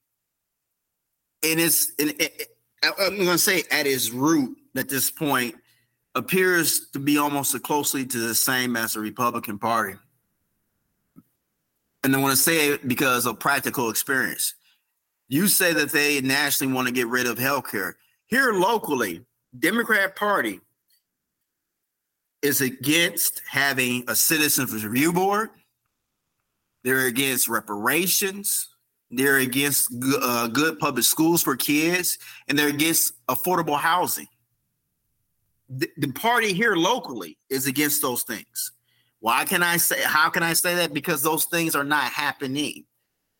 and 1.44 1.60
it's 1.60 1.92
and 1.98 2.10
it, 2.18 2.48
I'm 2.82 3.16
going 3.16 3.26
to 3.26 3.38
say 3.38 3.64
at 3.70 3.86
its 3.86 4.10
root 4.10 4.56
at 4.78 4.88
this 4.88 5.10
point, 5.10 5.56
appears 6.14 6.88
to 6.90 6.98
be 6.98 7.18
almost 7.18 7.60
closely 7.62 8.06
to 8.06 8.18
the 8.18 8.34
same 8.34 8.76
as 8.76 8.94
the 8.94 9.00
Republican 9.00 9.58
Party. 9.58 9.94
And 12.04 12.14
I 12.14 12.20
want 12.20 12.32
to 12.32 12.42
say 12.42 12.68
it 12.68 12.86
because 12.86 13.26
of 13.26 13.38
practical 13.38 13.90
experience. 13.90 14.54
You 15.28 15.48
say 15.48 15.72
that 15.74 15.92
they 15.92 16.20
nationally 16.20 16.72
want 16.72 16.88
to 16.88 16.94
get 16.94 17.08
rid 17.08 17.26
of 17.26 17.38
health 17.38 17.70
care. 17.70 17.96
Here 18.26 18.52
locally, 18.52 19.24
Democrat 19.58 20.16
Party 20.16 20.60
is 22.40 22.60
against 22.60 23.42
having 23.48 24.04
a 24.08 24.14
citizens 24.14 24.84
review 24.84 25.12
board. 25.12 25.50
They're 26.88 27.04
against 27.04 27.48
reparations. 27.48 28.70
They're 29.10 29.36
against 29.36 29.92
uh, 30.22 30.46
good 30.46 30.78
public 30.78 31.04
schools 31.04 31.42
for 31.42 31.54
kids, 31.54 32.16
and 32.48 32.58
they're 32.58 32.70
against 32.70 33.12
affordable 33.26 33.78
housing. 33.78 34.26
The, 35.68 35.90
the 35.98 36.10
party 36.12 36.54
here 36.54 36.76
locally 36.76 37.36
is 37.50 37.66
against 37.66 38.00
those 38.00 38.22
things. 38.22 38.72
Why 39.20 39.44
can 39.44 39.62
I 39.62 39.76
say? 39.76 40.00
How 40.02 40.30
can 40.30 40.42
I 40.42 40.54
say 40.54 40.76
that? 40.76 40.94
Because 40.94 41.22
those 41.22 41.44
things 41.44 41.76
are 41.76 41.84
not 41.84 42.04
happening. 42.04 42.86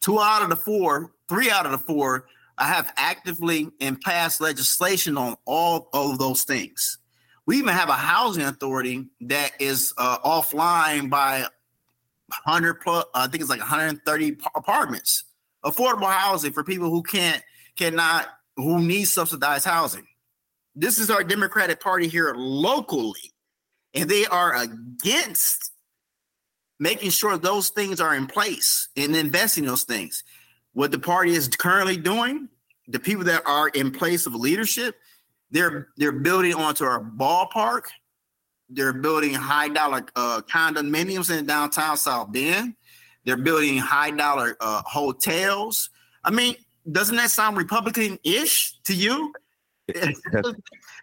Two 0.02 0.20
out 0.20 0.42
of 0.42 0.50
the 0.50 0.56
four, 0.56 1.14
three 1.26 1.50
out 1.50 1.64
of 1.64 1.72
the 1.72 1.78
four, 1.78 2.26
I 2.58 2.66
have 2.66 2.92
actively 2.98 3.70
and 3.80 3.98
passed 3.98 4.42
legislation 4.42 5.16
on 5.16 5.36
all 5.46 5.88
of 5.94 6.18
those 6.18 6.42
things. 6.42 6.98
We 7.46 7.56
even 7.56 7.72
have 7.72 7.88
a 7.88 7.94
housing 7.94 8.44
authority 8.44 9.06
that 9.22 9.52
is 9.58 9.94
uh, 9.96 10.18
offline 10.18 11.08
by 11.08 11.46
100 12.28 12.80
plus, 12.80 13.04
I 13.14 13.26
think 13.26 13.40
it's 13.40 13.50
like 13.50 13.60
130 13.60 14.36
apartments, 14.54 15.24
affordable 15.64 16.12
housing 16.12 16.52
for 16.52 16.62
people 16.62 16.90
who 16.90 17.02
can't, 17.02 17.42
cannot, 17.76 18.28
who 18.56 18.80
need 18.80 19.04
subsidized 19.04 19.64
housing. 19.64 20.06
This 20.74 20.98
is 20.98 21.10
our 21.10 21.24
Democratic 21.24 21.80
Party 21.80 22.06
here 22.06 22.34
locally, 22.36 23.32
and 23.94 24.08
they 24.08 24.26
are 24.26 24.54
against 24.54 25.72
making 26.78 27.10
sure 27.10 27.36
those 27.36 27.70
things 27.70 28.00
are 28.00 28.14
in 28.14 28.26
place 28.26 28.88
and 28.96 29.16
investing 29.16 29.64
those 29.64 29.84
things. 29.84 30.22
What 30.74 30.90
the 30.90 30.98
party 30.98 31.32
is 31.32 31.48
currently 31.48 31.96
doing, 31.96 32.48
the 32.86 33.00
people 33.00 33.24
that 33.24 33.42
are 33.46 33.68
in 33.68 33.90
place 33.90 34.26
of 34.26 34.34
leadership, 34.34 34.94
they're 35.50 35.88
they're 35.96 36.12
building 36.12 36.54
onto 36.54 36.84
our 36.84 37.02
ballpark. 37.02 37.84
They're 38.70 38.92
building 38.92 39.34
high 39.34 39.68
dollar 39.68 40.04
uh, 40.14 40.42
condominiums 40.42 41.36
in 41.36 41.46
downtown 41.46 41.96
South 41.96 42.32
Bend. 42.32 42.74
They're 43.24 43.36
building 43.36 43.78
high 43.78 44.10
dollar 44.10 44.56
uh, 44.60 44.82
hotels. 44.84 45.90
I 46.24 46.30
mean, 46.30 46.56
doesn't 46.90 47.16
that 47.16 47.30
sound 47.30 47.56
Republican-ish 47.56 48.80
to 48.84 48.94
you? 48.94 49.32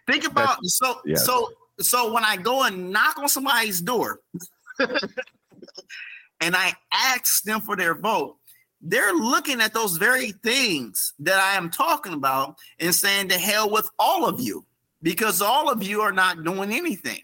Think 0.06 0.26
about 0.26 0.64
so 0.64 1.00
yeah. 1.04 1.16
so 1.16 1.50
so 1.80 2.12
when 2.12 2.24
I 2.24 2.36
go 2.36 2.62
and 2.64 2.90
knock 2.90 3.18
on 3.18 3.28
somebody's 3.28 3.80
door 3.80 4.20
and 4.78 6.56
I 6.56 6.72
ask 6.92 7.42
them 7.42 7.60
for 7.60 7.76
their 7.76 7.94
vote, 7.94 8.36
they're 8.80 9.12
looking 9.12 9.60
at 9.60 9.74
those 9.74 9.96
very 9.96 10.32
things 10.32 11.14
that 11.18 11.40
I 11.40 11.56
am 11.56 11.70
talking 11.70 12.12
about 12.12 12.56
and 12.78 12.94
saying 12.94 13.28
to 13.28 13.38
hell 13.38 13.70
with 13.70 13.88
all 13.98 14.26
of 14.26 14.40
you 14.40 14.64
because 15.02 15.42
all 15.42 15.70
of 15.70 15.82
you 15.82 16.00
are 16.00 16.12
not 16.12 16.44
doing 16.44 16.72
anything. 16.72 17.20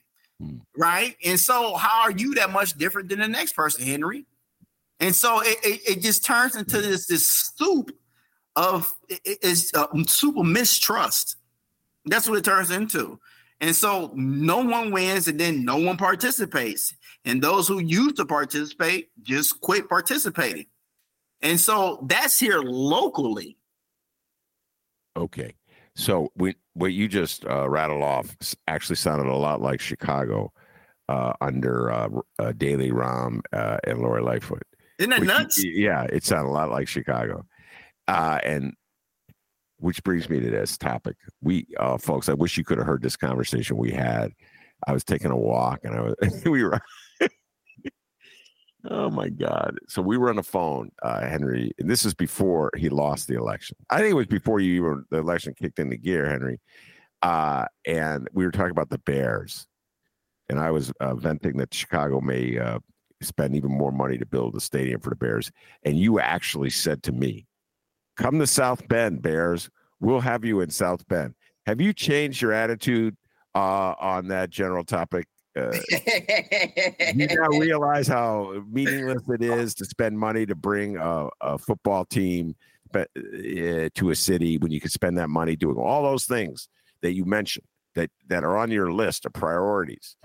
Right. 0.76 1.16
And 1.24 1.38
so, 1.38 1.76
how 1.76 2.02
are 2.02 2.10
you 2.10 2.34
that 2.34 2.50
much 2.50 2.74
different 2.74 3.08
than 3.08 3.18
the 3.18 3.28
next 3.28 3.54
person, 3.54 3.84
Henry? 3.84 4.26
And 5.02 5.14
so 5.14 5.40
it, 5.40 5.58
it, 5.64 5.80
it 5.88 6.00
just 6.00 6.24
turns 6.24 6.54
into 6.54 6.76
mm-hmm. 6.76 6.90
this 6.90 7.06
this 7.06 7.26
soup 7.26 7.90
of 8.54 8.94
it's 9.08 9.72
a 9.74 9.88
soup 10.06 10.36
of 10.36 10.46
mistrust. 10.46 11.36
That's 12.04 12.28
what 12.28 12.38
it 12.38 12.44
turns 12.44 12.70
into. 12.70 13.18
And 13.60 13.74
so 13.74 14.12
no 14.14 14.58
one 14.58 14.90
wins 14.90 15.28
and 15.28 15.38
then 15.38 15.64
no 15.64 15.76
one 15.76 15.96
participates. 15.96 16.94
And 17.24 17.42
those 17.42 17.68
who 17.68 17.80
used 17.80 18.16
to 18.16 18.24
participate 18.24 19.10
just 19.22 19.60
quit 19.60 19.88
participating. 19.88 20.66
And 21.40 21.58
so 21.58 22.04
that's 22.08 22.38
here 22.38 22.60
locally. 22.60 23.56
Okay. 25.16 25.54
So 25.94 26.32
we, 26.36 26.54
what 26.74 26.92
you 26.92 27.08
just 27.08 27.44
uh, 27.44 27.68
rattled 27.68 28.02
off 28.02 28.36
actually 28.66 28.96
sounded 28.96 29.26
a 29.26 29.36
lot 29.36 29.60
like 29.60 29.80
Chicago 29.80 30.52
uh, 31.08 31.32
under 31.40 31.90
uh, 31.90 32.08
uh 32.38 32.52
Daley 32.52 32.90
Rahm 32.90 33.40
uh, 33.52 33.78
and 33.84 33.98
Lori 33.98 34.22
Lightfoot. 34.22 34.62
Isn't 34.98 35.10
that 35.10 35.20
which, 35.20 35.28
nuts? 35.28 35.64
Yeah, 35.64 36.04
it 36.04 36.24
sounded 36.24 36.50
a 36.50 36.52
lot 36.52 36.70
like 36.70 36.88
Chicago. 36.88 37.44
Uh, 38.08 38.38
and 38.44 38.74
which 39.78 40.02
brings 40.04 40.30
me 40.30 40.40
to 40.40 40.50
this 40.50 40.78
topic. 40.78 41.16
We, 41.40 41.66
folks, 41.98 42.28
I 42.28 42.34
wish 42.34 42.56
you 42.56 42.64
could 42.64 42.78
have 42.78 42.86
heard 42.86 43.02
this 43.02 43.16
conversation 43.16 43.76
we 43.76 43.90
had. 43.90 44.32
I 44.86 44.92
was 44.92 45.04
taking 45.04 45.30
a 45.30 45.36
walk 45.36 45.80
and 45.84 45.94
I 45.94 46.00
was 46.00 46.14
we 46.44 46.62
were 46.62 46.80
Oh 48.90 49.10
my 49.10 49.28
God! 49.28 49.78
So 49.88 50.02
we 50.02 50.18
were 50.18 50.28
on 50.28 50.36
the 50.36 50.42
phone, 50.42 50.90
uh, 51.02 51.20
Henry. 51.20 51.70
And 51.78 51.88
this 51.88 52.04
is 52.04 52.14
before 52.14 52.70
he 52.76 52.88
lost 52.88 53.28
the 53.28 53.36
election. 53.36 53.76
I 53.90 53.98
think 53.98 54.10
it 54.10 54.14
was 54.14 54.26
before 54.26 54.58
you 54.58 54.74
even 54.74 55.04
the 55.10 55.18
election 55.18 55.54
kicked 55.54 55.78
into 55.78 55.96
gear, 55.96 56.28
Henry. 56.28 56.60
Uh, 57.22 57.66
and 57.86 58.28
we 58.32 58.44
were 58.44 58.50
talking 58.50 58.72
about 58.72 58.90
the 58.90 58.98
Bears, 58.98 59.68
and 60.48 60.58
I 60.58 60.72
was 60.72 60.92
uh, 60.98 61.14
venting 61.14 61.58
that 61.58 61.72
Chicago 61.72 62.20
may 62.20 62.58
uh, 62.58 62.80
spend 63.20 63.54
even 63.54 63.70
more 63.70 63.92
money 63.92 64.18
to 64.18 64.26
build 64.26 64.56
a 64.56 64.60
stadium 64.60 65.00
for 65.00 65.10
the 65.10 65.16
Bears. 65.16 65.52
And 65.84 65.96
you 65.96 66.18
actually 66.18 66.70
said 66.70 67.04
to 67.04 67.12
me, 67.12 67.46
"Come 68.16 68.40
to 68.40 68.48
South 68.48 68.88
Bend, 68.88 69.22
Bears. 69.22 69.70
We'll 70.00 70.20
have 70.20 70.44
you 70.44 70.60
in 70.60 70.70
South 70.70 71.06
Bend." 71.06 71.34
Have 71.66 71.80
you 71.80 71.92
changed 71.92 72.42
your 72.42 72.52
attitude 72.52 73.16
uh, 73.54 73.94
on 74.00 74.26
that 74.28 74.50
general 74.50 74.82
topic 74.82 75.28
uh, 75.56 75.72
you 77.14 77.26
now 77.26 77.46
realize 77.58 78.08
how 78.08 78.62
meaningless 78.70 79.22
it 79.28 79.42
is 79.42 79.74
to 79.74 79.84
spend 79.84 80.18
money 80.18 80.46
to 80.46 80.54
bring 80.54 80.96
a, 80.96 81.28
a 81.40 81.58
football 81.58 82.04
team 82.04 82.54
uh, 82.94 83.04
to 83.94 84.10
a 84.10 84.14
city 84.14 84.58
when 84.58 84.70
you 84.70 84.80
could 84.80 84.92
spend 84.92 85.18
that 85.18 85.28
money 85.28 85.56
doing 85.56 85.76
all 85.76 86.02
those 86.02 86.24
things 86.24 86.68
that 87.02 87.14
you 87.14 87.24
mentioned 87.24 87.66
that 87.94 88.10
that 88.28 88.44
are 88.44 88.56
on 88.56 88.70
your 88.70 88.92
list 88.92 89.26
of 89.26 89.32
priorities. 89.32 90.16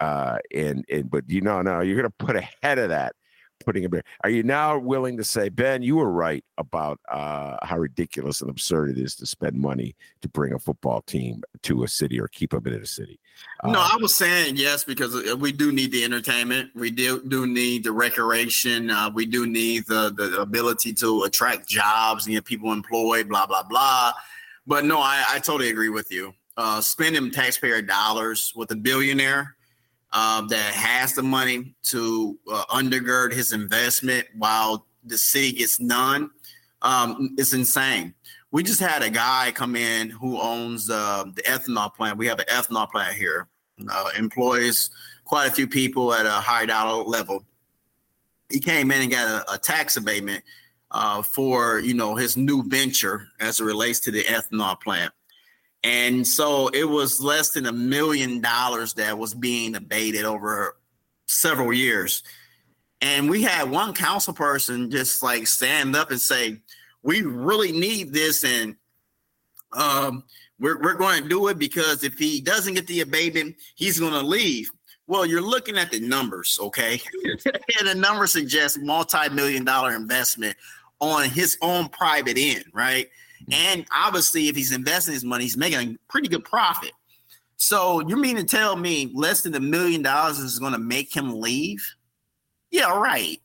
Uh, 0.00 0.38
and 0.54 0.84
and 0.90 1.10
but 1.10 1.24
you 1.28 1.40
know, 1.40 1.62
no, 1.62 1.80
you're 1.80 1.96
going 1.96 2.08
to 2.08 2.24
put 2.24 2.36
ahead 2.36 2.78
of 2.78 2.88
that 2.88 3.14
putting 3.62 3.84
a 3.84 3.88
bear. 3.88 4.02
Are 4.24 4.30
you 4.30 4.42
now 4.42 4.78
willing 4.78 5.16
to 5.16 5.24
say, 5.24 5.48
Ben, 5.48 5.82
you 5.82 5.96
were 5.96 6.10
right 6.10 6.44
about 6.58 7.00
uh, 7.10 7.56
how 7.62 7.78
ridiculous 7.78 8.40
and 8.40 8.50
absurd 8.50 8.90
it 8.90 8.98
is 8.98 9.14
to 9.16 9.26
spend 9.26 9.56
money 9.56 9.96
to 10.20 10.28
bring 10.28 10.52
a 10.52 10.58
football 10.58 11.02
team 11.02 11.42
to 11.62 11.84
a 11.84 11.88
city 11.88 12.20
or 12.20 12.28
keep 12.28 12.50
them 12.50 12.66
in 12.66 12.74
a 12.74 12.86
city? 12.86 13.18
No, 13.64 13.78
I 13.78 13.96
was 14.00 14.14
saying 14.14 14.56
yes 14.56 14.84
because 14.84 15.14
uh, 15.14 15.36
we 15.36 15.52
do 15.52 15.72
need 15.72 15.92
the 15.92 16.04
entertainment. 16.04 16.70
We 16.74 16.90
do 16.90 17.22
do 17.26 17.46
need 17.46 17.84
the 17.84 17.92
recreation. 17.92 18.90
Uh, 18.90 19.10
we 19.12 19.24
do 19.24 19.46
need 19.46 19.86
the 19.86 20.12
the 20.14 20.40
ability 20.40 20.92
to 20.94 21.22
attract 21.22 21.68
jobs 21.68 22.26
and 22.26 22.34
get 22.34 22.44
people 22.44 22.72
employed. 22.72 23.28
Blah 23.28 23.46
blah 23.46 23.62
blah. 23.62 24.12
But 24.66 24.84
no, 24.84 24.98
I, 24.98 25.24
I 25.28 25.38
totally 25.38 25.70
agree 25.70 25.88
with 25.88 26.10
you. 26.10 26.34
Uh, 26.56 26.80
spending 26.80 27.30
taxpayer 27.30 27.82
dollars 27.82 28.52
with 28.54 28.70
a 28.72 28.76
billionaire 28.76 29.56
um, 30.12 30.48
that 30.48 30.74
has 30.74 31.14
the 31.14 31.22
money 31.22 31.74
to 31.84 32.38
uh, 32.52 32.64
undergird 32.70 33.32
his 33.32 33.52
investment 33.52 34.26
while 34.36 34.86
the 35.04 35.18
city 35.18 35.52
gets 35.52 35.80
none 35.80 36.30
um, 36.82 37.34
it's 37.38 37.52
insane. 37.52 38.14
We 38.50 38.62
just 38.62 38.80
had 38.80 39.02
a 39.02 39.08
guy 39.08 39.52
come 39.54 39.76
in 39.76 40.10
who 40.10 40.38
owns 40.38 40.90
uh, 40.90 41.24
the 41.34 41.42
ethanol 41.42 41.94
plant. 41.94 42.18
We 42.18 42.26
have 42.26 42.38
an 42.40 42.46
ethanol 42.46 42.90
plant 42.90 43.16
here, 43.16 43.48
uh, 43.90 44.10
employs 44.18 44.90
quite 45.24 45.46
a 45.46 45.50
few 45.50 45.66
people 45.66 46.12
at 46.12 46.26
a 46.26 46.30
high 46.30 46.66
dollar 46.66 47.04
level. 47.04 47.44
He 48.50 48.60
came 48.60 48.90
in 48.90 49.02
and 49.02 49.10
got 49.10 49.28
a, 49.48 49.54
a 49.54 49.58
tax 49.58 49.96
abatement 49.96 50.44
uh, 50.90 51.22
for 51.22 51.78
you 51.78 51.94
know 51.94 52.14
his 52.14 52.36
new 52.36 52.62
venture 52.64 53.28
as 53.40 53.60
it 53.60 53.64
relates 53.64 54.00
to 54.00 54.10
the 54.10 54.24
ethanol 54.24 54.78
plant. 54.78 55.12
And 55.84 56.26
so 56.26 56.68
it 56.68 56.84
was 56.84 57.20
less 57.20 57.50
than 57.50 57.66
a 57.66 57.72
million 57.72 58.40
dollars 58.40 58.94
that 58.94 59.18
was 59.18 59.34
being 59.34 59.74
abated 59.74 60.24
over 60.24 60.76
several 61.26 61.72
years. 61.72 62.22
And 63.00 63.28
we 63.28 63.42
had 63.42 63.68
one 63.68 63.94
council 63.94 64.32
person 64.32 64.90
just 64.90 65.22
like 65.22 65.46
stand 65.48 65.96
up 65.96 66.10
and 66.10 66.20
say, 66.20 66.58
We 67.02 67.22
really 67.22 67.72
need 67.72 68.12
this. 68.12 68.44
And 68.44 68.76
um, 69.72 70.22
we're, 70.60 70.80
we're 70.80 70.94
going 70.94 71.24
to 71.24 71.28
do 71.28 71.48
it 71.48 71.58
because 71.58 72.04
if 72.04 72.14
he 72.14 72.40
doesn't 72.40 72.74
get 72.74 72.86
the 72.86 73.00
abatement, 73.00 73.56
he's 73.74 73.98
going 73.98 74.12
to 74.12 74.22
leave. 74.22 74.70
Well, 75.08 75.26
you're 75.26 75.42
looking 75.42 75.76
at 75.76 75.90
the 75.90 75.98
numbers, 75.98 76.58
okay? 76.62 77.00
and 77.24 77.88
the 77.88 77.94
numbers 77.96 78.32
suggest 78.32 78.78
multi 78.80 79.28
million 79.30 79.64
dollar 79.64 79.96
investment 79.96 80.56
on 81.00 81.28
his 81.28 81.58
own 81.60 81.88
private 81.88 82.38
end, 82.38 82.66
right? 82.72 83.08
And 83.50 83.86
obviously, 83.92 84.48
if 84.48 84.56
he's 84.56 84.72
investing 84.72 85.14
his 85.14 85.24
money, 85.24 85.44
he's 85.44 85.56
making 85.56 85.80
a 85.80 85.96
pretty 86.08 86.28
good 86.28 86.44
profit. 86.44 86.92
So 87.56 88.00
you 88.08 88.16
mean 88.16 88.36
to 88.36 88.44
tell 88.44 88.76
me 88.76 89.10
less 89.14 89.42
than 89.42 89.54
a 89.54 89.60
million 89.60 90.02
dollars 90.02 90.38
is 90.38 90.58
going 90.58 90.72
to 90.72 90.78
make 90.78 91.14
him 91.14 91.40
leave? 91.40 91.84
Yeah, 92.70 92.98
right. 92.98 93.38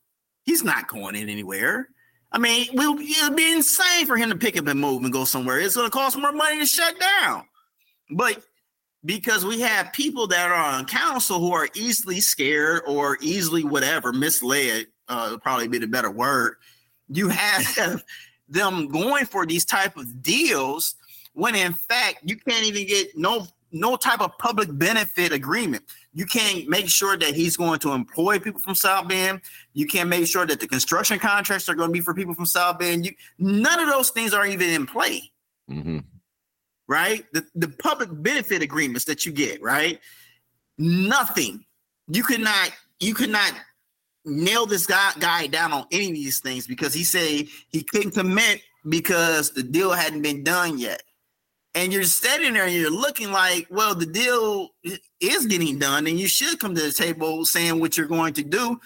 He's 0.43 0.63
not 0.63 0.87
going 0.87 1.15
in 1.15 1.29
anywhere. 1.29 1.89
I 2.31 2.39
mean, 2.39 2.67
we'll, 2.73 2.99
it'll 2.99 3.35
be 3.35 3.51
insane 3.51 4.05
for 4.05 4.17
him 4.17 4.29
to 4.29 4.35
pick 4.35 4.57
up 4.57 4.67
and 4.67 4.79
move 4.79 5.03
and 5.03 5.13
go 5.13 5.23
somewhere. 5.23 5.59
It's 5.59 5.75
going 5.75 5.87
to 5.87 5.91
cost 5.91 6.17
more 6.17 6.31
money 6.31 6.59
to 6.59 6.65
shut 6.65 6.95
down. 6.99 7.43
But 8.09 8.43
because 9.05 9.45
we 9.45 9.61
have 9.61 9.93
people 9.93 10.27
that 10.27 10.51
are 10.51 10.53
on 10.53 10.85
council 10.85 11.39
who 11.39 11.53
are 11.53 11.69
easily 11.75 12.19
scared 12.19 12.81
or 12.85 13.17
easily 13.21 13.63
whatever 13.63 14.11
misled 14.11 14.87
uh 15.07 15.37
probably 15.41 15.67
be 15.67 15.77
the 15.77 15.87
better 15.87 16.11
word 16.11 16.55
you 17.07 17.29
have 17.29 18.03
them 18.49 18.87
going 18.87 19.25
for 19.25 19.45
these 19.45 19.65
type 19.65 19.97
of 19.97 20.21
deals 20.21 20.95
when 21.33 21.55
in 21.55 21.73
fact 21.73 22.19
you 22.23 22.35
can't 22.37 22.65
even 22.65 22.85
get 22.87 23.15
no 23.17 23.45
no 23.71 23.95
type 23.95 24.21
of 24.21 24.37
public 24.37 24.69
benefit 24.77 25.31
agreement 25.31 25.83
you 26.13 26.25
can't 26.25 26.67
make 26.69 26.87
sure 26.89 27.17
that 27.17 27.35
he's 27.35 27.57
going 27.57 27.79
to 27.79 27.91
employ 27.91 28.39
people 28.39 28.61
from 28.61 28.73
south 28.75 29.07
bend 29.07 29.41
you 29.73 29.85
can't 29.85 30.09
make 30.09 30.25
sure 30.25 30.45
that 30.45 30.59
the 30.59 30.67
construction 30.67 31.19
contracts 31.19 31.67
are 31.67 31.75
going 31.75 31.89
to 31.89 31.93
be 31.93 32.01
for 32.01 32.13
people 32.13 32.33
from 32.33 32.45
south 32.45 32.79
bend 32.79 33.05
you 33.05 33.11
none 33.37 33.79
of 33.79 33.89
those 33.89 34.09
things 34.09 34.33
are 34.33 34.45
even 34.45 34.69
in 34.69 34.85
play 34.85 35.31
Mm-hmm. 35.69 35.99
right? 36.87 37.25
The, 37.33 37.45
the 37.55 37.67
public 37.67 38.09
benefit 38.11 38.61
agreements 38.61 39.05
that 39.05 39.25
you 39.25 39.33
get, 39.33 39.61
right? 39.61 39.99
Nothing. 40.77 41.65
You 42.07 42.23
could 42.23 42.39
not, 42.39 42.71
you 43.01 43.13
could 43.13 43.29
not 43.29 43.51
nail 44.27 44.65
this 44.65 44.85
guy, 44.85 45.11
guy 45.19 45.47
down 45.47 45.73
on 45.73 45.85
any 45.91 46.09
of 46.09 46.13
these 46.13 46.39
things 46.39 46.67
because 46.67 46.93
he 46.93 47.03
said 47.03 47.47
he 47.69 47.83
couldn't 47.83 48.11
commit 48.11 48.61
because 48.87 49.51
the 49.51 49.63
deal 49.63 49.91
hadn't 49.91 50.21
been 50.21 50.43
done 50.43 50.77
yet. 50.77 51.03
And 51.75 51.93
you're 51.93 52.03
standing 52.03 52.53
there 52.53 52.65
and 52.65 52.73
you're 52.73 52.89
looking 52.89 53.31
like, 53.31 53.67
well, 53.69 53.93
the 53.93 54.05
deal 54.05 54.69
is 55.19 55.45
getting 55.45 55.77
done, 55.77 56.07
and 56.07 56.19
you 56.19 56.27
should 56.27 56.59
come 56.59 56.73
to 56.73 56.81
the 56.81 56.91
table 56.91 57.45
saying 57.45 57.79
what 57.79 57.97
you're 57.97 58.07
going 58.07 58.33
to 58.33 58.43
do. 58.43 58.79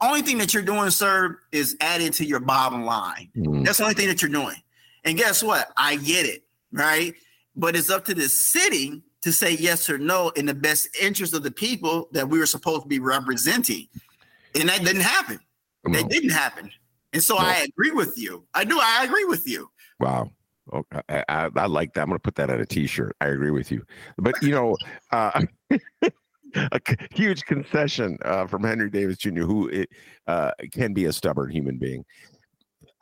Only 0.00 0.22
thing 0.22 0.38
that 0.38 0.52
you're 0.52 0.62
doing, 0.64 0.90
sir, 0.90 1.38
is 1.52 1.76
adding 1.80 2.10
to 2.12 2.24
your 2.24 2.40
bottom 2.40 2.84
line. 2.84 3.30
Mhm. 3.36 3.64
That's 3.64 3.78
the 3.78 3.84
only 3.84 3.94
thing 3.94 4.08
that 4.08 4.20
you're 4.20 4.30
doing. 4.30 4.56
And 5.04 5.16
guess 5.16 5.42
what? 5.42 5.70
I 5.76 5.96
get 5.96 6.26
it, 6.26 6.44
right? 6.72 7.14
But 7.54 7.76
it's 7.76 7.90
up 7.90 8.04
to 8.06 8.14
the 8.14 8.28
city 8.28 9.02
to 9.22 9.32
say 9.32 9.52
yes 9.52 9.88
or 9.88 9.96
no 9.96 10.30
in 10.30 10.46
the 10.46 10.54
best 10.54 10.88
interest 11.00 11.34
of 11.34 11.44
the 11.44 11.50
people 11.50 12.08
that 12.12 12.28
we 12.28 12.38
were 12.38 12.46
supposed 12.46 12.82
to 12.82 12.88
be 12.88 12.98
representing. 12.98 13.86
And 14.54 14.68
that 14.68 14.84
didn't 14.84 15.02
happen. 15.02 15.40
No. 15.86 16.00
That 16.00 16.10
didn't 16.10 16.30
happen. 16.30 16.70
And 17.12 17.22
so 17.22 17.34
No. 17.34 17.40
I 17.40 17.66
agree 17.68 17.90
with 17.90 18.18
you. 18.18 18.46
I 18.54 18.64
do. 18.64 18.78
I 18.80 19.04
agree 19.04 19.24
with 19.24 19.46
you. 19.48 19.68
Wow. 20.00 20.30
Okay. 20.72 21.00
I, 21.08 21.24
I, 21.28 21.50
I 21.56 21.66
like 21.66 21.92
that. 21.94 22.02
I'm 22.02 22.08
going 22.08 22.18
to 22.18 22.22
put 22.22 22.34
that 22.36 22.50
on 22.50 22.60
a 22.60 22.66
t-shirt. 22.66 23.16
I 23.20 23.26
agree 23.26 23.50
with 23.50 23.70
you. 23.70 23.84
But 24.16 24.40
you 24.42 24.50
know, 24.50 24.76
uh, 25.12 25.42
a 26.54 26.80
huge 27.12 27.44
concession 27.44 28.18
uh, 28.24 28.46
from 28.46 28.64
Henry 28.64 28.90
Davis 28.90 29.18
Jr., 29.18 29.42
who 29.42 29.84
uh, 30.26 30.52
can 30.72 30.94
be 30.94 31.04
a 31.06 31.12
stubborn 31.12 31.50
human 31.50 31.78
being. 31.78 32.04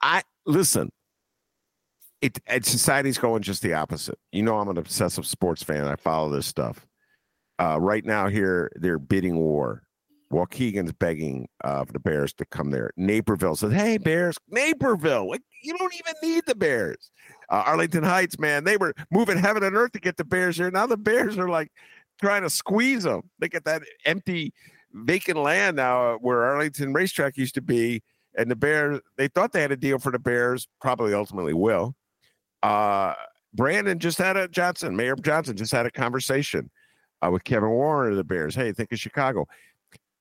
I 0.00 0.22
listen. 0.46 0.90
It, 2.20 2.38
it 2.46 2.64
society's 2.64 3.18
going 3.18 3.42
just 3.42 3.62
the 3.62 3.74
opposite. 3.74 4.18
You 4.30 4.42
know, 4.42 4.58
I'm 4.58 4.68
an 4.68 4.78
obsessive 4.78 5.26
sports 5.26 5.62
fan. 5.62 5.86
I 5.86 5.96
follow 5.96 6.30
this 6.30 6.46
stuff. 6.46 6.86
Uh, 7.58 7.78
right 7.80 8.04
now, 8.04 8.28
here 8.28 8.70
they're 8.76 8.98
bidding 8.98 9.36
war. 9.36 9.82
Waukegan's 10.32 10.92
begging 10.92 11.48
uh, 11.62 11.84
for 11.84 11.92
the 11.92 12.00
Bears 12.00 12.32
to 12.34 12.44
come 12.46 12.70
there. 12.70 12.90
Naperville 12.96 13.56
says, 13.56 13.72
"Hey, 13.72 13.98
Bears, 13.98 14.36
Naperville, 14.48 15.28
like, 15.28 15.42
you 15.62 15.76
don't 15.76 15.94
even 15.94 16.14
need 16.22 16.44
the 16.46 16.54
Bears." 16.54 17.10
Uh, 17.50 17.62
Arlington 17.66 18.02
Heights, 18.02 18.38
man, 18.38 18.64
they 18.64 18.76
were 18.76 18.94
moving 19.10 19.38
heaven 19.38 19.62
and 19.62 19.76
earth 19.76 19.92
to 19.92 20.00
get 20.00 20.16
the 20.16 20.24
Bears 20.24 20.56
here. 20.56 20.70
Now 20.70 20.86
the 20.86 20.96
Bears 20.96 21.38
are 21.38 21.48
like 21.48 21.70
trying 22.20 22.42
to 22.42 22.50
squeeze 22.50 23.02
them. 23.04 23.22
They 23.38 23.48
get 23.48 23.64
that 23.64 23.82
empty, 24.04 24.52
vacant 24.92 25.38
land 25.38 25.76
now 25.76 26.16
where 26.16 26.42
Arlington 26.44 26.92
Racetrack 26.92 27.36
used 27.36 27.54
to 27.54 27.62
be, 27.62 28.02
and 28.36 28.50
the 28.50 28.56
Bears. 28.56 29.00
They 29.16 29.28
thought 29.28 29.52
they 29.52 29.62
had 29.62 29.72
a 29.72 29.76
deal 29.76 29.98
for 29.98 30.10
the 30.10 30.18
Bears, 30.18 30.66
probably 30.80 31.14
ultimately 31.14 31.54
will. 31.54 31.94
Uh, 32.62 33.14
Brandon 33.54 33.98
just 33.98 34.18
had 34.18 34.36
a 34.36 34.48
Johnson, 34.48 34.96
Mayor 34.96 35.16
Johnson 35.16 35.56
just 35.56 35.72
had 35.72 35.84
a 35.84 35.90
conversation 35.90 36.70
uh, 37.24 37.30
with 37.30 37.44
Kevin 37.44 37.70
Warren 37.70 38.12
of 38.12 38.16
the 38.16 38.24
Bears. 38.24 38.54
Hey, 38.54 38.72
think 38.72 38.92
of 38.92 38.98
Chicago. 38.98 39.46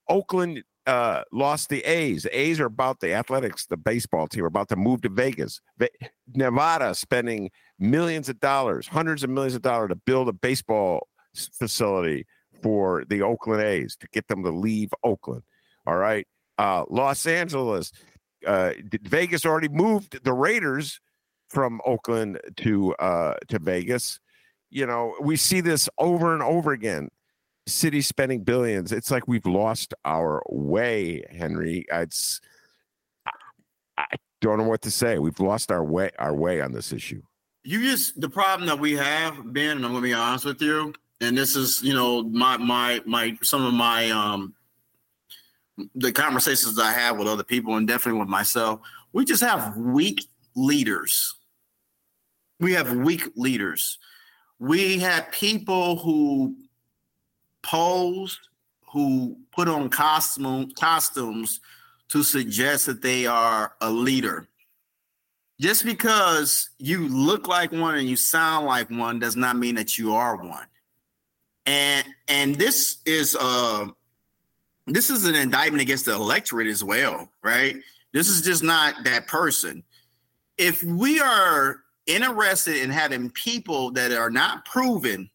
Oakland 0.09 0.63
uh, 0.87 1.23
lost 1.31 1.69
the 1.69 1.81
A's. 1.83 2.23
The 2.23 2.37
A's 2.37 2.59
are 2.59 2.65
about 2.65 2.99
the 2.99 3.13
athletics, 3.13 3.65
the 3.65 3.77
baseball 3.77 4.27
team, 4.27 4.43
are 4.43 4.47
about 4.47 4.69
to 4.69 4.75
move 4.75 5.01
to 5.01 5.09
Vegas. 5.09 5.61
Ve- 5.77 5.89
Nevada 6.33 6.95
spending 6.95 7.51
millions 7.79 8.29
of 8.29 8.39
dollars, 8.39 8.87
hundreds 8.87 9.23
of 9.23 9.29
millions 9.29 9.55
of 9.55 9.61
dollars 9.61 9.89
to 9.89 9.95
build 9.95 10.27
a 10.27 10.33
baseball 10.33 11.07
facility 11.53 12.25
for 12.61 13.03
the 13.09 13.21
Oakland 13.21 13.61
A's 13.63 13.95
to 13.97 14.07
get 14.11 14.27
them 14.27 14.43
to 14.43 14.49
leave 14.49 14.91
Oakland. 15.03 15.43
All 15.85 15.97
right. 15.97 16.27
Uh, 16.57 16.83
Los 16.89 17.25
Angeles, 17.25 17.91
uh, 18.45 18.73
Vegas 19.03 19.45
already 19.45 19.69
moved 19.69 20.23
the 20.23 20.33
Raiders 20.33 20.99
from 21.49 21.81
Oakland 21.85 22.39
to 22.57 22.93
uh, 22.95 23.35
to 23.49 23.59
Vegas. 23.59 24.19
You 24.69 24.85
know, 24.85 25.15
we 25.21 25.35
see 25.35 25.61
this 25.61 25.89
over 25.97 26.33
and 26.33 26.41
over 26.41 26.71
again 26.71 27.09
city 27.67 28.01
spending 28.01 28.43
billions. 28.43 28.91
It's 28.91 29.11
like 29.11 29.27
we've 29.27 29.45
lost 29.45 29.93
our 30.05 30.43
way, 30.49 31.23
Henry. 31.29 31.85
It's 31.91 32.41
I, 33.25 33.31
I 33.97 34.15
don't 34.41 34.57
know 34.57 34.67
what 34.67 34.81
to 34.83 34.91
say. 34.91 35.19
We've 35.19 35.39
lost 35.39 35.71
our 35.71 35.83
way 35.83 36.11
our 36.19 36.35
way 36.35 36.61
on 36.61 36.71
this 36.71 36.91
issue. 36.91 37.21
You 37.63 37.81
just 37.83 38.19
the 38.19 38.29
problem 38.29 38.67
that 38.67 38.79
we 38.79 38.93
have, 38.93 39.53
Ben, 39.53 39.77
and 39.77 39.85
I'm 39.85 39.91
gonna 39.91 40.01
be 40.01 40.13
honest 40.13 40.45
with 40.45 40.61
you, 40.61 40.93
and 41.21 41.37
this 41.37 41.55
is, 41.55 41.81
you 41.83 41.93
know, 41.93 42.23
my 42.23 42.57
my 42.57 43.01
my 43.05 43.37
some 43.43 43.65
of 43.65 43.73
my 43.73 44.09
um 44.09 44.55
the 45.95 46.11
conversations 46.11 46.79
I 46.79 46.91
have 46.91 47.17
with 47.17 47.27
other 47.27 47.43
people 47.43 47.77
and 47.77 47.87
definitely 47.87 48.19
with 48.19 48.29
myself, 48.29 48.81
we 49.13 49.25
just 49.25 49.41
have 49.41 49.75
weak 49.77 50.27
leaders. 50.55 51.35
We 52.59 52.73
have 52.73 52.95
weak 52.95 53.29
leaders. 53.35 53.97
We 54.59 54.99
have 54.99 55.31
people 55.31 55.95
who 55.97 56.55
pose, 57.63 58.39
who 58.91 59.37
put 59.51 59.67
on 59.67 59.89
costume 59.89 60.71
costumes 60.71 61.61
to 62.09 62.23
suggest 62.23 62.87
that 62.87 63.01
they 63.01 63.25
are 63.25 63.73
a 63.81 63.89
leader. 63.89 64.47
Just 65.59 65.85
because 65.85 66.69
you 66.77 67.07
look 67.07 67.47
like 67.47 67.71
one 67.71 67.95
and 67.95 68.09
you 68.09 68.15
sound 68.15 68.65
like 68.65 68.89
one 68.89 69.19
does 69.19 69.35
not 69.35 69.55
mean 69.55 69.75
that 69.75 69.97
you 69.97 70.13
are 70.15 70.35
one. 70.35 70.65
And 71.65 72.05
and 72.27 72.55
this 72.55 72.97
is 73.05 73.35
uh 73.39 73.87
this 74.87 75.09
is 75.09 75.25
an 75.25 75.35
indictment 75.35 75.81
against 75.81 76.05
the 76.05 76.13
electorate 76.13 76.67
as 76.67 76.83
well 76.83 77.29
right? 77.43 77.75
This 78.13 78.27
is 78.27 78.41
just 78.41 78.63
not 78.63 78.95
that 79.05 79.27
person. 79.27 79.83
If 80.57 80.83
we 80.83 81.21
are 81.21 81.81
interested 82.07 82.77
in 82.77 82.89
having 82.89 83.29
people 83.29 83.91
that 83.91 84.11
are 84.11 84.29
not 84.29 84.65
proven 84.65 85.29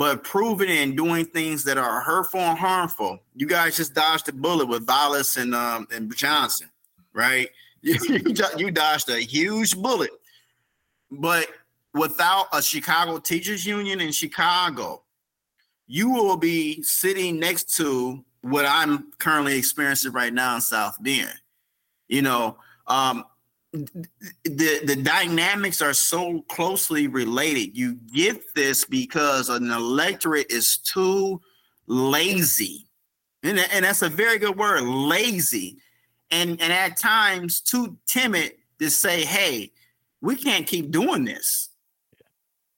but 0.00 0.24
proven 0.24 0.70
and 0.70 0.96
doing 0.96 1.26
things 1.26 1.62
that 1.62 1.76
are 1.76 2.00
hurtful 2.00 2.40
and 2.40 2.58
harmful 2.58 3.20
you 3.36 3.46
guys 3.46 3.76
just 3.76 3.94
dodged 3.94 4.28
a 4.28 4.32
bullet 4.32 4.66
with 4.66 4.86
Vallas 4.86 5.36
and 5.36 5.54
um 5.54 5.86
and 5.92 6.16
johnson 6.16 6.70
right 7.12 7.50
you, 7.82 7.96
you 8.58 8.70
dodged 8.70 9.08
a 9.08 9.18
huge 9.18 9.74
bullet. 9.76 10.10
But 11.10 11.48
without 11.94 12.46
a 12.52 12.62
Chicago 12.62 13.18
teachers 13.18 13.64
union 13.64 14.00
in 14.00 14.12
Chicago, 14.12 15.02
you 15.86 16.10
will 16.10 16.36
be 16.36 16.82
sitting 16.82 17.38
next 17.38 17.74
to 17.76 18.22
what 18.42 18.66
I'm 18.66 19.12
currently 19.18 19.56
experiencing 19.56 20.12
right 20.12 20.32
now 20.32 20.56
in 20.56 20.60
South 20.60 21.02
Bend. 21.02 21.32
You 22.08 22.22
know, 22.22 22.58
um, 22.86 23.24
the 23.72 24.80
the 24.84 24.96
dynamics 25.02 25.80
are 25.80 25.94
so 25.94 26.42
closely 26.48 27.06
related. 27.06 27.76
You 27.76 27.94
get 28.12 28.54
this 28.54 28.84
because 28.84 29.48
an 29.48 29.70
electorate 29.70 30.50
is 30.50 30.78
too 30.78 31.40
lazy, 31.86 32.86
and, 33.42 33.58
and 33.58 33.84
that's 33.84 34.02
a 34.02 34.08
very 34.08 34.38
good 34.38 34.56
word, 34.56 34.82
lazy 34.82 35.78
and 36.30 36.60
and 36.60 36.72
at 36.72 36.96
times 36.96 37.60
too 37.60 37.96
timid 38.06 38.52
to 38.78 38.90
say, 38.90 39.24
"Hey, 39.24 39.72
we 40.20 40.36
can't 40.36 40.66
keep 40.66 40.90
doing 40.90 41.24
this. 41.24 41.70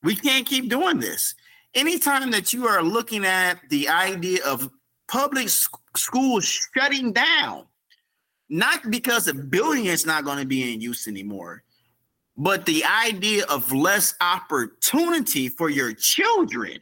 We 0.03 0.17
can't 0.17 0.47
keep 0.47 0.69
doing 0.69 0.99
this." 0.99 1.35
Anytime 1.75 2.31
that 2.33 2.53
you 2.53 2.67
are 2.67 2.83
looking 2.83 3.25
at 3.25 3.59
the 3.71 3.89
idea 3.89 4.45
of 4.45 4.71
public 5.09 5.49
sc- 5.49 5.75
schools 5.97 6.45
shutting 6.45 7.13
down, 7.13 7.65
not 8.53 8.91
because 8.91 9.25
the 9.25 9.33
building 9.33 9.87
is 9.87 10.05
not 10.05 10.27
going 10.27 10.37
to 10.37 10.45
be 10.45 10.75
in 10.75 10.81
use 10.83 11.09
anymore, 11.09 11.63
but 12.37 12.67
the 12.67 12.85
idea 12.85 13.47
of 13.49 13.73
less 13.73 14.15
opportunity 14.21 15.49
for 15.49 15.71
your 15.71 15.95
children. 15.95 16.79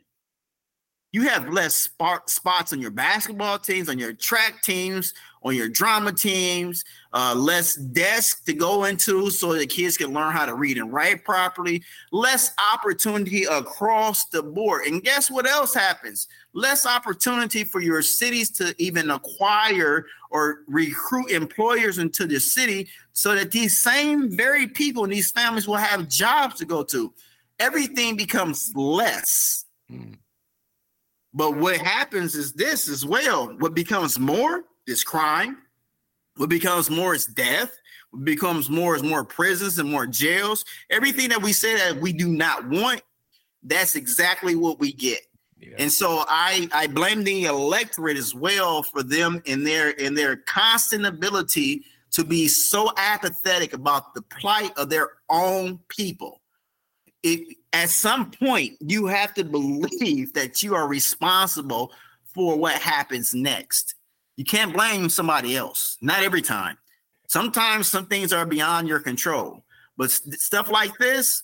You 1.12 1.28
have 1.28 1.48
less 1.48 1.76
spot, 1.76 2.28
spots 2.28 2.72
on 2.72 2.80
your 2.80 2.90
basketball 2.90 3.60
teams, 3.60 3.88
on 3.88 4.00
your 4.00 4.12
track 4.12 4.64
teams, 4.64 5.14
on 5.42 5.54
your 5.54 5.68
drama 5.68 6.12
teams, 6.12 6.84
uh, 7.12 7.34
less 7.36 7.74
desk 7.74 8.44
to 8.44 8.52
go 8.52 8.84
into 8.84 9.30
so 9.30 9.54
the 9.54 9.66
kids 9.66 9.96
can 9.96 10.12
learn 10.12 10.32
how 10.32 10.44
to 10.44 10.54
read 10.54 10.76
and 10.76 10.92
write 10.92 11.24
properly, 11.24 11.82
less 12.12 12.52
opportunity 12.72 13.44
across 13.44 14.26
the 14.26 14.42
board. 14.42 14.82
And 14.86 15.02
guess 15.02 15.30
what 15.30 15.46
else 15.46 15.72
happens? 15.74 16.28
Less 16.52 16.84
opportunity 16.84 17.64
for 17.64 17.80
your 17.80 18.02
cities 18.02 18.50
to 18.52 18.74
even 18.78 19.10
acquire 19.10 20.06
or 20.30 20.60
recruit 20.66 21.30
employers 21.30 21.98
into 21.98 22.26
the 22.26 22.38
city 22.38 22.88
so 23.12 23.34
that 23.34 23.50
these 23.50 23.82
same 23.82 24.30
very 24.36 24.66
people 24.66 25.04
and 25.04 25.12
these 25.12 25.30
families 25.30 25.66
will 25.66 25.76
have 25.76 26.08
jobs 26.08 26.56
to 26.56 26.64
go 26.64 26.82
to. 26.84 27.12
Everything 27.58 28.16
becomes 28.16 28.72
less. 28.74 29.64
Mm. 29.90 30.16
But 31.32 31.56
what 31.56 31.76
happens 31.76 32.34
is 32.34 32.52
this 32.52 32.88
as 32.88 33.06
well. 33.06 33.54
What 33.58 33.74
becomes 33.74 34.18
more 34.18 34.64
is 34.90 35.04
crime. 35.04 35.58
What 36.36 36.48
becomes 36.48 36.90
more 36.90 37.14
is 37.14 37.26
death. 37.26 37.76
What 38.10 38.24
becomes 38.24 38.68
more 38.68 38.96
is 38.96 39.02
more 39.02 39.24
prisons 39.24 39.78
and 39.78 39.90
more 39.90 40.06
jails. 40.06 40.64
Everything 40.90 41.28
that 41.28 41.42
we 41.42 41.52
say 41.52 41.76
that 41.76 42.00
we 42.00 42.12
do 42.12 42.28
not 42.28 42.68
want, 42.68 43.02
that's 43.62 43.94
exactly 43.94 44.54
what 44.54 44.78
we 44.78 44.92
get. 44.92 45.20
Yeah. 45.58 45.76
And 45.78 45.92
so 45.92 46.24
I 46.26 46.68
I 46.72 46.86
blame 46.86 47.22
the 47.22 47.44
electorate 47.44 48.16
as 48.16 48.34
well 48.34 48.82
for 48.82 49.02
them 49.02 49.42
in 49.44 49.62
their 49.62 49.90
in 49.90 50.14
their 50.14 50.36
constant 50.36 51.04
ability 51.04 51.84
to 52.12 52.24
be 52.24 52.48
so 52.48 52.90
apathetic 52.96 53.72
about 53.72 54.14
the 54.14 54.22
plight 54.22 54.72
of 54.76 54.90
their 54.90 55.10
own 55.28 55.78
people. 55.88 56.40
It, 57.22 57.56
at 57.72 57.90
some 57.90 58.30
point, 58.30 58.76
you 58.80 59.06
have 59.06 59.34
to 59.34 59.44
believe 59.44 60.32
that 60.32 60.62
you 60.62 60.74
are 60.74 60.88
responsible 60.88 61.92
for 62.24 62.56
what 62.56 62.80
happens 62.80 63.34
next. 63.34 63.94
You 64.40 64.46
can't 64.46 64.72
blame 64.72 65.10
somebody 65.10 65.54
else. 65.54 65.98
Not 66.00 66.22
every 66.22 66.40
time. 66.40 66.78
Sometimes 67.28 67.90
some 67.90 68.06
things 68.06 68.32
are 68.32 68.46
beyond 68.46 68.88
your 68.88 68.98
control, 68.98 69.62
but 69.98 70.10
st- 70.10 70.40
stuff 70.40 70.70
like 70.70 70.96
this, 70.96 71.42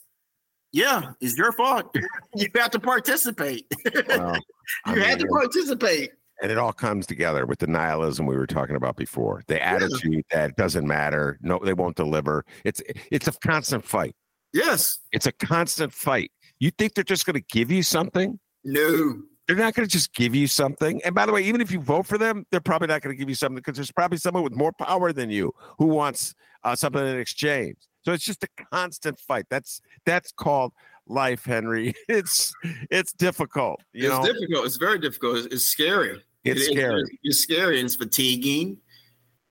yeah, 0.72 1.12
it's 1.20 1.36
your 1.36 1.53
fault. 1.53 1.94
you 2.34 2.49
have 2.55 2.70
to 2.70 2.78
participate. 2.78 3.70
Well, 4.09 4.38
you 4.86 4.94
mean, 4.94 5.03
have 5.03 5.18
to 5.18 5.26
participate. 5.26 6.12
And 6.40 6.51
it 6.51 6.57
all 6.57 6.72
comes 6.72 7.07
together 7.07 7.44
with 7.44 7.59
the 7.59 7.66
nihilism 7.66 8.24
we 8.24 8.34
were 8.34 8.47
talking 8.47 8.76
about 8.76 8.97
before. 8.97 9.42
The 9.47 9.62
attitude 9.62 10.24
that 10.30 10.57
doesn't 10.57 10.86
matter. 10.86 11.38
No, 11.42 11.61
they 11.62 11.74
won't 11.74 11.97
deliver. 11.97 12.47
It's 12.64 12.80
it's 13.11 13.28
a 13.28 13.32
constant 13.32 13.84
fight. 13.84 14.16
Yes. 14.55 15.01
It's 15.12 15.26
a 15.26 15.32
constant 15.32 15.92
fight. 15.92 16.32
You 16.61 16.70
think 16.70 16.94
they're 16.94 17.05
just 17.05 17.26
going 17.26 17.34
to 17.34 17.44
give 17.53 17.70
you 17.70 17.82
something? 17.82 18.40
No. 18.64 19.20
They're 19.47 19.57
not 19.57 19.74
going 19.74 19.86
to 19.86 19.92
just 19.92 20.12
give 20.12 20.34
you 20.34 20.49
something. 20.49 21.01
And 21.05 21.14
by 21.14 21.24
the 21.24 21.32
way, 21.32 21.42
even 21.42 21.61
if 21.61 21.70
you 21.70 21.80
vote 21.80 22.07
for 22.07 22.18
them, 22.18 22.44
they're 22.51 22.61
probably 22.61 22.88
not 22.88 23.03
going 23.03 23.14
to 23.14 23.18
give 23.18 23.28
you 23.28 23.34
something 23.34 23.57
because 23.57 23.76
there's 23.76 23.92
probably 23.92 24.18
someone 24.18 24.42
with 24.42 24.55
more 24.55 24.72
power 24.72 25.12
than 25.12 25.30
you 25.30 25.55
who 25.78 25.86
wants 25.86 26.34
uh, 26.64 26.74
something 26.74 27.07
in 27.07 27.18
exchange. 27.18 27.76
So 28.05 28.12
it's 28.12 28.24
just 28.24 28.44
a 28.44 28.49
constant 28.72 29.18
fight. 29.18 29.47
That's 29.51 29.80
that's 30.05 30.32
called 30.32 30.72
life, 31.07 31.44
Henry. 31.44 31.94
It's 32.09 32.53
it's 32.90 33.12
difficult. 33.12 33.80
it's 33.94 34.09
know? 34.09 34.24
difficult. 34.24 34.66
It's 34.66 34.76
very 34.76 34.99
difficult. 34.99 35.38
It's, 35.38 35.47
it's 35.47 35.64
scary. 35.64 36.22
It's 36.44 36.62
it, 36.62 36.72
scary. 36.72 37.01
It's, 37.03 37.11
it's, 37.22 37.40
scary. 37.40 37.80
And 37.80 37.86
it's 37.86 37.97
fatiguing. 37.97 38.78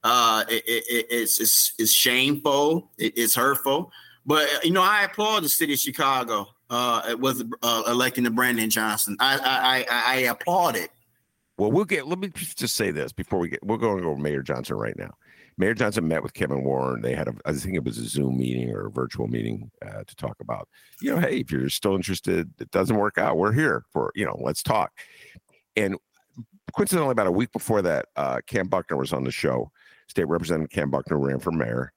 Uh, 0.03 0.43
it, 0.47 0.63
it, 0.67 1.05
it's, 1.09 1.39
it's 1.39 1.73
it's 1.79 1.91
shameful. 1.91 2.91
it's 2.97 3.35
hurtful. 3.35 3.91
But 4.25 4.47
you 4.63 4.71
know, 4.71 4.83
I 4.83 5.03
applaud 5.03 5.43
the 5.43 5.49
city 5.49 5.73
of 5.73 5.79
Chicago 5.79 6.47
uh, 6.75 7.15
with 7.17 7.49
uh, 7.63 7.83
electing 7.87 8.23
the 8.23 8.31
Brandon 8.31 8.69
Johnson. 8.69 9.15
I, 9.19 9.37
I 9.37 9.85
I 9.89 10.13
I 10.13 10.15
applaud 10.21 10.75
it. 10.75 10.89
Well, 11.57 11.71
we'll 11.71 11.85
get. 11.85 12.07
Let 12.07 12.19
me 12.19 12.29
just 12.35 12.75
say 12.75 12.91
this 12.91 13.13
before 13.13 13.39
we 13.39 13.49
get. 13.49 13.65
We're 13.65 13.77
going 13.77 14.03
over 14.03 14.19
Mayor 14.19 14.41
Johnson 14.41 14.75
right 14.75 14.97
now. 14.97 15.13
Mayor 15.57 15.73
Johnson 15.73 16.05
met 16.05 16.21
with 16.21 16.33
Kevin 16.33 16.65
Warren. 16.65 17.01
They 17.01 17.15
had 17.15 17.29
a, 17.29 17.35
I 17.45 17.53
think 17.53 17.75
it 17.75 17.83
was 17.85 17.97
a 17.97 18.03
Zoom 18.03 18.37
meeting 18.37 18.71
or 18.71 18.87
a 18.87 18.91
virtual 18.91 19.27
meeting 19.29 19.71
uh, 19.81 20.03
to 20.05 20.15
talk 20.17 20.35
about, 20.41 20.67
you 21.01 21.15
know, 21.15 21.21
hey, 21.21 21.37
if 21.37 21.49
you're 21.49 21.69
still 21.69 21.95
interested, 21.95 22.51
it 22.59 22.71
doesn't 22.71 22.97
work 22.97 23.17
out. 23.17 23.37
We're 23.37 23.53
here 23.53 23.85
for, 23.93 24.11
you 24.15 24.25
know, 24.25 24.37
let's 24.41 24.61
talk. 24.61 24.91
And 25.77 25.95
coincidentally, 26.75 27.13
about 27.13 27.27
a 27.27 27.31
week 27.31 27.53
before 27.53 27.81
that, 27.83 28.07
uh, 28.17 28.41
Cam 28.45 28.67
Buckner 28.67 28.97
was 28.97 29.13
on 29.13 29.23
the 29.23 29.31
show. 29.31 29.71
State 30.09 30.27
Representative 30.27 30.71
Cam 30.71 30.91
Buckner 30.91 31.17
ran 31.17 31.39
for 31.39 31.53
mayor. 31.53 31.93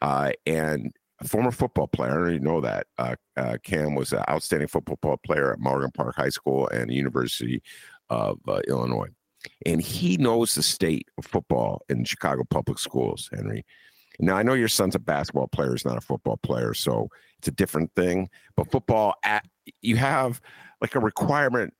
Uh, 0.00 0.32
and 0.46 0.90
a 1.24 1.28
former 1.28 1.50
football 1.50 1.86
player, 1.86 2.30
you 2.30 2.40
know 2.40 2.60
that. 2.60 2.86
Uh, 2.98 3.16
uh, 3.36 3.56
Cam 3.62 3.94
was 3.94 4.12
an 4.12 4.24
outstanding 4.28 4.68
football 4.68 5.18
player 5.24 5.52
at 5.52 5.60
Morgan 5.60 5.90
Park 5.90 6.16
High 6.16 6.28
School 6.28 6.68
and 6.68 6.92
University 6.92 7.62
of 8.10 8.38
uh, 8.48 8.60
Illinois 8.68 9.08
and 9.66 9.80
he 9.80 10.16
knows 10.16 10.54
the 10.54 10.62
state 10.62 11.08
of 11.18 11.24
football 11.24 11.82
in 11.88 12.04
Chicago 12.04 12.44
public 12.48 12.78
schools, 12.78 13.28
Henry. 13.32 13.64
Now 14.20 14.36
I 14.36 14.42
know 14.42 14.54
your 14.54 14.68
son's 14.68 14.94
a 14.94 14.98
basketball 14.98 15.48
player, 15.48 15.72
he's 15.72 15.84
not 15.84 15.98
a 15.98 16.02
football 16.02 16.36
player, 16.38 16.74
so 16.74 17.08
it's 17.38 17.48
a 17.48 17.52
different 17.52 17.90
thing. 17.96 18.28
But 18.56 18.70
football, 18.70 19.14
at, 19.24 19.44
you 19.80 19.96
have 19.96 20.40
like 20.80 20.94
a 20.94 21.00
requirement, 21.00 21.74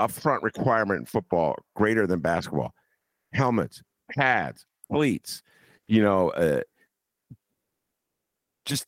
upfront 0.00 0.42
requirement 0.42 1.00
in 1.00 1.06
football 1.06 1.56
greater 1.74 2.06
than 2.06 2.20
basketball: 2.20 2.74
helmets, 3.32 3.82
pads, 4.14 4.66
cleats. 4.90 5.42
You 5.88 6.02
know, 6.02 6.30
uh, 6.30 6.62
just 8.64 8.86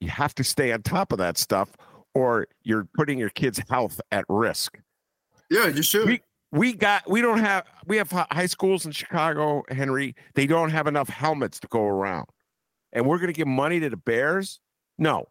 you 0.00 0.08
have 0.08 0.34
to 0.36 0.44
stay 0.44 0.72
on 0.72 0.82
top 0.82 1.12
of 1.12 1.18
that 1.18 1.38
stuff, 1.38 1.70
or 2.14 2.46
you're 2.62 2.88
putting 2.94 3.18
your 3.18 3.30
kid's 3.30 3.60
health 3.68 4.00
at 4.10 4.24
risk. 4.28 4.78
Yeah, 5.50 5.68
you 5.68 5.82
should. 5.82 6.06
We, 6.06 6.20
we 6.52 6.72
got 6.72 7.08
we 7.08 7.20
don't 7.20 7.38
have 7.38 7.66
we 7.86 7.96
have 7.96 8.10
high 8.10 8.46
schools 8.46 8.84
in 8.86 8.92
Chicago, 8.92 9.62
Henry. 9.68 10.14
They 10.34 10.46
don't 10.46 10.70
have 10.70 10.86
enough 10.86 11.08
helmets 11.08 11.60
to 11.60 11.68
go 11.68 11.84
around, 11.84 12.26
and 12.92 13.06
we're 13.06 13.18
going 13.18 13.32
to 13.32 13.36
give 13.36 13.46
money 13.46 13.78
to 13.80 13.90
the 13.90 13.96
Bears. 13.96 14.60
No, 14.98 15.26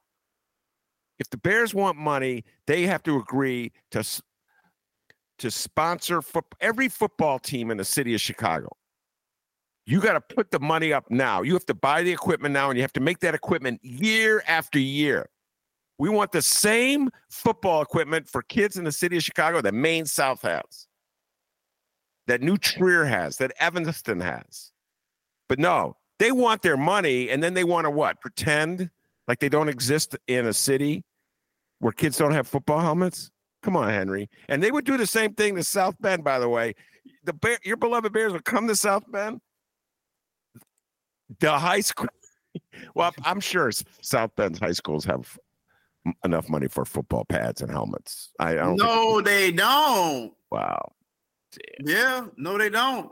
if 1.19 1.29
the 1.29 1.37
Bears 1.37 1.73
want 1.73 1.97
money, 1.97 2.45
they 2.67 2.83
have 2.83 3.03
to 3.03 3.17
agree 3.17 3.71
to 3.91 4.03
to 5.39 5.51
sponsor 5.51 6.21
fo- 6.21 6.41
every 6.59 6.89
football 6.89 7.39
team 7.39 7.71
in 7.71 7.77
the 7.77 7.85
city 7.85 8.13
of 8.13 8.21
Chicago. 8.21 8.69
You 9.89 9.99
got 9.99 10.13
to 10.13 10.35
put 10.35 10.51
the 10.51 10.59
money 10.59 10.93
up 10.93 11.09
now. 11.09 11.41
You 11.41 11.53
have 11.53 11.65
to 11.65 11.73
buy 11.73 12.03
the 12.03 12.11
equipment 12.11 12.53
now, 12.53 12.69
and 12.69 12.77
you 12.77 12.83
have 12.83 12.93
to 12.93 12.99
make 12.99 13.19
that 13.19 13.33
equipment 13.33 13.83
year 13.83 14.43
after 14.47 14.77
year. 14.77 15.29
We 15.97 16.09
want 16.09 16.31
the 16.31 16.43
same 16.43 17.09
football 17.29 17.81
equipment 17.81 18.29
for 18.29 18.43
kids 18.43 18.77
in 18.77 18.83
the 18.83 18.91
city 18.91 19.17
of 19.17 19.23
Chicago 19.23 19.61
that 19.61 19.73
Maine 19.73 20.05
South 20.05 20.43
has 20.43 20.87
that 22.27 22.43
New 22.43 22.57
Trier 22.57 23.03
has, 23.05 23.37
that 23.37 23.51
Evanston 23.59 24.19
has. 24.19 24.71
But 25.47 25.57
no, 25.57 25.97
they 26.19 26.31
want 26.31 26.61
their 26.61 26.77
money 26.77 27.31
and 27.31 27.41
then 27.41 27.55
they 27.55 27.63
want 27.63 27.85
to 27.85 27.89
what? 27.89 28.21
Pretend 28.21 28.91
like 29.27 29.39
they 29.39 29.49
don't 29.49 29.67
exist 29.67 30.15
in 30.27 30.45
a 30.45 30.53
city 30.53 31.03
where 31.79 31.91
kids 31.91 32.17
don't 32.17 32.33
have 32.33 32.47
football 32.47 32.79
helmets? 32.79 33.31
Come 33.63 33.75
on, 33.75 33.89
Henry. 33.89 34.29
And 34.47 34.61
they 34.61 34.69
would 34.69 34.85
do 34.85 34.95
the 34.95 35.07
same 35.07 35.33
thing 35.33 35.55
to 35.55 35.63
South 35.63 35.95
Bend, 35.99 36.23
by 36.23 36.37
the 36.37 36.47
way. 36.47 36.75
The 37.23 37.33
Bear, 37.33 37.57
your 37.63 37.77
beloved 37.77 38.13
Bears 38.13 38.31
would 38.31 38.45
come 38.45 38.67
to 38.67 38.75
South 38.75 39.11
Bend. 39.11 39.41
The 41.39 41.57
high 41.57 41.81
school. 41.81 42.07
well, 42.95 43.13
I'm 43.23 43.39
sure 43.39 43.71
South 44.01 44.35
Bend's 44.35 44.59
high 44.59 44.71
schools 44.71 45.05
have 45.05 45.37
enough 46.23 46.49
money 46.49 46.67
for 46.67 46.85
football 46.85 47.25
pads 47.25 47.61
and 47.61 47.69
helmets. 47.71 48.31
I, 48.39 48.51
I 48.51 48.55
don't. 48.55 48.77
No, 48.77 49.15
think- 49.15 49.25
they 49.27 49.51
don't. 49.51 50.33
Wow. 50.51 50.93
Yeah, 51.79 52.27
no, 52.37 52.57
they 52.57 52.69
don't. 52.69 53.11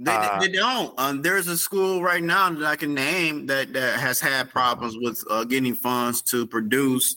They, 0.00 0.12
uh, 0.12 0.40
they, 0.40 0.48
don't. 0.48 0.94
Um, 0.96 1.22
there's 1.22 1.48
a 1.48 1.58
school 1.58 2.02
right 2.02 2.22
now 2.22 2.50
that 2.50 2.64
I 2.64 2.76
can 2.76 2.94
name 2.94 3.46
that, 3.46 3.72
that 3.72 3.98
has 3.98 4.20
had 4.20 4.48
problems 4.48 4.96
with 4.96 5.22
uh, 5.28 5.42
getting 5.42 5.74
funds 5.74 6.22
to 6.22 6.46
produce 6.46 7.16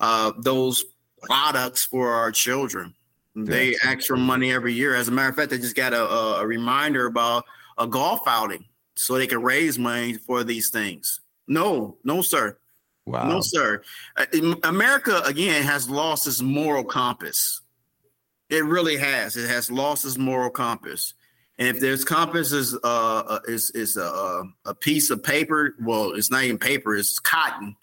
uh, 0.00 0.32
those 0.38 0.84
products 1.22 1.86
for 1.86 2.12
our 2.12 2.30
children. 2.30 2.94
They 3.34 3.74
ask 3.84 4.06
for 4.06 4.16
money 4.16 4.52
every 4.52 4.74
year. 4.74 4.94
As 4.94 5.08
a 5.08 5.12
matter 5.12 5.30
of 5.30 5.36
fact, 5.36 5.50
they 5.50 5.56
just 5.56 5.76
got 5.76 5.94
a, 5.94 6.04
a 6.40 6.46
reminder 6.46 7.06
about 7.06 7.44
a 7.80 7.86
golf 7.86 8.20
outing 8.26 8.64
so 8.94 9.14
they 9.14 9.26
can 9.26 9.42
raise 9.42 9.78
money 9.78 10.12
for 10.12 10.44
these 10.44 10.70
things. 10.70 11.20
No, 11.48 11.96
no, 12.04 12.22
sir. 12.22 12.56
Wow. 13.06 13.26
No, 13.28 13.40
sir. 13.40 13.82
Uh, 14.16 14.26
America, 14.62 15.22
again, 15.24 15.64
has 15.64 15.90
lost 15.90 16.26
its 16.26 16.40
moral 16.40 16.84
compass. 16.84 17.62
It 18.50 18.64
really 18.64 18.96
has. 18.96 19.36
It 19.36 19.48
has 19.48 19.70
lost 19.70 20.04
its 20.04 20.18
moral 20.18 20.50
compass. 20.50 21.14
And 21.58 21.68
if 21.68 21.80
there's 21.80 22.04
compass 22.04 22.52
is 22.52 22.74
uh, 22.74 22.78
uh 23.26 23.40
is 23.46 23.70
is 23.72 23.96
a, 23.96 24.44
a 24.64 24.74
piece 24.74 25.10
of 25.10 25.22
paper, 25.22 25.74
well, 25.80 26.12
it's 26.12 26.30
not 26.30 26.44
even 26.44 26.58
paper, 26.58 26.96
it's 26.96 27.18
cotton. 27.18 27.76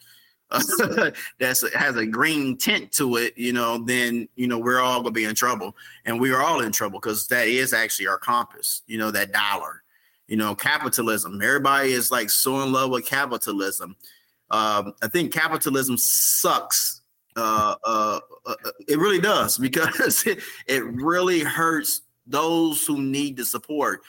that's 1.40 1.74
has 1.74 1.98
a 1.98 2.06
green 2.06 2.58
tint 2.58 2.92
to 2.94 3.18
it, 3.18 3.38
you 3.38 3.52
know, 3.52 3.78
then 3.78 4.30
you 4.36 4.48
know 4.48 4.58
we're 4.58 4.80
all 4.80 5.02
gonna 5.02 5.12
be 5.12 5.26
in 5.26 5.36
trouble, 5.36 5.76
and 6.06 6.20
we 6.20 6.32
are 6.32 6.42
all 6.42 6.62
in 6.62 6.72
trouble 6.72 7.00
because 7.00 7.28
that 7.28 7.48
is 7.48 7.74
actually 7.74 8.08
our 8.08 8.18
compass, 8.18 8.82
you 8.88 8.98
know, 8.98 9.12
that 9.12 9.34
dollar, 9.34 9.84
you 10.28 10.38
know, 10.38 10.56
capitalism. 10.56 11.42
Everybody 11.42 11.92
is 11.92 12.12
like 12.12 12.30
so 12.30 12.62
in 12.62 12.72
love 12.72 12.92
with 12.92 13.06
capitalism. 13.06 13.96
Um, 14.50 14.94
I 15.02 15.08
think 15.08 15.34
capitalism 15.34 15.98
sucks 15.98 17.02
uh, 17.38 17.76
uh, 17.84 18.20
uh, 18.46 18.56
it 18.88 18.98
really 18.98 19.20
does 19.20 19.58
because 19.60 20.26
it, 20.26 20.40
it 20.66 20.84
really 20.84 21.42
hurts 21.42 22.02
those 22.26 22.86
who 22.86 23.02
need 23.02 23.38
the 23.38 23.46
support. 23.46 24.02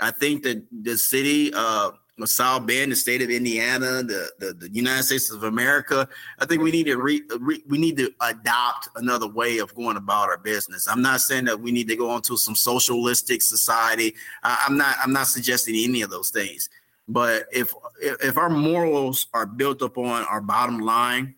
I 0.00 0.10
think 0.10 0.42
that 0.42 0.64
the 0.82 0.98
city, 0.98 1.52
uh, 1.54 1.92
South 2.24 2.66
Bend, 2.66 2.92
the 2.92 2.96
state 2.96 3.22
of 3.22 3.30
Indiana, 3.30 4.02
the, 4.02 4.30
the, 4.38 4.52
the 4.52 4.70
United 4.70 5.02
States 5.04 5.30
of 5.30 5.44
America, 5.44 6.06
I 6.38 6.46
think 6.46 6.62
we 6.62 6.70
need 6.70 6.84
to 6.84 6.96
re, 6.96 7.22
re, 7.40 7.62
we 7.66 7.78
need 7.78 7.96
to 7.96 8.12
adopt 8.20 8.88
another 8.96 9.26
way 9.26 9.58
of 9.58 9.74
going 9.74 9.96
about 9.96 10.28
our 10.28 10.38
business. 10.38 10.86
I'm 10.86 11.02
not 11.02 11.20
saying 11.20 11.46
that 11.46 11.58
we 11.58 11.72
need 11.72 11.88
to 11.88 11.96
go 11.96 12.14
into 12.14 12.36
some 12.36 12.54
socialistic 12.54 13.42
society. 13.42 14.14
I, 14.42 14.62
I'm 14.66 14.76
not 14.76 14.96
I'm 15.02 15.12
not 15.12 15.26
suggesting 15.26 15.74
any 15.76 16.02
of 16.02 16.10
those 16.10 16.30
things. 16.30 16.68
But 17.08 17.46
if 17.52 17.74
if 18.00 18.36
our 18.36 18.50
morals 18.50 19.26
are 19.34 19.46
built 19.46 19.82
upon 19.82 20.24
our 20.24 20.40
bottom 20.40 20.80
line, 20.80 21.34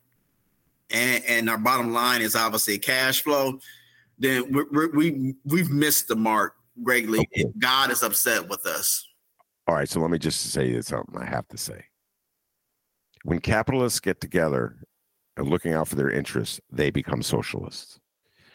and, 0.90 1.24
and 1.26 1.50
our 1.50 1.58
bottom 1.58 1.92
line 1.92 2.20
is 2.20 2.36
obviously 2.36 2.78
cash 2.78 3.22
flow, 3.22 3.58
then 4.18 4.52
we 4.52 4.86
we 4.88 5.34
we've 5.44 5.70
missed 5.70 6.08
the 6.08 6.16
mark 6.16 6.56
greatly. 6.82 7.20
Okay. 7.20 7.44
God 7.58 7.90
is 7.90 8.02
upset 8.02 8.48
with 8.48 8.66
us. 8.66 9.08
All 9.66 9.74
right, 9.74 9.88
so 9.88 10.00
let 10.00 10.10
me 10.10 10.18
just 10.18 10.40
say 10.52 10.80
something 10.82 11.20
I 11.20 11.24
have 11.24 11.48
to 11.48 11.56
say. 11.56 11.84
When 13.24 13.38
capitalists 13.38 14.00
get 14.00 14.20
together 14.20 14.76
and 15.36 15.48
looking 15.48 15.72
out 15.72 15.88
for 15.88 15.96
their 15.96 16.10
interests, 16.10 16.60
they 16.70 16.90
become 16.90 17.22
socialists. 17.22 17.98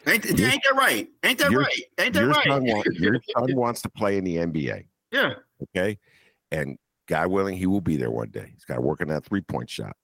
Ain't, 0.06 0.24
ain't 0.26 0.38
that 0.38 0.74
right? 0.76 1.08
Ain't 1.24 1.38
that 1.40 1.50
your, 1.50 1.62
right? 1.62 1.82
Ain't 1.98 2.14
that 2.14 2.20
your 2.20 2.30
right? 2.30 2.46
Son 2.46 2.64
want, 2.64 2.86
your 2.94 3.20
son 3.36 3.54
wants 3.56 3.82
to 3.82 3.88
play 3.90 4.16
in 4.16 4.24
the 4.24 4.36
NBA. 4.36 4.86
Yeah. 5.10 5.34
Okay. 5.76 5.98
And 6.50 6.78
God 7.06 7.28
willing, 7.28 7.56
he 7.56 7.66
will 7.66 7.80
be 7.80 7.96
there 7.96 8.10
one 8.10 8.30
day. 8.30 8.50
He's 8.52 8.64
got 8.64 8.76
to 8.76 8.80
work 8.80 9.02
on 9.02 9.08
that 9.08 9.24
three 9.24 9.42
point 9.42 9.68
shot. 9.68 9.94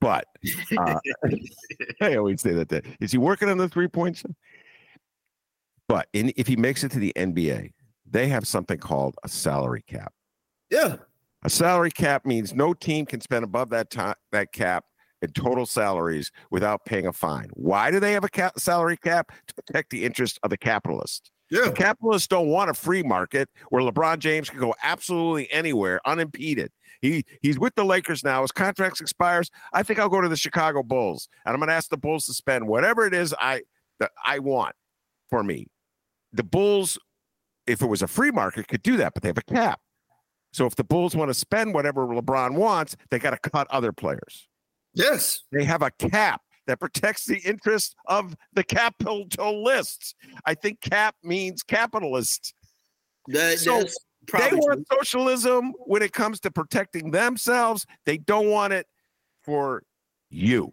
But 0.00 0.26
uh, 0.76 0.98
I 2.00 2.16
always 2.16 2.40
say 2.40 2.52
that. 2.52 2.84
Is 3.00 3.12
he 3.12 3.18
working 3.18 3.48
on 3.48 3.58
the 3.58 3.68
three 3.68 3.88
point 3.88 4.18
shot? 4.18 4.32
But 5.88 6.08
in, 6.12 6.32
if 6.36 6.46
he 6.46 6.56
makes 6.56 6.84
it 6.84 6.90
to 6.92 6.98
the 6.98 7.12
NBA, 7.16 7.72
they 8.10 8.28
have 8.28 8.46
something 8.46 8.78
called 8.78 9.14
a 9.22 9.28
salary 9.28 9.82
cap. 9.86 10.12
Yeah. 10.72 10.96
A 11.44 11.50
salary 11.50 11.90
cap 11.90 12.24
means 12.24 12.54
no 12.54 12.72
team 12.72 13.04
can 13.04 13.20
spend 13.20 13.44
above 13.44 13.68
that 13.70 13.90
time 13.90 14.14
that 14.32 14.52
cap 14.52 14.86
in 15.20 15.30
total 15.32 15.66
salaries 15.66 16.32
without 16.50 16.84
paying 16.86 17.06
a 17.06 17.12
fine. 17.12 17.50
Why 17.52 17.90
do 17.90 18.00
they 18.00 18.12
have 18.12 18.24
a 18.24 18.28
cap, 18.28 18.58
salary 18.58 18.96
cap? 18.96 19.32
To 19.48 19.54
protect 19.54 19.90
the 19.90 20.04
interest 20.04 20.38
of 20.42 20.50
the 20.50 20.56
capitalist. 20.56 21.30
Yeah. 21.50 21.66
The 21.66 21.72
capitalists 21.72 22.26
don't 22.26 22.48
want 22.48 22.70
a 22.70 22.74
free 22.74 23.02
market 23.02 23.50
where 23.68 23.82
LeBron 23.82 24.18
James 24.18 24.48
can 24.48 24.60
go 24.60 24.74
absolutely 24.82 25.52
anywhere 25.52 26.00
unimpeded. 26.06 26.72
He 27.02 27.24
he's 27.42 27.58
with 27.58 27.74
the 27.74 27.84
Lakers 27.84 28.24
now. 28.24 28.40
His 28.40 28.52
contract 28.52 29.00
expires. 29.00 29.50
I 29.74 29.82
think 29.82 29.98
I'll 29.98 30.08
go 30.08 30.22
to 30.22 30.28
the 30.28 30.36
Chicago 30.36 30.82
Bulls, 30.82 31.28
and 31.44 31.52
I'm 31.52 31.58
going 31.58 31.68
to 31.68 31.74
ask 31.74 31.90
the 31.90 31.98
Bulls 31.98 32.24
to 32.26 32.32
spend 32.32 32.66
whatever 32.66 33.06
it 33.06 33.12
is 33.12 33.34
I 33.38 33.62
that 34.00 34.12
I 34.24 34.38
want 34.38 34.74
for 35.28 35.42
me. 35.42 35.66
The 36.32 36.44
Bulls, 36.44 36.98
if 37.66 37.82
it 37.82 37.86
was 37.86 38.00
a 38.00 38.08
free 38.08 38.30
market, 38.30 38.68
could 38.68 38.82
do 38.82 38.96
that, 38.96 39.12
but 39.12 39.22
they 39.22 39.28
have 39.28 39.38
a 39.38 39.42
cap. 39.42 39.80
So 40.52 40.66
if 40.66 40.76
the 40.76 40.84
Bulls 40.84 41.16
want 41.16 41.30
to 41.30 41.34
spend 41.34 41.74
whatever 41.74 42.06
LeBron 42.06 42.54
wants, 42.54 42.96
they 43.10 43.18
got 43.18 43.30
to 43.30 43.50
cut 43.50 43.66
other 43.70 43.92
players. 43.92 44.48
Yes. 44.94 45.42
They 45.50 45.64
have 45.64 45.82
a 45.82 45.90
cap 45.90 46.42
that 46.66 46.78
protects 46.78 47.24
the 47.24 47.38
interest 47.38 47.96
of 48.06 48.36
the 48.52 48.62
capitalists. 48.62 50.14
I 50.44 50.54
think 50.54 50.80
cap 50.80 51.16
means 51.22 51.62
capitalist. 51.62 52.54
That, 53.28 53.58
so 53.58 53.84
they 54.32 54.50
want 54.52 54.86
socialism 54.92 55.72
when 55.86 56.02
it 56.02 56.12
comes 56.12 56.40
to 56.40 56.50
protecting 56.50 57.10
themselves. 57.10 57.86
They 58.04 58.18
don't 58.18 58.48
want 58.48 58.72
it 58.72 58.86
for 59.42 59.82
you. 60.30 60.72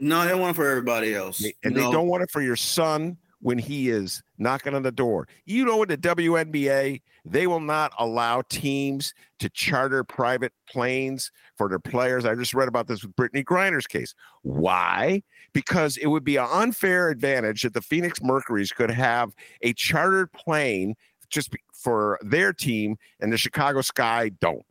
No, 0.00 0.24
they 0.26 0.34
want 0.34 0.50
it 0.50 0.56
for 0.56 0.68
everybody 0.68 1.14
else. 1.14 1.44
And 1.62 1.74
no. 1.74 1.80
they 1.80 1.90
don't 1.90 2.08
want 2.08 2.22
it 2.22 2.30
for 2.30 2.42
your 2.42 2.56
son 2.56 3.16
when 3.40 3.58
he 3.58 3.90
is 3.90 4.22
knocking 4.38 4.74
on 4.74 4.82
the 4.82 4.92
door. 4.92 5.28
You 5.44 5.64
know, 5.64 5.82
in 5.82 5.88
the 5.88 5.98
WNBA, 5.98 7.00
they 7.24 7.46
will 7.46 7.60
not 7.60 7.92
allow 7.98 8.42
teams 8.42 9.14
to 9.38 9.48
charter 9.48 10.04
private 10.04 10.52
planes 10.68 11.32
for 11.56 11.68
their 11.68 11.78
players. 11.78 12.24
I 12.24 12.34
just 12.34 12.54
read 12.54 12.68
about 12.68 12.86
this 12.86 13.02
with 13.02 13.16
Brittney 13.16 13.44
Griner's 13.44 13.86
case. 13.86 14.14
Why? 14.42 15.22
Because 15.52 15.96
it 15.96 16.06
would 16.06 16.24
be 16.24 16.36
an 16.36 16.48
unfair 16.50 17.08
advantage 17.08 17.62
that 17.62 17.72
the 17.72 17.80
Phoenix 17.80 18.20
Mercury's 18.22 18.72
could 18.72 18.90
have 18.90 19.34
a 19.62 19.72
chartered 19.72 20.32
plane 20.32 20.94
just 21.30 21.54
for 21.72 22.18
their 22.22 22.52
team 22.52 22.96
and 23.20 23.32
the 23.32 23.38
Chicago 23.38 23.80
Sky 23.80 24.30
don't. 24.40 24.64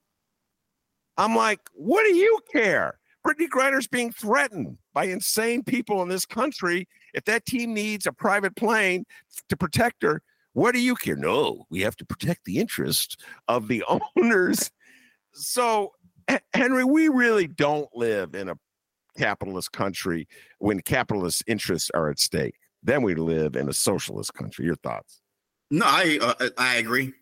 I'm 1.17 1.35
like, 1.35 1.59
what 1.73 2.03
do 2.03 2.15
you 2.15 2.39
care? 2.51 2.99
Brittney 3.25 3.47
Griner's 3.47 3.87
being 3.87 4.11
threatened 4.11 4.77
by 4.93 5.05
insane 5.05 5.63
people 5.63 6.01
in 6.01 6.09
this 6.09 6.25
country. 6.25 6.87
If 7.13 7.25
that 7.25 7.45
team 7.45 7.73
needs 7.73 8.05
a 8.05 8.11
private 8.11 8.55
plane 8.55 9.05
to 9.49 9.55
protect 9.55 10.03
her, 10.03 10.21
what 10.53 10.73
do 10.73 10.79
you 10.79 10.95
care? 10.95 11.15
No, 11.15 11.65
we 11.69 11.81
have 11.81 11.95
to 11.97 12.05
protect 12.05 12.45
the 12.45 12.59
interest 12.59 13.21
of 13.47 13.67
the 13.67 13.83
owners. 14.17 14.71
So, 15.33 15.91
Henry, 16.53 16.83
we 16.83 17.09
really 17.09 17.47
don't 17.47 17.89
live 17.95 18.35
in 18.35 18.49
a 18.49 18.55
capitalist 19.17 19.71
country 19.71 20.27
when 20.59 20.79
capitalist 20.81 21.43
interests 21.47 21.91
are 21.93 22.09
at 22.09 22.19
stake. 22.19 22.55
Then 22.83 23.01
we 23.01 23.15
live 23.15 23.55
in 23.55 23.69
a 23.69 23.73
socialist 23.73 24.33
country. 24.33 24.65
Your 24.65 24.75
thoughts? 24.77 25.21
No, 25.71 25.85
I 25.87 26.19
uh, 26.21 26.49
I 26.57 26.75
agree. 26.75 27.13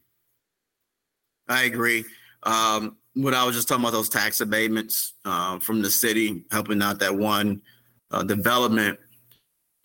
I 1.47 1.63
agree. 1.63 2.03
Um, 2.43 2.97
what 3.13 3.34
I 3.34 3.43
was 3.43 3.55
just 3.55 3.67
talking 3.67 3.84
about 3.84 3.93
those 3.93 4.09
tax 4.09 4.41
abatements 4.41 5.13
uh, 5.25 5.59
from 5.59 5.82
the 5.82 5.91
city 5.91 6.45
helping 6.51 6.82
out 6.82 6.99
that 6.99 7.15
one 7.15 7.61
uh, 8.09 8.23
development 8.23 8.99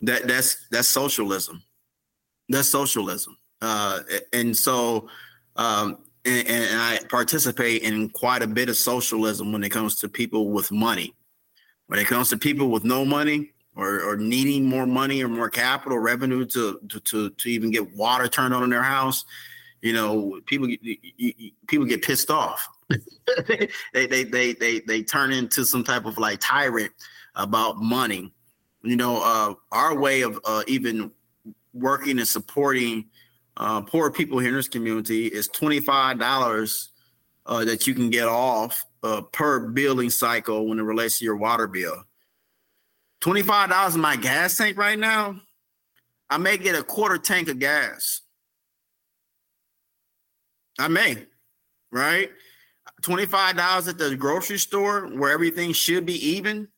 that 0.01 0.27
that's 0.27 0.67
that's 0.71 0.89
socialism 0.89 1.63
that's 2.49 2.69
socialism. 2.69 3.37
Uh, 3.63 4.01
and 4.33 4.57
so 4.57 5.09
um, 5.57 5.99
and, 6.25 6.47
and, 6.47 6.81
I 6.81 7.01
participate 7.09 7.83
in 7.83 8.11
quite 8.11 8.43
a 8.43 8.47
bit 8.47 8.69
of 8.69 8.77
socialism 8.77 9.53
when 9.53 9.65
it 9.65 9.71
comes 9.71 9.99
to 10.01 10.09
people 10.09 10.51
with 10.51 10.71
money. 10.71 11.15
When 11.87 11.99
it 11.99 12.07
comes 12.07 12.29
to 12.31 12.37
people 12.37 12.69
with 12.69 12.85
no 12.85 13.05
money 13.05 13.53
or, 13.75 14.03
or 14.03 14.17
needing 14.17 14.67
more 14.67 14.87
money 14.87 15.23
or 15.25 15.29
more 15.29 15.49
capital 15.49 15.99
revenue 15.99 16.45
to, 16.47 16.81
to 16.89 17.01
to 17.01 17.31
to 17.31 17.49
even 17.49 17.71
get 17.71 17.95
water 17.95 18.29
turned 18.29 18.53
on 18.53 18.63
in 18.63 18.71
their 18.71 18.83
house 18.83 19.25
you 19.87 19.93
know 19.93 20.41
people 20.47 20.69
people 21.67 21.87
get 21.87 22.03
pissed 22.03 22.31
off. 22.31 22.69
They, 23.93 24.07
they 24.07 24.23
they 24.23 24.53
they 24.53 24.79
they 24.81 25.03
turn 25.03 25.33
into 25.33 25.65
some 25.65 25.83
type 25.83 26.07
of 26.07 26.17
like 26.17 26.39
tyrant 26.41 26.93
about 27.35 27.77
money. 27.79 28.33
You 28.83 28.95
know, 28.95 29.21
uh, 29.21 29.55
our 29.73 29.99
way 29.99 30.23
of 30.23 30.39
uh, 30.45 30.63
even 30.69 31.11
working 31.77 32.19
and 32.19 32.29
supporting 32.29 33.07
uh, 33.57 33.81
poor 33.83 34.11
people 34.11 34.39
here 34.39 34.51
in 34.51 34.57
this 34.57 34.69
community 34.69 35.27
is 35.27 35.49
twenty 35.49 35.81
five 35.81 36.19
dollars 36.19 36.91
uh, 37.47 37.65
that 37.65 37.87
you 37.87 37.95
can 37.95 38.11
get 38.11 38.29
off 38.29 38.85
uh, 39.03 39.23
per 39.33 39.61
billing 39.69 40.11
cycle 40.11 40.67
when 40.67 40.79
it 40.79 40.83
relates 40.83 41.19
to 41.19 41.25
your 41.25 41.37
water 41.37 41.67
bill. 41.67 42.05
Twenty 43.21 43.43
five 43.43 43.71
dollars 43.71 43.95
in 43.95 44.01
my 44.01 44.17
gas 44.17 44.57
tank 44.57 44.77
right 44.77 44.99
now. 44.99 45.41
I 46.29 46.39
may 46.39 46.57
get 46.57 46.75
a 46.75 46.83
quarter 46.83 47.19
tank 47.19 47.49
of 47.49 47.59
gas. 47.59 48.23
I 50.79 50.89
may, 50.89 51.25
right? 51.91 52.31
$25 53.03 53.89
at 53.89 53.99
the 53.99 54.17
grocery 54.17 54.59
store 54.59 55.07
where 55.09 55.31
everything 55.31 55.73
should 55.73 56.07
be 56.07 56.15
even. 56.35 56.69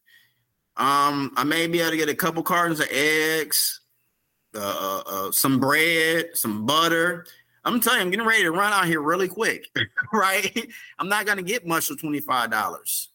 Um, 0.77 1.33
I 1.37 1.45
may 1.45 1.67
be 1.67 1.81
able 1.81 1.91
to 1.91 1.97
get 1.97 2.09
a 2.09 2.15
couple 2.15 2.43
cartons 2.43 2.81
of 2.81 2.89
eggs, 2.91 3.81
uh, 4.55 4.59
uh, 4.59 5.03
uh, 5.07 5.33
some 5.33 5.61
bread, 5.61 6.31
some 6.35 6.65
butter. 6.65 7.27
I'm 7.65 7.81
telling 7.81 7.99
you, 7.99 8.05
I'm 8.05 8.11
getting 8.11 8.27
ready 8.27 8.43
to 8.45 8.51
run 8.51 8.73
out 8.73 8.87
here 8.87 9.03
really 9.03 9.29
quick, 9.29 9.67
right? 10.13 10.69
I'm 10.99 11.09
not 11.09 11.27
gonna 11.27 11.43
get 11.43 11.67
much 11.67 11.89
for 11.89 11.95
$25. 11.95 13.09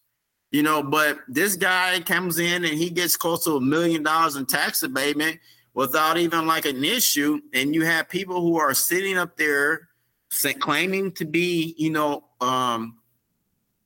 You 0.52 0.62
know, 0.62 0.84
but 0.84 1.20
this 1.28 1.56
guy 1.56 2.00
comes 2.02 2.38
in 2.38 2.64
and 2.64 2.78
he 2.78 2.92
gets 2.92 3.18
close 3.18 3.44
to 3.46 3.56
a 3.56 3.62
million 3.62 4.04
dollars 4.04 4.36
in 4.36 4.46
tax 4.46 4.84
abatement 4.84 5.40
without 5.74 6.18
even 6.18 6.46
like 6.46 6.66
an 6.66 6.84
issue. 6.84 7.42
And 7.56 7.74
you 7.74 7.84
have 7.86 8.08
people 8.08 8.40
who 8.40 8.60
are 8.60 8.76
sitting 8.76 9.18
up 9.18 9.36
there 9.36 9.90
claiming 10.60 11.12
to 11.14 11.26
be, 11.26 11.74
you 11.78 11.90
know, 11.90 12.26
um, 12.42 13.00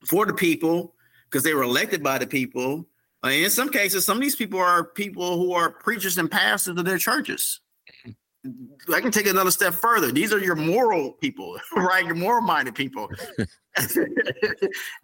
for 0.06 0.26
the 0.26 0.34
people 0.34 0.94
because 1.24 1.42
they 1.42 1.54
were 1.54 1.62
elected 1.62 2.02
by 2.02 2.18
the 2.18 2.26
people. 2.26 2.86
In 3.24 3.50
some 3.50 3.68
cases, 3.70 4.04
some 4.04 4.18
of 4.18 4.22
these 4.22 4.36
people 4.36 4.60
are 4.60 4.84
people 4.84 5.38
who 5.38 5.52
are 5.52 5.70
preachers 5.70 6.18
and 6.18 6.30
pastors 6.30 6.78
of 6.78 6.84
their 6.84 6.98
churches. 6.98 7.60
I 8.94 9.00
can 9.00 9.10
take 9.10 9.26
another 9.26 9.50
step 9.50 9.74
further. 9.74 10.12
These 10.12 10.32
are 10.32 10.38
your 10.38 10.54
moral 10.54 11.12
people, 11.12 11.58
right? 11.76 12.04
Your 12.04 12.14
moral 12.14 12.42
minded 12.42 12.74
people. 12.74 13.10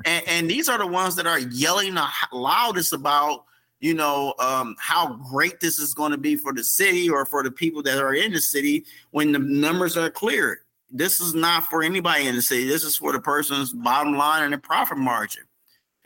and, 0.04 0.22
and, 0.26 0.50
these 0.50 0.68
are 0.68 0.78
the 0.78 0.86
ones 0.86 1.14
that 1.16 1.28
are 1.28 1.38
yelling 1.38 1.94
the 1.94 2.08
loudest 2.32 2.92
about, 2.92 3.44
you 3.78 3.94
know, 3.94 4.34
um, 4.40 4.74
how 4.80 5.14
great 5.30 5.60
this 5.60 5.78
is 5.78 5.94
going 5.94 6.10
to 6.10 6.18
be 6.18 6.34
for 6.34 6.52
the 6.52 6.64
city 6.64 7.08
or 7.08 7.24
for 7.24 7.44
the 7.44 7.52
people 7.52 7.82
that 7.84 7.98
are 7.98 8.14
in 8.14 8.32
the 8.32 8.40
city 8.40 8.84
when 9.12 9.30
the 9.30 9.38
numbers 9.38 9.96
are 9.96 10.10
clear 10.10 10.64
this 10.94 11.18
is 11.18 11.34
not 11.34 11.64
for 11.64 11.82
anybody 11.82 12.28
in 12.28 12.36
the 12.36 12.42
city. 12.42 12.66
This 12.66 12.84
is 12.84 12.96
for 12.96 13.12
the 13.12 13.20
person's 13.20 13.72
bottom 13.72 14.16
line 14.16 14.44
and 14.44 14.52
the 14.52 14.58
profit 14.58 14.96
margin. 14.96 15.42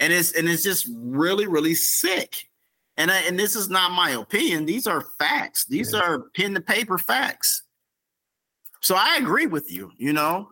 And 0.01 0.12
it's 0.12 0.32
and 0.32 0.49
it's 0.49 0.62
just 0.62 0.88
really, 0.92 1.46
really 1.46 1.74
sick. 1.74 2.49
And 2.96 3.11
I, 3.11 3.20
and 3.22 3.38
this 3.38 3.55
is 3.55 3.68
not 3.68 3.92
my 3.92 4.11
opinion. 4.11 4.66
These 4.66 4.86
are 4.86 5.07
facts. 5.18 5.64
These 5.66 5.92
yeah. 5.92 6.01
are 6.01 6.18
pen 6.34 6.55
to 6.55 6.61
paper 6.61 6.99
facts. 6.99 7.62
So 8.80 8.94
I 8.96 9.18
agree 9.20 9.46
with 9.46 9.70
you, 9.70 9.90
you 9.96 10.12
know. 10.12 10.49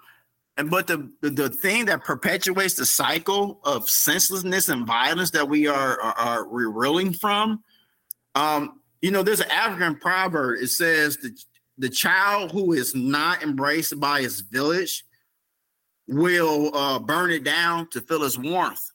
And 0.57 0.70
but 0.70 0.86
the, 0.86 1.11
the, 1.20 1.30
the 1.30 1.51
thing 1.51 1.84
that 1.86 2.05
perpetuates 2.05 2.74
the 2.74 2.86
cycle 2.86 3.61
of 3.64 3.90
senselessness 3.90 4.68
and 4.68 4.86
violence 4.86 5.30
that 5.32 5.49
we 5.49 5.66
are 5.66 6.01
are, 6.01 6.14
are 6.14 6.49
reeling 6.49 7.12
from, 7.12 7.62
um, 8.34 8.80
you 9.03 9.11
know, 9.11 9.22
there's 9.22 9.40
an 9.40 9.51
African 9.51 9.97
proverb. 9.97 10.59
It 10.61 10.68
says 10.68 11.18
that 11.18 11.38
the 11.78 11.88
child 11.88 12.53
who 12.53 12.72
is 12.72 12.94
not 12.94 13.42
embraced 13.42 14.01
by 14.01 14.22
his 14.22 14.40
village 14.40 15.05
will 16.09 16.74
uh, 16.74 16.99
burn 17.01 17.30
it 17.30 17.44
down 17.44 17.88
to 17.90 18.01
feel 18.01 18.22
its 18.22 18.38
warmth. 18.38 18.90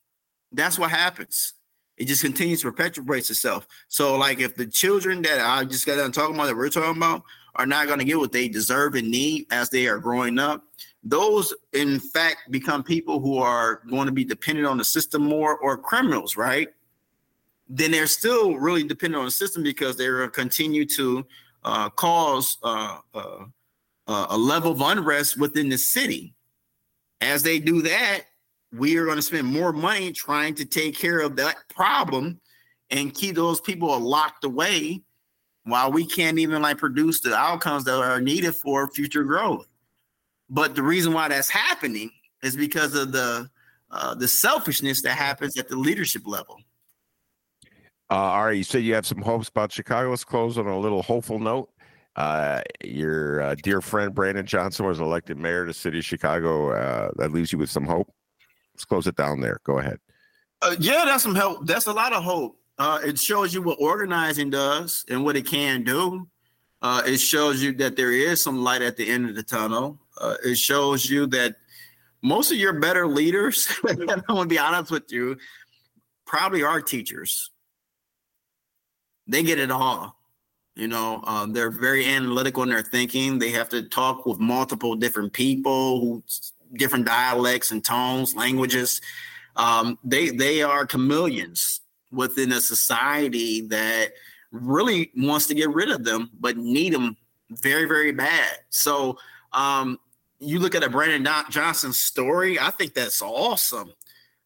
That's 0.52 0.78
what 0.78 0.91
happens. 0.91 1.54
It 1.97 2.08
just 2.08 2.24
continues 2.24 2.62
to 2.62 2.72
perpetuate 2.72 3.30
itself. 3.30 3.68
So, 3.88 4.18
like, 4.18 4.39
if 4.39 4.56
the 4.56 4.66
children 4.66 5.22
that 5.22 5.39
I 5.39 5.64
just 5.66 5.86
got 5.86 5.97
done 5.97 6.12
talking 6.12 6.36
about 6.36 6.47
that 6.47 6.58
we're 6.58 6.70
talking 6.70 6.97
about 6.97 7.24
are 7.56 7.66
not 7.66 7.88
going 7.88 7.99
to 7.99 8.06
get 8.06 8.18
what 8.18 8.32
they 8.32 8.47
deserve 8.47 8.95
and 8.95 9.12
need 9.12 9.45
as 9.52 9.70
they 9.70 9.88
are 9.88 9.99
growing 9.99 10.39
up, 10.39 10.64
those 11.04 11.54
in 11.74 11.99
fact 11.99 12.52
become 12.52 12.84
people 12.84 13.20
who 13.20 13.38
are 13.38 13.82
going 13.89 14.06
to 14.06 14.12
be 14.12 14.24
dependent 14.24 14.68
on 14.68 14.78
the 14.78 14.86
system 14.86 15.24
more 15.24 15.58
or 15.58 15.78
criminals, 15.78 16.38
right? 16.38 16.70
Then 17.68 17.91
they're 17.91 18.08
still 18.08 18.56
really 18.56 18.84
dependent 18.84 19.20
on 19.20 19.26
the 19.26 19.32
system 19.32 19.64
because 19.64 19.95
they're 19.95 20.18
going 20.18 20.30
to 20.30 20.34
continue 20.34 20.86
to 20.86 21.26
uh, 21.64 21.89
cause 21.89 22.58
uh, 22.64 22.97
uh, 23.14 23.45
uh, 24.08 24.28
a 24.30 24.38
level 24.38 24.72
of 24.72 24.82
unrest 24.82 25.38
within 25.38 25.70
the 25.70 25.78
city. 25.78 26.34
As 27.22 27.43
they 27.43 27.60
do 27.60 27.82
that, 27.84 28.24
we 28.74 28.97
are 28.97 29.05
going 29.05 29.17
to 29.17 29.22
spend 29.22 29.47
more 29.47 29.74
money 29.74 30.11
trying 30.11 30.55
to 30.55 30.65
take 30.65 30.97
care 30.97 31.19
of 31.19 31.36
that 31.36 31.57
problem 31.74 32.39
and 32.89 33.13
keep 33.13 33.36
those 33.36 33.61
people 33.61 33.97
locked 33.99 34.43
away 34.43 35.01
while 35.63 35.91
we 35.91 36.05
can't 36.05 36.39
even 36.39 36.61
like 36.61 36.78
produce 36.78 37.22
the 37.22 37.36
outcomes 37.36 37.84
that 37.84 37.95
are 37.95 38.22
needed 38.22 38.55
for 38.55 38.89
future 38.91 39.24
growth. 39.24 39.67
But 40.49 40.76
the 40.76 40.84
reason 40.84 41.13
why 41.13 41.28
that's 41.28 41.49
happening 41.49 42.11
is 42.43 42.55
because 42.55 42.95
of 42.95 43.11
the 43.11 43.49
uh, 43.91 44.15
the 44.15 44.28
selfishness 44.28 45.01
that 45.01 45.17
happens 45.17 45.57
at 45.57 45.67
the 45.67 45.76
leadership 45.76 46.24
level. 46.26 46.57
Uh, 48.09 48.15
all 48.15 48.45
right, 48.45 48.57
you 48.57 48.63
said 48.63 48.84
you 48.84 48.93
have 48.93 49.05
some 49.05 49.22
hopes 49.22 49.49
about 49.49 49.72
Chicago. 49.72 50.09
Let's 50.09 50.24
close 50.24 50.57
on 50.57 50.67
a 50.67 50.80
little 50.80 51.01
hopeful 51.01 51.39
note. 51.39 51.69
Uh, 52.15 52.61
your 52.84 53.41
uh, 53.41 53.55
dear 53.55 53.82
friend 53.82 54.13
Brandon 54.13 54.45
Johnson 54.45 54.86
was 54.86 54.99
elected 54.99 55.38
mayor 55.38 55.61
of 55.61 55.67
the 55.67 55.74
city 55.74 55.99
of 55.99 56.05
Chicago. 56.05 56.72
Uh, 56.72 57.11
that 57.17 57.32
leaves 57.32 57.51
you 57.51 57.57
with 57.57 57.69
some 57.69 57.86
hope. 57.86 58.11
Let's 58.82 58.88
close 58.88 59.06
it 59.06 59.16
down 59.16 59.42
there. 59.42 59.60
Go 59.64 59.78
ahead. 59.78 60.00
Uh, 60.60 60.76
yeah, 60.80 61.04
that's 61.06 61.22
some 61.22 61.36
help. 61.36 61.68
That's 61.68 61.86
a 61.86 61.94
lot 61.94 62.14
of 62.14 62.24
hope. 62.24 62.58
Uh, 62.80 62.98
it 63.06 63.20
shows 63.20 63.54
you 63.54 63.62
what 63.62 63.78
organizing 63.80 64.50
does 64.50 65.06
and 65.08 65.24
what 65.24 65.36
it 65.36 65.46
can 65.46 65.84
do. 65.84 66.28
Uh, 66.82 67.04
it 67.06 67.20
shows 67.20 67.62
you 67.62 67.74
that 67.74 67.96
there 67.96 68.12
is 68.12 68.42
some 68.42 68.64
light 68.64 68.82
at 68.82 68.98
the 68.98 69.08
end 69.08 69.30
of 69.30 69.36
the 69.36 69.44
tunnel. 69.44 70.00
Uh, 70.20 70.34
it 70.44 70.56
shows 70.56 71.08
you 71.08 71.28
that 71.28 71.58
most 72.24 72.52
of 72.52 72.58
your 72.58 72.80
better 72.80 73.06
leaders, 73.06 73.72
I'm 73.88 73.98
going 73.98 74.24
to 74.26 74.46
be 74.48 74.58
honest 74.58 74.90
with 74.90 75.12
you, 75.12 75.38
probably 76.26 76.64
are 76.64 76.82
teachers. 76.82 77.52
They 79.28 79.44
get 79.44 79.60
it 79.60 79.70
all. 79.70 80.18
You 80.76 80.88
know, 80.88 81.22
um, 81.28 81.54
they're 81.54 81.70
very 81.70 82.06
analytical 82.08 82.64
in 82.64 82.70
their 82.70 82.82
thinking. 82.82 83.38
They 83.38 83.52
have 83.52 83.70
to 83.70 83.84
talk 83.84 84.26
with 84.26 84.40
multiple 84.40 84.96
different 84.96 85.34
people 85.34 86.00
who 86.00 86.24
different 86.74 87.05
dialects 87.05 87.72
and 87.72 87.84
tones, 87.84 88.36
languages. 88.36 89.01
Um, 89.55 89.97
they 90.03 90.30
they 90.30 90.61
are 90.63 90.86
chameleons 90.86 91.82
within 92.11 92.51
a 92.51 92.61
society 92.61 93.61
that 93.67 94.11
really 94.51 95.11
wants 95.15 95.47
to 95.47 95.53
get 95.53 95.69
rid 95.69 95.89
of 95.89 96.03
them, 96.03 96.30
but 96.39 96.57
need 96.57 96.93
them 96.93 97.17
very 97.49 97.86
very 97.86 98.11
bad. 98.11 98.59
So 98.69 99.17
um, 99.53 99.99
you 100.39 100.59
look 100.59 100.76
at 100.76 100.84
a 100.84 100.89
Brandon 100.89 101.28
Johnson 101.49 101.93
story. 101.93 102.59
I 102.59 102.72
think 102.72 102.93
that's 102.93 103.22
awesome. 103.22 103.93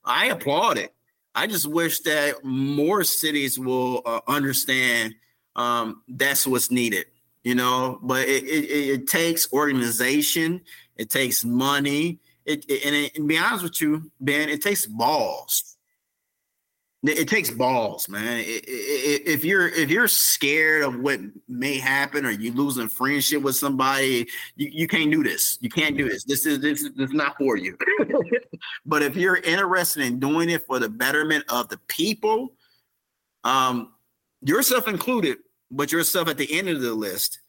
I 0.03 0.28
applaud 0.28 0.78
it. 0.78 0.93
I 1.34 1.47
just 1.47 1.67
wish 1.67 1.99
that 2.01 2.43
more 2.43 3.03
cities 3.03 3.59
will 3.59 4.01
uh, 4.05 4.21
understand 4.28 5.15
um, 5.55 6.01
that's 6.07 6.47
what's 6.47 6.71
needed, 6.71 7.05
you 7.43 7.55
know. 7.55 7.99
But 8.01 8.28
it, 8.28 8.43
it, 8.43 8.69
it 8.89 9.07
takes 9.07 9.51
organization, 9.51 10.61
it 10.98 11.10
takes 11.10 11.43
money, 11.43 12.20
it, 12.46 12.66
it 12.70 12.86
and, 12.86 12.96
it, 12.96 13.18
and 13.18 13.28
be 13.28 13.38
honest 13.38 13.64
with 13.64 13.82
you, 13.82 14.12
Ben, 14.20 14.50
it 14.50 14.62
takes 14.62 14.86
balls. 14.86 15.76
It 17.04 17.28
takes 17.28 17.52
balls, 17.52 18.10
man. 18.10 18.43
If 18.48 19.46
you're 19.46 19.68
if 19.68 19.91
you're 19.91 20.08
scared 20.08 20.82
of 20.82 21.00
what 21.00 21.20
may 21.48 21.78
happen, 21.78 22.26
or 22.26 22.32
you 22.32 22.52
losing 22.52 22.88
friendship 22.88 23.43
with 23.43 23.56
somebody, 23.56 24.28
you, 24.56 24.70
you 24.74 24.88
can't 24.88 25.12
do 25.12 25.24
this. 25.24 25.60
You 25.62 25.70
can't 25.70 25.96
do 25.96 26.10
this. 26.10 26.24
This 26.24 26.48
is 26.48 26.62
this, 26.62 26.82
this 26.96 27.10
is 27.10 27.14
not 27.14 27.38
for 27.38 27.58
you. 27.58 27.78
but 28.88 29.04
if 29.04 29.16
you're 29.16 29.36
interested 29.36 30.04
in 30.04 30.20
doing 30.20 30.50
it 30.50 30.66
for 30.66 30.80
the 30.80 30.89
betterment 30.89 31.46
of 31.50 31.70
the 31.70 31.78
people, 31.88 32.56
um, 33.43 33.93
yourself 34.41 34.88
included, 34.88 35.38
but 35.70 35.91
yourself 35.91 36.28
at 36.28 36.38
the 36.38 36.52
end 36.58 36.70
of 36.70 36.82
the 36.82 36.93
list, 36.93 37.39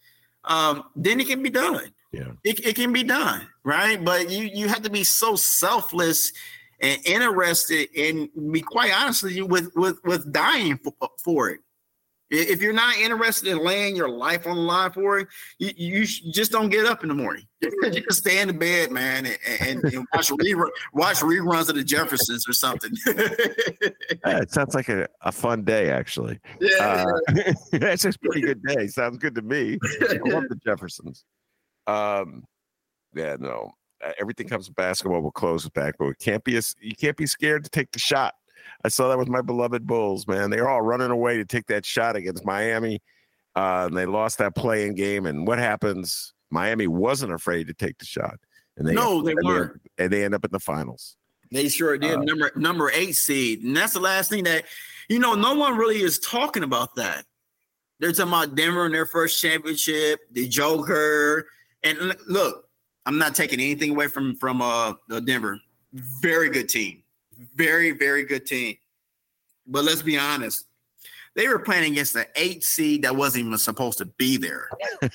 um, 0.44 0.84
then 0.94 1.18
it 1.18 1.28
can 1.28 1.42
be 1.42 1.50
done. 1.50 1.94
Yeah, 2.16 2.32
it, 2.44 2.64
it 2.66 2.76
can 2.76 2.92
be 2.92 3.02
done, 3.02 3.46
right? 3.64 4.02
But 4.02 4.30
you 4.30 4.44
you 4.44 4.68
have 4.68 4.82
to 4.82 4.90
be 4.90 5.04
so 5.04 5.36
selfless 5.36 6.32
and 6.80 7.00
interested 7.06 7.88
and 7.96 8.28
be 8.52 8.60
quite 8.60 8.92
honestly 8.92 9.42
with 9.42 9.70
with 9.76 9.98
with 10.04 10.32
dying 10.32 10.78
for, 10.78 10.92
for 11.22 11.50
it. 11.50 11.60
If 12.28 12.60
you're 12.60 12.72
not 12.72 12.96
interested 12.98 13.46
in 13.46 13.58
laying 13.58 13.94
your 13.94 14.08
life 14.08 14.48
on 14.48 14.56
the 14.56 14.62
line 14.62 14.90
for 14.90 15.20
it, 15.20 15.28
you, 15.60 15.70
you 15.76 16.06
just 16.06 16.50
don't 16.50 16.70
get 16.70 16.84
up 16.84 17.04
in 17.04 17.08
the 17.08 17.14
morning. 17.14 17.46
you 17.60 18.02
just 18.08 18.20
stay 18.22 18.40
in 18.40 18.48
the 18.48 18.54
bed, 18.54 18.90
man, 18.90 19.26
and, 19.26 19.38
and, 19.60 19.84
and 19.84 20.06
watch 20.12 20.30
rerun, 20.30 20.68
watch 20.92 21.18
reruns 21.18 21.68
of 21.68 21.76
the 21.76 21.84
Jeffersons 21.84 22.48
or 22.48 22.52
something. 22.52 22.90
yeah, 23.06 23.14
it 24.40 24.50
sounds 24.50 24.74
like 24.74 24.88
a, 24.88 25.06
a 25.20 25.30
fun 25.30 25.62
day, 25.62 25.88
actually. 25.90 26.40
Yeah, 26.60 27.06
uh, 27.28 27.52
that's 27.72 28.04
a 28.04 28.12
pretty 28.18 28.40
good 28.40 28.60
day. 28.64 28.88
Sounds 28.88 29.18
good 29.18 29.36
to 29.36 29.42
me. 29.42 29.78
I 30.10 30.18
love 30.24 30.44
the 30.48 30.58
Jeffersons. 30.64 31.24
Um, 31.86 32.44
yeah, 33.14 33.36
no, 33.38 33.72
everything 34.18 34.48
comes 34.48 34.66
to 34.66 34.72
basketball. 34.72 35.20
We'll 35.20 35.30
close 35.30 35.64
it 35.64 35.72
back, 35.72 35.94
but 35.98 36.06
it 36.08 36.18
can't 36.18 36.44
be 36.44 36.56
a, 36.56 36.62
you 36.80 36.94
can't 36.94 37.16
be 37.16 37.26
scared 37.26 37.64
to 37.64 37.70
take 37.70 37.92
the 37.92 37.98
shot. 37.98 38.34
I 38.84 38.88
saw 38.88 39.08
that 39.08 39.18
with 39.18 39.28
my 39.28 39.42
beloved 39.42 39.86
Bulls, 39.86 40.26
man. 40.26 40.50
They 40.50 40.58
are 40.58 40.68
all 40.68 40.82
running 40.82 41.10
away 41.10 41.36
to 41.38 41.44
take 41.44 41.66
that 41.66 41.86
shot 41.86 42.16
against 42.16 42.44
Miami. 42.44 43.00
Uh, 43.54 43.86
and 43.86 43.96
they 43.96 44.06
lost 44.06 44.38
that 44.38 44.54
playing 44.54 44.94
game. 44.94 45.24
And 45.26 45.46
what 45.46 45.58
happens? 45.58 46.34
Miami 46.50 46.86
wasn't 46.86 47.32
afraid 47.32 47.68
to 47.68 47.74
take 47.74 47.98
the 47.98 48.04
shot. 48.04 48.38
And 48.76 48.86
they 48.86 48.92
no, 48.92 49.22
they 49.22 49.34
weren't. 49.42 49.80
And 49.98 50.12
they 50.12 50.24
end 50.24 50.34
up 50.34 50.44
in 50.44 50.50
the 50.52 50.60
finals. 50.60 51.16
They 51.50 51.68
sure 51.68 51.96
did. 51.96 52.18
Uh, 52.18 52.22
number 52.22 52.52
number 52.56 52.90
eight 52.90 53.12
seed, 53.12 53.62
and 53.62 53.76
that's 53.76 53.92
the 53.92 54.00
last 54.00 54.28
thing 54.28 54.44
that 54.44 54.64
you 55.08 55.18
know. 55.18 55.34
No 55.34 55.54
one 55.54 55.76
really 55.76 56.02
is 56.02 56.18
talking 56.18 56.62
about 56.62 56.94
that. 56.96 57.24
They're 58.00 58.12
talking 58.12 58.32
about 58.32 58.54
Denver 58.56 58.84
in 58.84 58.92
their 58.92 59.06
first 59.06 59.40
championship, 59.40 60.20
the 60.32 60.48
Joker, 60.48 61.46
and 61.86 62.16
look, 62.26 62.68
I'm 63.06 63.18
not 63.18 63.34
taking 63.34 63.60
anything 63.60 63.90
away 63.90 64.08
from 64.08 64.36
from 64.36 64.60
uh 64.60 64.94
Denver. 65.24 65.60
Very 65.92 66.50
good 66.50 66.68
team. 66.68 67.02
Very, 67.54 67.92
very 67.92 68.24
good 68.24 68.46
team. 68.46 68.76
But 69.66 69.84
let's 69.84 70.02
be 70.02 70.18
honest. 70.18 70.66
They 71.34 71.48
were 71.48 71.58
playing 71.58 71.92
against 71.92 72.14
the 72.14 72.26
eight 72.34 72.64
seed 72.64 73.02
that 73.02 73.14
wasn't 73.14 73.46
even 73.46 73.58
supposed 73.58 73.98
to 73.98 74.06
be 74.06 74.38
there. 74.38 74.70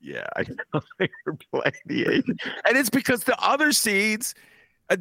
yeah, 0.00 0.26
I 0.36 0.42
know 0.42 0.80
they 0.98 1.08
were 1.24 1.36
playing 1.50 1.74
the 1.86 2.06
eight, 2.06 2.24
and 2.66 2.76
it's 2.76 2.90
because 2.90 3.24
the 3.24 3.36
other 3.42 3.72
seeds, 3.72 4.34
uh, 4.90 4.96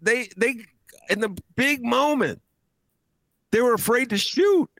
they 0.00 0.28
they 0.36 0.64
in 1.10 1.18
the 1.20 1.36
big 1.56 1.84
moment, 1.84 2.40
they 3.50 3.60
were 3.60 3.74
afraid 3.74 4.10
to 4.10 4.18
shoot. 4.18 4.70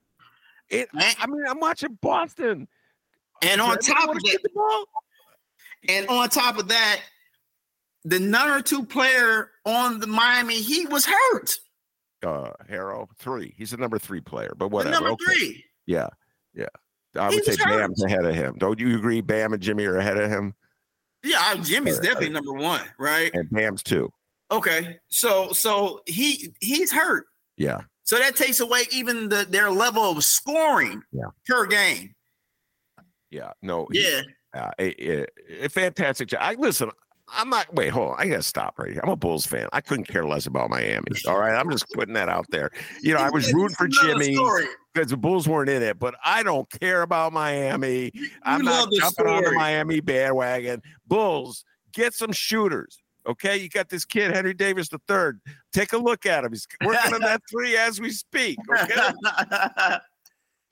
It, 0.68 0.88
I 0.94 1.26
mean, 1.26 1.44
I'm 1.46 1.58
watching 1.58 1.98
Boston, 2.00 2.68
and 3.42 3.60
on 3.60 3.78
top 3.78 4.08
of 4.08 4.16
that, 4.22 4.38
and 5.88 6.08
on 6.08 6.28
top 6.28 6.58
of 6.58 6.68
that, 6.68 7.00
the 8.04 8.18
number 8.18 8.62
two 8.62 8.84
player 8.84 9.50
on 9.64 10.00
the 10.00 10.06
Miami 10.06 10.60
Heat 10.60 10.90
was 10.90 11.06
hurt. 11.06 11.50
Uh, 12.24 12.50
Herro 12.70 13.08
three. 13.18 13.54
He's 13.56 13.72
a 13.72 13.76
number 13.76 13.98
three 13.98 14.20
player, 14.20 14.54
but 14.56 14.68
whatever. 14.68 14.94
The 14.94 15.00
number 15.00 15.12
okay. 15.12 15.24
three. 15.24 15.64
Yeah, 15.86 16.08
yeah. 16.54 16.66
I 17.16 17.30
he 17.30 17.36
would 17.36 17.44
say 17.44 17.56
hurt. 17.62 17.78
Bam's 17.78 18.02
ahead 18.04 18.24
of 18.24 18.34
him. 18.34 18.56
Don't 18.58 18.78
you 18.78 18.96
agree? 18.96 19.20
Bam 19.20 19.52
and 19.52 19.62
Jimmy 19.62 19.84
are 19.84 19.98
ahead 19.98 20.18
of 20.18 20.30
him. 20.30 20.54
Yeah, 21.24 21.54
Jimmy's 21.62 21.98
definitely 21.98 22.30
number 22.30 22.52
one, 22.52 22.80
right? 22.98 23.30
And 23.34 23.48
Bam's 23.50 23.82
two. 23.82 24.12
Okay, 24.50 24.98
so 25.08 25.52
so 25.52 26.00
he 26.06 26.52
he's 26.60 26.92
hurt. 26.92 27.26
Yeah. 27.56 27.80
So 28.04 28.18
that 28.18 28.36
takes 28.36 28.60
away 28.60 28.82
even 28.90 29.28
the 29.28 29.46
their 29.48 29.70
level 29.70 30.02
of 30.02 30.24
scoring 30.24 31.02
yeah. 31.12 31.26
per 31.46 31.66
game. 31.66 32.14
Yeah. 33.32 33.52
No. 33.62 33.88
Yeah. 33.90 34.20
Uh, 34.54 34.70
a, 34.78 35.20
a, 35.20 35.26
a, 35.62 35.68
fantastic 35.68 36.28
job. 36.28 36.40
I 36.42 36.54
listen. 36.54 36.90
I'm 37.34 37.48
not. 37.48 37.72
Wait, 37.74 37.88
hold 37.88 38.10
on. 38.10 38.16
I 38.18 38.28
gotta 38.28 38.42
stop 38.42 38.78
right 38.78 38.92
here. 38.92 39.00
I'm 39.02 39.08
a 39.08 39.16
Bulls 39.16 39.46
fan. 39.46 39.66
I 39.72 39.80
couldn't 39.80 40.04
care 40.04 40.26
less 40.26 40.44
about 40.46 40.68
Miami. 40.68 41.06
All 41.26 41.38
right, 41.38 41.58
I'm 41.58 41.70
just 41.70 41.86
putting 41.94 42.12
that 42.14 42.28
out 42.28 42.44
there. 42.50 42.70
You 43.00 43.14
know, 43.14 43.20
I 43.20 43.30
was 43.30 43.50
rooting 43.54 43.74
for 43.74 43.88
Jimmy 43.88 44.36
because 44.92 45.08
the 45.08 45.16
Bulls 45.16 45.48
weren't 45.48 45.70
in 45.70 45.82
it, 45.82 45.98
but 45.98 46.14
I 46.22 46.42
don't 46.42 46.68
care 46.78 47.00
about 47.00 47.32
Miami. 47.32 48.10
You 48.12 48.28
I'm 48.42 48.62
not 48.62 48.92
jumping 48.92 49.26
on 49.26 49.44
the 49.44 49.52
Miami 49.52 50.00
bandwagon. 50.00 50.82
Bulls, 51.06 51.64
get 51.94 52.12
some 52.12 52.32
shooters. 52.32 52.98
Okay, 53.26 53.56
you 53.56 53.70
got 53.70 53.88
this 53.88 54.04
kid 54.04 54.34
Henry 54.34 54.52
Davis 54.52 54.88
the 54.88 55.00
third. 55.08 55.40
Take 55.72 55.94
a 55.94 55.98
look 55.98 56.26
at 56.26 56.44
him. 56.44 56.52
He's 56.52 56.66
working 56.84 57.14
on 57.14 57.20
that 57.22 57.40
three 57.50 57.76
as 57.78 57.98
we 57.98 58.10
speak. 58.10 58.58
Okay. 58.70 59.12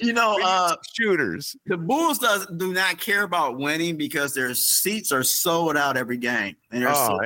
you 0.01 0.13
know, 0.13 0.39
uh, 0.43 0.77
shooters. 0.93 1.57
The 1.67 1.77
Bulls 1.77 2.19
does 2.19 2.47
do 2.57 2.73
not 2.73 2.99
care 2.99 3.23
about 3.23 3.59
winning 3.59 3.97
because 3.97 4.35
their 4.35 4.55
seats 4.55 5.13
are 5.13 5.23
sold 5.23 5.77
out 5.77 5.97
every 5.97 6.17
game. 6.17 6.57
And 6.71 6.85
oh, 6.85 7.21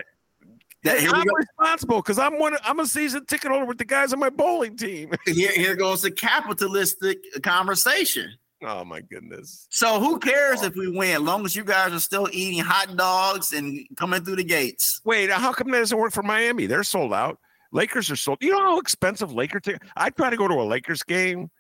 that, 0.85 0.99
I'm 1.13 1.25
responsible 1.35 1.97
because 1.97 2.19
I'm 2.19 2.39
one. 2.39 2.57
I'm 2.63 2.81
a 2.81 2.87
season 2.87 3.25
ticket 3.27 3.51
holder 3.51 3.65
with 3.65 3.79
the 3.79 3.85
guys 3.85 4.13
on 4.13 4.19
my 4.19 4.31
bowling 4.31 4.77
team. 4.77 5.13
here, 5.27 5.53
here 5.53 5.77
goes 5.77 6.03
the 6.03 6.11
capitalistic 6.11 7.19
conversation. 7.43 8.35
Oh 8.63 8.85
my 8.85 9.01
goodness. 9.01 9.67
So 9.71 10.01
who 10.01 10.19
cares 10.19 10.63
if 10.63 10.75
we 10.75 10.91
win? 10.91 11.17
As 11.17 11.21
long 11.21 11.45
as 11.45 11.55
you 11.55 11.65
guys 11.65 11.93
are 11.93 12.01
still 12.01 12.29
eating 12.33 12.61
hot 12.61 12.97
dogs 12.97 13.53
and 13.53 13.87
coming 13.97 14.25
through 14.25 14.37
the 14.37 14.45
gates. 14.45 15.01
Wait, 15.05 15.31
how 15.31 15.53
come 15.53 15.71
that 15.71 15.79
doesn't 15.79 15.99
work 15.99 16.13
for 16.13 16.23
Miami? 16.23 16.67
They're 16.67 16.85
sold 16.85 17.13
out. 17.13 17.39
Lakers 17.73 18.11
are 18.11 18.17
sold. 18.17 18.39
You 18.41 18.53
know 18.53 18.61
how 18.61 18.79
expensive 18.79 19.33
Lakers. 19.33 19.63
tickets? 19.63 19.91
I 19.97 20.11
try 20.11 20.31
to 20.31 20.37
go 20.37 20.49
to 20.49 20.55
a 20.55 20.65
Lakers 20.65 21.03
game. 21.03 21.51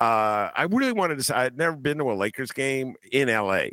Uh, 0.00 0.50
I 0.54 0.66
really 0.70 0.92
wanted 0.92 1.18
to. 1.20 1.36
I'd 1.36 1.56
never 1.56 1.76
been 1.76 1.98
to 1.98 2.10
a 2.10 2.14
Lakers 2.14 2.52
game 2.52 2.94
in 3.10 3.28
LA, 3.28 3.64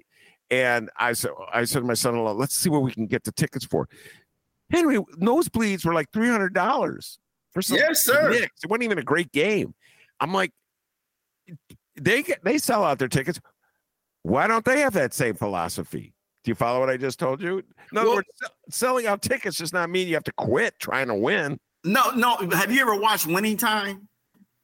and 0.50 0.90
I 0.98 1.14
said, 1.14 1.32
I 1.54 1.66
said 1.66 1.80
to 1.82 1.86
my 1.86 1.94
son-in-law, 1.94 2.32
"Let's 2.34 2.56
see 2.56 2.70
what 2.70 2.82
we 2.82 2.92
can 2.92 3.06
get 3.06 3.24
the 3.24 3.32
tickets 3.32 3.66
for." 3.66 3.88
Henry, 4.72 4.98
nosebleeds 5.20 5.86
were 5.86 5.94
like 5.94 6.10
three 6.12 6.30
hundred 6.30 6.54
dollars 6.56 7.20
for 7.54 7.62
some 7.62 7.78
Yes, 7.78 8.04
sir. 8.04 8.30
Knicks. 8.32 8.64
It 8.64 8.70
wasn't 8.70 8.84
even 8.84 8.98
a 8.98 9.04
great 9.04 9.32
game. 9.32 9.76
I'm 10.20 10.34
like, 10.34 10.52
they 11.96 12.24
get 12.24 12.44
they 12.44 12.58
sell 12.58 12.84
out 12.84 12.98
their 13.00 13.08
tickets. 13.08 13.40
Why 14.24 14.48
don't 14.48 14.66
they 14.66 14.80
have 14.80 14.94
that 14.94 15.14
same 15.14 15.36
philosophy? 15.36 16.14
Do 16.44 16.50
you 16.52 16.56
follow 16.56 16.80
what 16.80 16.90
I 16.90 16.98
just 16.98 17.20
told 17.20 17.42
you? 17.42 17.60
In 17.92 17.98
other 17.98 18.08
Well- 18.08 18.16
words, 18.18 18.28
selling 18.70 19.06
out 19.06 19.22
tickets 19.22 19.58
does 19.60 19.74
not 19.74 19.90
mean 19.92 20.08
you 20.08 20.16
have 20.16 20.24
to 20.24 20.34
quit 20.34 20.74
trying 20.80 21.08
to 21.08 21.16
win. 21.16 21.60
No, 21.84 22.10
no. 22.12 22.38
Have 22.50 22.72
you 22.72 22.82
ever 22.82 22.96
watched 23.00 23.28
Winning 23.28 23.58
Time? 23.58 24.08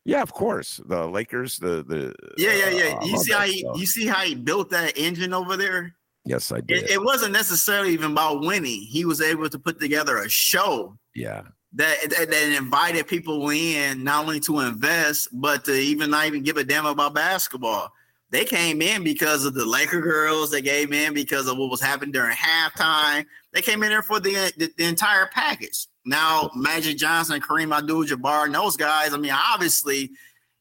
Yeah, 0.03 0.21
of 0.21 0.33
course. 0.33 0.81
The 0.85 1.07
Lakers, 1.07 1.59
the 1.59 1.83
the 1.83 2.13
Yeah, 2.37 2.53
yeah, 2.53 2.69
yeah. 2.69 2.97
uh, 2.97 3.05
you 3.05 3.17
see 3.17 3.33
how 3.33 3.41
he, 3.41 3.59
stuff. 3.59 3.79
you 3.79 3.85
see 3.85 4.07
how 4.07 4.21
he 4.21 4.35
built 4.35 4.69
that 4.71 4.97
engine 4.97 5.33
over 5.33 5.55
there? 5.57 5.95
Yes, 6.25 6.51
I 6.51 6.61
did. 6.61 6.83
It, 6.83 6.91
it 6.91 7.03
wasn't 7.03 7.33
necessarily 7.33 7.93
even 7.93 8.11
about 8.11 8.41
winning. 8.41 8.81
He 8.81 9.05
was 9.05 9.21
able 9.21 9.49
to 9.49 9.59
put 9.59 9.79
together 9.79 10.17
a 10.17 10.29
show 10.29 10.97
yeah, 11.15 11.43
that, 11.73 11.97
that 12.09 12.29
that 12.29 12.57
invited 12.57 13.07
people 13.07 13.49
in 13.49 14.03
not 14.03 14.23
only 14.23 14.39
to 14.41 14.59
invest, 14.59 15.29
but 15.31 15.65
to 15.65 15.73
even 15.73 16.11
not 16.11 16.27
even 16.27 16.43
give 16.43 16.57
a 16.57 16.63
damn 16.63 16.85
about 16.85 17.13
basketball. 17.13 17.91
They 18.29 18.45
came 18.45 18.81
in 18.81 19.03
because 19.03 19.45
of 19.45 19.53
the 19.53 19.65
Laker 19.65 19.99
girls. 19.99 20.51
They 20.51 20.61
came 20.61 20.93
in 20.93 21.13
because 21.13 21.47
of 21.47 21.57
what 21.57 21.69
was 21.69 21.81
happening 21.81 22.11
during 22.13 22.35
halftime. 22.35 23.25
They 23.51 23.61
came 23.61 23.83
in 23.83 23.89
there 23.89 24.03
for 24.03 24.19
the 24.19 24.53
the, 24.57 24.71
the 24.77 24.85
entire 24.85 25.27
package. 25.27 25.87
Now, 26.05 26.49
Magic 26.55 26.97
Johnson, 26.97 27.39
Kareem 27.41 27.75
Abdul-Jabbar, 27.77 28.45
and 28.45 28.55
those 28.55 28.75
guys. 28.75 29.13
I 29.13 29.17
mean, 29.17 29.31
obviously, 29.33 30.11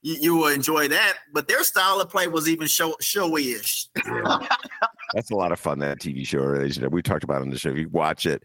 you, 0.03 0.15
you 0.21 0.37
will 0.37 0.49
enjoy 0.49 0.89
that, 0.89 1.15
but 1.33 1.49
their 1.49 1.63
style 1.65 2.01
of 2.01 2.11
play 2.11 2.27
was 2.29 2.49
even 2.49 2.67
show 2.67 2.95
showy-ish. 3.01 3.89
that's 5.15 5.31
a 5.31 5.35
lot 5.37 5.53
of 5.53 5.59
fun. 5.61 5.79
That 5.79 5.99
TV 6.01 6.27
show, 6.27 6.89
we 6.91 7.03
talked 7.03 7.25
about 7.25 7.39
it 7.39 7.43
on 7.43 7.51
the 7.51 7.59
show. 7.59 7.71
If 7.71 7.79
you 7.79 7.89
watch 7.89 8.27
it, 8.27 8.43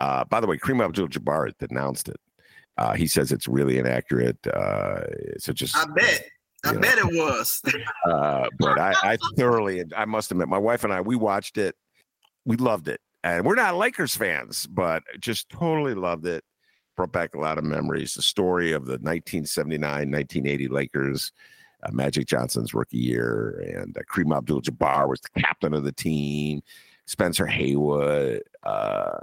uh, 0.00 0.24
by 0.24 0.40
the 0.40 0.46
way, 0.46 0.56
Kareem 0.58 0.84
Abdul-Jabbar 0.84 1.46
has 1.46 1.68
denounced 1.68 2.08
it. 2.08 2.16
Uh, 2.76 2.94
he 2.94 3.06
says 3.06 3.32
it's 3.32 3.48
really 3.48 3.76
inaccurate. 3.78 4.38
Uh, 4.46 5.00
so 5.38 5.52
just 5.52 5.76
I 5.76 5.84
bet. 5.96 6.24
I 6.64 6.72
Yeah. 6.72 6.78
bet 6.78 6.98
it 6.98 7.04
was. 7.06 7.60
uh, 8.10 8.46
but 8.58 8.78
I, 8.78 8.94
I 9.02 9.18
thoroughly, 9.36 9.84
I 9.96 10.04
must 10.04 10.30
admit, 10.30 10.48
my 10.48 10.58
wife 10.58 10.84
and 10.84 10.92
I, 10.92 11.00
we 11.00 11.16
watched 11.16 11.58
it. 11.58 11.74
We 12.44 12.56
loved 12.56 12.88
it. 12.88 13.00
And 13.28 13.44
we're 13.44 13.56
not 13.56 13.76
Lakers 13.76 14.16
fans, 14.16 14.66
but 14.66 15.02
just 15.20 15.50
totally 15.50 15.94
loved 15.94 16.26
it. 16.26 16.44
Brought 16.96 17.12
back 17.12 17.34
a 17.34 17.38
lot 17.38 17.58
of 17.58 17.64
memories. 17.64 18.14
The 18.14 18.22
story 18.22 18.72
of 18.72 18.86
the 18.86 18.92
1979 18.92 20.10
1980 20.10 20.68
Lakers, 20.68 21.32
uh, 21.82 21.92
Magic 21.92 22.26
Johnson's 22.26 22.72
rookie 22.72 22.96
year, 22.96 23.62
and 23.76 23.96
uh, 23.98 24.00
Kareem 24.10 24.34
Abdul 24.34 24.62
Jabbar 24.62 25.08
was 25.08 25.20
the 25.20 25.40
captain 25.40 25.74
of 25.74 25.84
the 25.84 25.92
team, 25.92 26.62
Spencer 27.04 27.46
Haywood, 27.46 28.42
uh, 28.62 29.18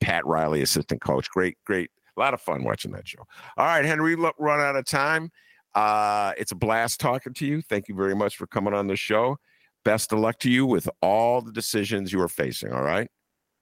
Pat 0.00 0.26
Riley, 0.26 0.62
assistant 0.62 1.00
coach. 1.00 1.30
Great, 1.30 1.56
great. 1.64 1.90
A 2.16 2.20
lot 2.20 2.34
of 2.34 2.40
fun 2.40 2.64
watching 2.64 2.90
that 2.92 3.06
show. 3.06 3.24
All 3.56 3.66
right, 3.66 3.84
Henry, 3.84 4.16
look, 4.16 4.34
run 4.40 4.58
out 4.58 4.74
of 4.74 4.86
time. 4.86 5.30
Uh, 5.76 6.32
it's 6.36 6.50
a 6.50 6.56
blast 6.56 6.98
talking 6.98 7.32
to 7.34 7.46
you. 7.46 7.62
Thank 7.62 7.86
you 7.88 7.94
very 7.94 8.16
much 8.16 8.36
for 8.36 8.48
coming 8.48 8.74
on 8.74 8.88
the 8.88 8.96
show. 8.96 9.36
Best 9.84 10.12
of 10.12 10.18
luck 10.18 10.40
to 10.40 10.50
you 10.50 10.66
with 10.66 10.88
all 11.00 11.40
the 11.40 11.52
decisions 11.52 12.12
you 12.12 12.20
are 12.20 12.28
facing. 12.28 12.72
All 12.72 12.82
right. 12.82 13.08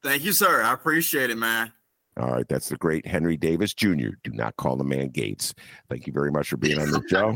Thank 0.05 0.22
you, 0.22 0.32
sir. 0.32 0.62
I 0.62 0.74
appreciate 0.74 1.30
it, 1.30 1.38
man. 1.38 1.72
All 2.20 2.30
right. 2.30 2.46
That's 2.46 2.68
the 2.68 2.76
great 2.76 3.07
Henry 3.07 3.36
Davis 3.36 3.74
Jr. 3.74 4.11
Do 4.22 4.30
not 4.32 4.55
call 4.57 4.76
the 4.76 4.84
man 4.84 5.09
Gates. 5.09 5.52
Thank 5.88 6.07
you 6.07 6.12
very 6.12 6.30
much 6.30 6.48
for 6.48 6.59
being 6.59 6.78
on 6.78 6.90
the 6.90 7.02
show. 7.09 7.34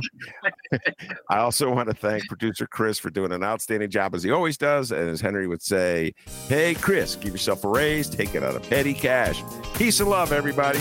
I 1.30 1.38
also 1.38 1.74
want 1.74 1.88
to 1.88 1.94
thank 1.94 2.28
producer 2.28 2.66
Chris 2.66 2.98
for 2.98 3.10
doing 3.10 3.32
an 3.32 3.42
outstanding 3.42 3.90
job 3.90 4.14
as 4.14 4.22
he 4.22 4.30
always 4.30 4.56
does. 4.56 4.92
And 4.92 5.08
as 5.08 5.20
Henry 5.20 5.48
would 5.48 5.62
say, 5.62 6.14
hey, 6.46 6.74
Chris, 6.74 7.16
give 7.16 7.32
yourself 7.32 7.64
a 7.64 7.68
raise, 7.68 8.08
take 8.08 8.34
it 8.36 8.44
out 8.44 8.54
of 8.54 8.62
petty 8.68 8.94
cash. 8.94 9.42
Peace 9.74 9.98
and 9.98 10.10
love, 10.10 10.30
everybody. 10.30 10.78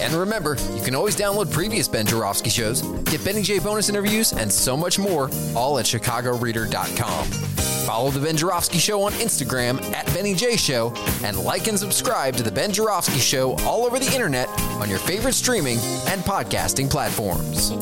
And 0.00 0.14
remember, 0.14 0.56
you 0.74 0.82
can 0.82 0.96
always 0.96 1.14
download 1.14 1.52
previous 1.52 1.86
Ben 1.86 2.06
Joravsky 2.06 2.50
shows, 2.50 2.82
get 3.04 3.22
Benny 3.24 3.42
J 3.42 3.60
bonus 3.60 3.88
interviews, 3.88 4.32
and 4.32 4.50
so 4.50 4.76
much 4.76 4.98
more, 4.98 5.30
all 5.54 5.78
at 5.78 5.84
chicagoreader.com. 5.84 7.69
Follow 7.90 8.12
the 8.12 8.20
Ben 8.20 8.36
Joravsky 8.36 8.78
Show 8.78 9.02
on 9.02 9.10
Instagram 9.14 9.82
at 9.94 10.06
Benny 10.14 10.32
J 10.32 10.56
Show, 10.56 10.94
and 11.24 11.36
like 11.36 11.66
and 11.66 11.76
subscribe 11.76 12.36
to 12.36 12.44
the 12.44 12.52
Ben 12.52 12.72
Joravsky 12.72 13.18
Show 13.18 13.56
all 13.66 13.84
over 13.84 13.98
the 13.98 14.06
internet 14.14 14.48
on 14.80 14.88
your 14.88 15.00
favorite 15.00 15.34
streaming 15.34 15.78
and 16.06 16.20
podcasting 16.20 16.88
platforms. 16.88 17.72